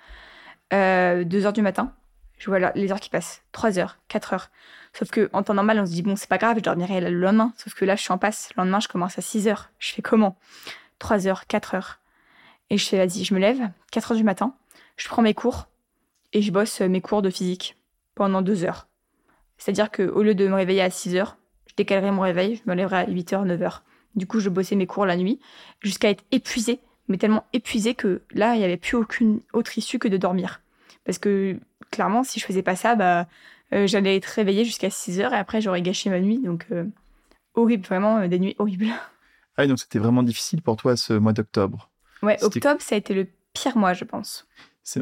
[0.74, 1.93] euh, 2 heures du matin.
[2.38, 3.44] Je vois les heures qui passent.
[3.52, 4.50] 3 heures, 4 heures.
[4.94, 7.20] Sauf que en temps normal, on se dit, bon, c'est pas grave, je dormirai le
[7.20, 7.54] lendemain.
[7.58, 8.50] Sauf que là, je suis en passe.
[8.56, 9.70] Le lendemain, je commence à 6 heures.
[9.80, 10.38] Je fais comment?
[11.00, 12.00] 3 heures, 4 heures.
[12.70, 14.56] Et je fais, vas-y, je me lève, 4 heures du matin.
[14.98, 15.68] Je prends mes cours
[16.34, 17.78] et je bosse euh, mes cours de physique
[18.16, 18.88] pendant 2 heures.
[19.58, 22.76] C'est-à-dire qu'au lieu de me réveiller à 6 heures, je décalerai mon réveil, je me
[22.76, 23.84] lèverai à 8 heures, 9 heures.
[24.16, 25.40] Du coup, je bossais mes cours la nuit
[25.82, 30.00] jusqu'à être épuisée, mais tellement épuisée que là, il n'y avait plus aucune autre issue
[30.00, 30.62] que de dormir.
[31.06, 31.58] Parce que
[31.91, 33.28] clairement, si je faisais pas ça, bah,
[33.74, 36.39] euh, j'allais être réveillée jusqu'à 6 heures et après, j'aurais gâché ma nuit.
[36.39, 36.86] Donc, euh,
[37.53, 38.88] horrible, vraiment, euh, des nuits horribles.
[39.58, 41.89] Ah, oui, donc c'était vraiment difficile pour toi ce mois d'octobre.
[42.22, 44.45] Ouais, octobre, ça a été le pire mois, je pense.
[44.84, 45.01] C'est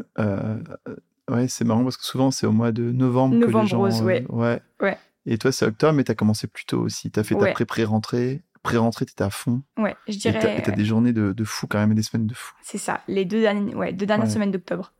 [1.30, 3.78] ouais, c'est marrant parce que souvent c'est au mois de novembre, que Novembre les gens.
[3.78, 4.24] rose, ouais.
[4.28, 4.62] ouais.
[4.80, 4.96] Ouais.
[5.26, 7.10] Et toi, c'est octobre, mais t'as commencé plus tôt aussi.
[7.10, 8.42] T'as fait ta pré-pré-rentrée.
[8.62, 9.62] Pré-rentrée, t'étais à fond.
[9.76, 10.58] Ouais, je Et t'as dirais.
[10.58, 12.54] et t'as des journées de, de fou quand même, et des semaines de fou.
[12.62, 14.32] C'est ça, les deux dernières, ouais, deux dernières Ouais.
[14.32, 14.92] semaines d'octobre.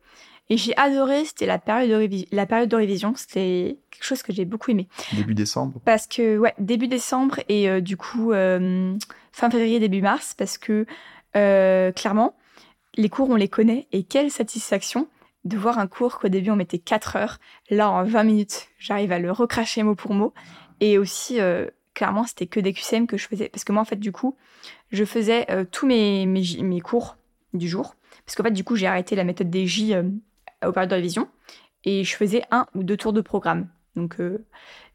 [0.50, 4.22] Et j'ai adoré, c'était la période de, révi- la période de révision, c'était quelque chose
[4.22, 4.88] que j'ai beaucoup aimé.
[5.14, 5.80] Début décembre.
[5.84, 8.94] Parce que, ouais, début décembre et euh, du coup, euh,
[9.32, 10.84] fin février, début mars, parce que,
[11.34, 12.36] euh, clairement,
[12.96, 15.08] les cours, on les connaît, et quelle satisfaction
[15.44, 17.38] de voir un cours qu'au début, on mettait 4 heures.
[17.70, 20.32] Là, en 20 minutes, j'arrive à le recracher mot pour mot.
[20.80, 21.38] Et aussi,
[21.92, 23.50] clairement, c'était que des QCM que je faisais.
[23.50, 24.36] Parce que moi, en fait, du coup,
[24.90, 27.18] je faisais tous mes, mes, mes cours
[27.52, 27.94] du jour.
[28.24, 29.94] Parce qu'en fait, du coup, j'ai arrêté la méthode des J
[30.68, 31.28] au période de révision.
[31.84, 33.68] Et je faisais un ou deux tours de programme.
[33.96, 34.44] Donc, euh,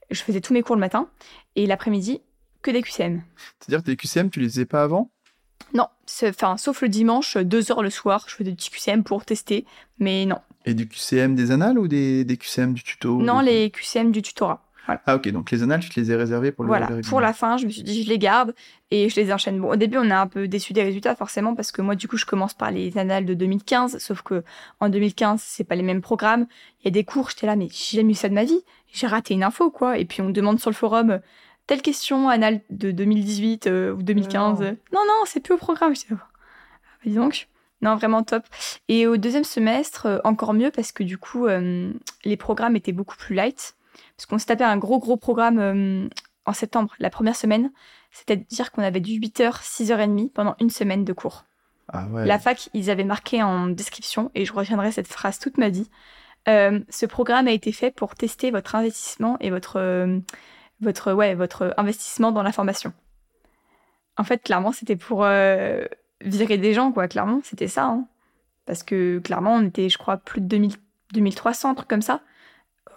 [0.10, 1.10] je faisais tous mes cours le matin.
[1.56, 2.22] Et l'après-midi,
[2.62, 3.24] que des QCM.
[3.60, 5.12] C'est-à-dire que tes QCM, tu les faisais pas avant?
[5.74, 5.88] Non,
[6.24, 9.66] enfin, sauf le dimanche, deux heures le soir, je faisais des petits QCM pour tester.
[10.00, 10.40] Mais non.
[10.66, 14.12] Et du QCM des annales ou des, des QCM du tuto Non, des- les QCM
[14.12, 14.66] du tutorat.
[15.06, 17.34] Ah ok, donc les annales, tu te les ai réservées pour le Voilà, pour la
[17.34, 18.54] fin, je me suis dit, je les garde
[18.92, 19.60] et je les enchaîne.
[19.60, 22.08] Bon, au début, on est un peu déçu des résultats, forcément, parce que moi, du
[22.08, 24.44] coup, je commence par les annales de 2015, sauf que
[24.80, 26.48] en 2015, c'est pas les mêmes programmes.
[26.82, 28.62] Il y a des cours, j'étais là, mais j'ai jamais eu ça de ma vie.
[28.92, 29.98] J'ai raté une info, quoi.
[29.98, 31.20] Et puis, on me demande sur le forum,
[31.68, 34.62] telle question, annale de 2018 euh, ou 2015.
[34.62, 34.68] Non.
[34.68, 35.96] Non, non, c'est plus au programme.
[35.96, 37.48] J'étais, oh, ah, dis donc.
[37.82, 38.44] Non, vraiment top.
[38.90, 41.92] Et au deuxième semestre, euh, encore mieux, parce que du coup, euh,
[42.26, 43.76] les programmes étaient beaucoup plus light.
[44.16, 46.08] Parce qu'on s'est tapé un gros, gros programme euh,
[46.46, 47.72] en septembre, la première semaine.
[48.12, 51.46] C'est-à-dire qu'on avait du 8h, 6h30 pendant une semaine de cours.
[51.92, 52.26] Ah ouais.
[52.26, 55.90] La fac, ils avaient marqué en description, et je retiendrai cette phrase toute ma vie.
[56.48, 60.20] euh, ce programme a été fait pour tester votre investissement et votre, euh,
[60.82, 62.94] votre, ouais, votre investissement dans la formation.
[64.18, 65.84] En fait, clairement, c'était pour euh,
[66.22, 67.08] virer des gens, quoi.
[67.08, 67.86] Clairement, c'était ça.
[67.86, 68.06] hein.
[68.66, 70.74] Parce que clairement, on était, je crois, plus de 2000,
[71.14, 72.22] 2300, un truc comme ça.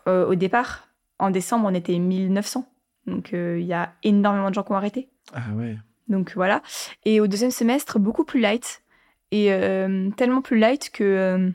[0.07, 0.88] Au départ,
[1.22, 2.66] en décembre, on était 1900.
[3.06, 5.08] Donc, euh, il y a énormément de gens qui ont arrêté.
[5.32, 5.76] Ah ouais.
[6.08, 6.62] Donc voilà.
[7.04, 8.82] Et au deuxième semestre, beaucoup plus light.
[9.30, 11.50] Et euh, tellement plus light que euh,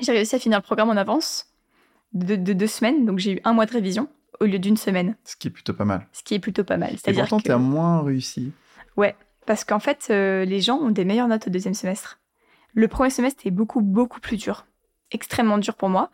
[0.00, 1.52] j'ai réussi à finir le programme en avance
[2.12, 3.04] de, de deux semaines.
[3.04, 4.08] Donc j'ai eu un mois de révision
[4.40, 6.06] au lieu d'une semaine, Ce qui est plutôt pas mal.
[6.12, 6.90] ce qui est plutôt pas mal.
[6.90, 7.48] C'est-à-dire pourtant, que...
[7.48, 8.52] t'as moins réussi.
[9.46, 12.18] Parce qu'en fait, euh, les gens ont des meilleures notes au deuxième semestre.
[12.72, 14.66] Le premier semestre est beaucoup, beaucoup plus dur.
[15.10, 16.10] Extrêmement dur pour moi.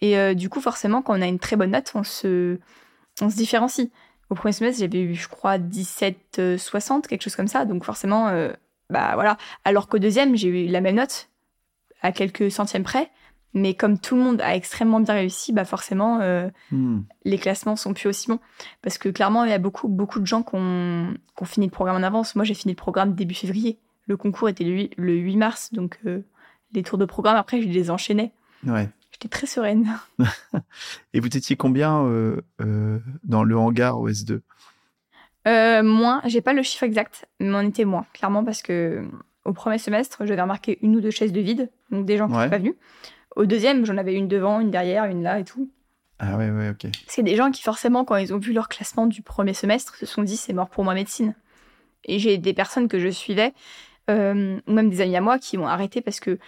[0.00, 2.58] Et euh, du coup, forcément, quand on a une très bonne note, on se,
[3.20, 3.88] on se différencie.
[4.30, 7.64] Au premier semestre, j'avais eu, je crois, 17, euh, 60, quelque chose comme ça.
[7.64, 8.52] Donc forcément, euh,
[8.88, 9.36] bah voilà.
[9.64, 11.28] Alors qu'au deuxième, j'ai eu la même note,
[12.02, 13.10] à quelques centièmes près.
[13.52, 17.00] Mais comme tout le monde a extrêmement bien réussi, bah forcément, euh, Hmm.
[17.24, 18.38] les classements sont plus aussi bons.
[18.80, 21.96] Parce que clairement, il y a beaucoup, beaucoup de gens qui ont, fini le programme
[21.96, 22.36] en avance.
[22.36, 23.78] Moi, j'ai fini le programme début février.
[24.06, 26.20] Le concours était le 8, le 8 mars, donc euh,
[26.72, 28.32] les tours de programme, après, je les enchaînais.
[28.64, 28.88] Ouais.
[29.22, 29.98] J'étais très sereine.
[31.12, 34.40] Et vous étiez combien euh, euh, dans le hangar au S2
[35.46, 39.04] Euh, moins, j'ai pas le chiffre exact, mais on était moins, clairement, parce que
[39.44, 42.32] au premier semestre, j'avais remarqué une ou deux chaises de vide, donc des gens qui
[42.34, 42.38] Ouais.
[42.44, 42.74] n'étaient pas venus.
[43.36, 45.70] Au deuxième, j'en avais une devant, une derrière, une là et tout.
[46.18, 46.90] Ah ouais, ouais, ok.
[47.06, 50.06] C'est des gens qui, forcément, quand ils ont vu leur classement du premier semestre, se
[50.06, 51.34] sont dit c'est mort pour moi médecine.
[52.06, 53.52] Et j'ai des personnes que je suivais,
[54.08, 56.38] ou même des amis à moi, qui ont arrêté parce que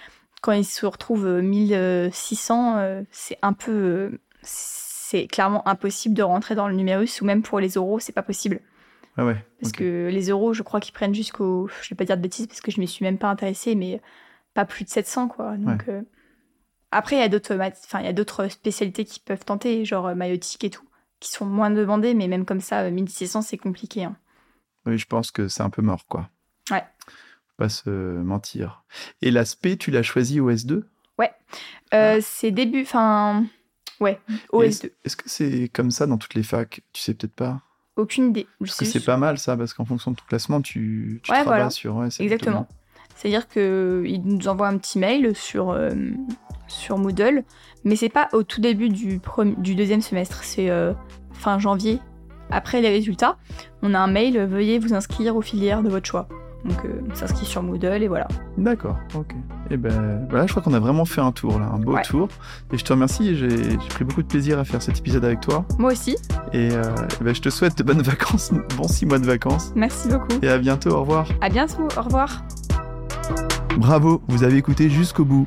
[0.42, 3.70] quand ils se retrouvent euh, 1600, euh, c'est un peu.
[3.72, 8.12] euh, c'est clairement impossible de rentrer dans le numérus, ou même pour les euros, c'est
[8.12, 8.60] pas possible.
[9.16, 9.36] Ah ouais.
[9.60, 11.68] Parce que les euros, je crois qu'ils prennent jusqu'au.
[11.82, 14.00] Je vais pas dire de bêtises parce que je m'y suis même pas intéressée, mais
[14.54, 15.56] pas plus de 700, quoi.
[15.56, 15.88] Donc.
[15.88, 16.02] euh,
[16.90, 18.02] Après, il y a d'autres mat- enfin,
[18.48, 20.86] spécialités qui peuvent tenter, genre euh, maïotique et tout,
[21.20, 24.04] qui sont moins demandées, mais même comme ça, euh, 1600, c'est compliqué.
[24.04, 24.16] hein.
[24.86, 26.28] Oui, je pense que c'est un peu mort, quoi.
[26.70, 26.84] Ouais.
[27.62, 28.82] Pas se mentir.
[29.22, 30.82] Et l'aspect, tu l'as choisi au S2
[31.94, 32.82] Euh, c'est début.
[32.82, 33.44] Enfin.
[34.00, 34.90] Ouais, Et OS2.
[35.04, 36.80] Est-ce que c'est comme ça dans toutes les facs?
[36.92, 37.60] Tu sais peut-être pas?
[37.96, 38.46] Aucune idée.
[38.60, 41.20] Je Parce que c'est juste- pas mal ça, parce qu'en fonction de ton classement, tu,
[41.22, 41.70] tu Ouais, travailles voilà.
[41.70, 41.94] sur.
[41.96, 42.66] ouais, c'est Exactement.
[43.14, 45.90] C'est-à-dire qu'ils nous envoient un petit mail sur, euh,
[46.66, 47.44] sur Moodle,
[47.84, 50.94] mais c'est pas au tout début du, premi- du deuxième semestre, c'est euh,
[51.32, 52.00] fin janvier.
[52.50, 53.36] Après les résultats,
[53.82, 56.26] on a un mail, veuillez vous inscrire aux filières de votre choix.
[56.64, 58.28] Donc euh, on s'inscrit sur Moodle et voilà.
[58.56, 59.34] D'accord, ok.
[59.70, 62.02] Et ben voilà, je crois qu'on a vraiment fait un tour là, un beau Ouais.
[62.02, 62.28] tour.
[62.72, 65.40] Et je te remercie, j'ai j'ai pris beaucoup de plaisir à faire cet épisode avec
[65.40, 65.64] toi.
[65.78, 66.16] Moi aussi,
[66.52, 66.82] Et, euh,
[67.20, 69.72] et ben, je te souhaite de bonnes vacances, bons six mois de vacances.
[69.74, 70.38] merci beaucoup.
[70.42, 71.26] Et à bientôt, au revoir.
[71.40, 72.44] À bientôt, au revoir.
[73.78, 75.46] Bravo, vous avez écouté jusqu'au bout.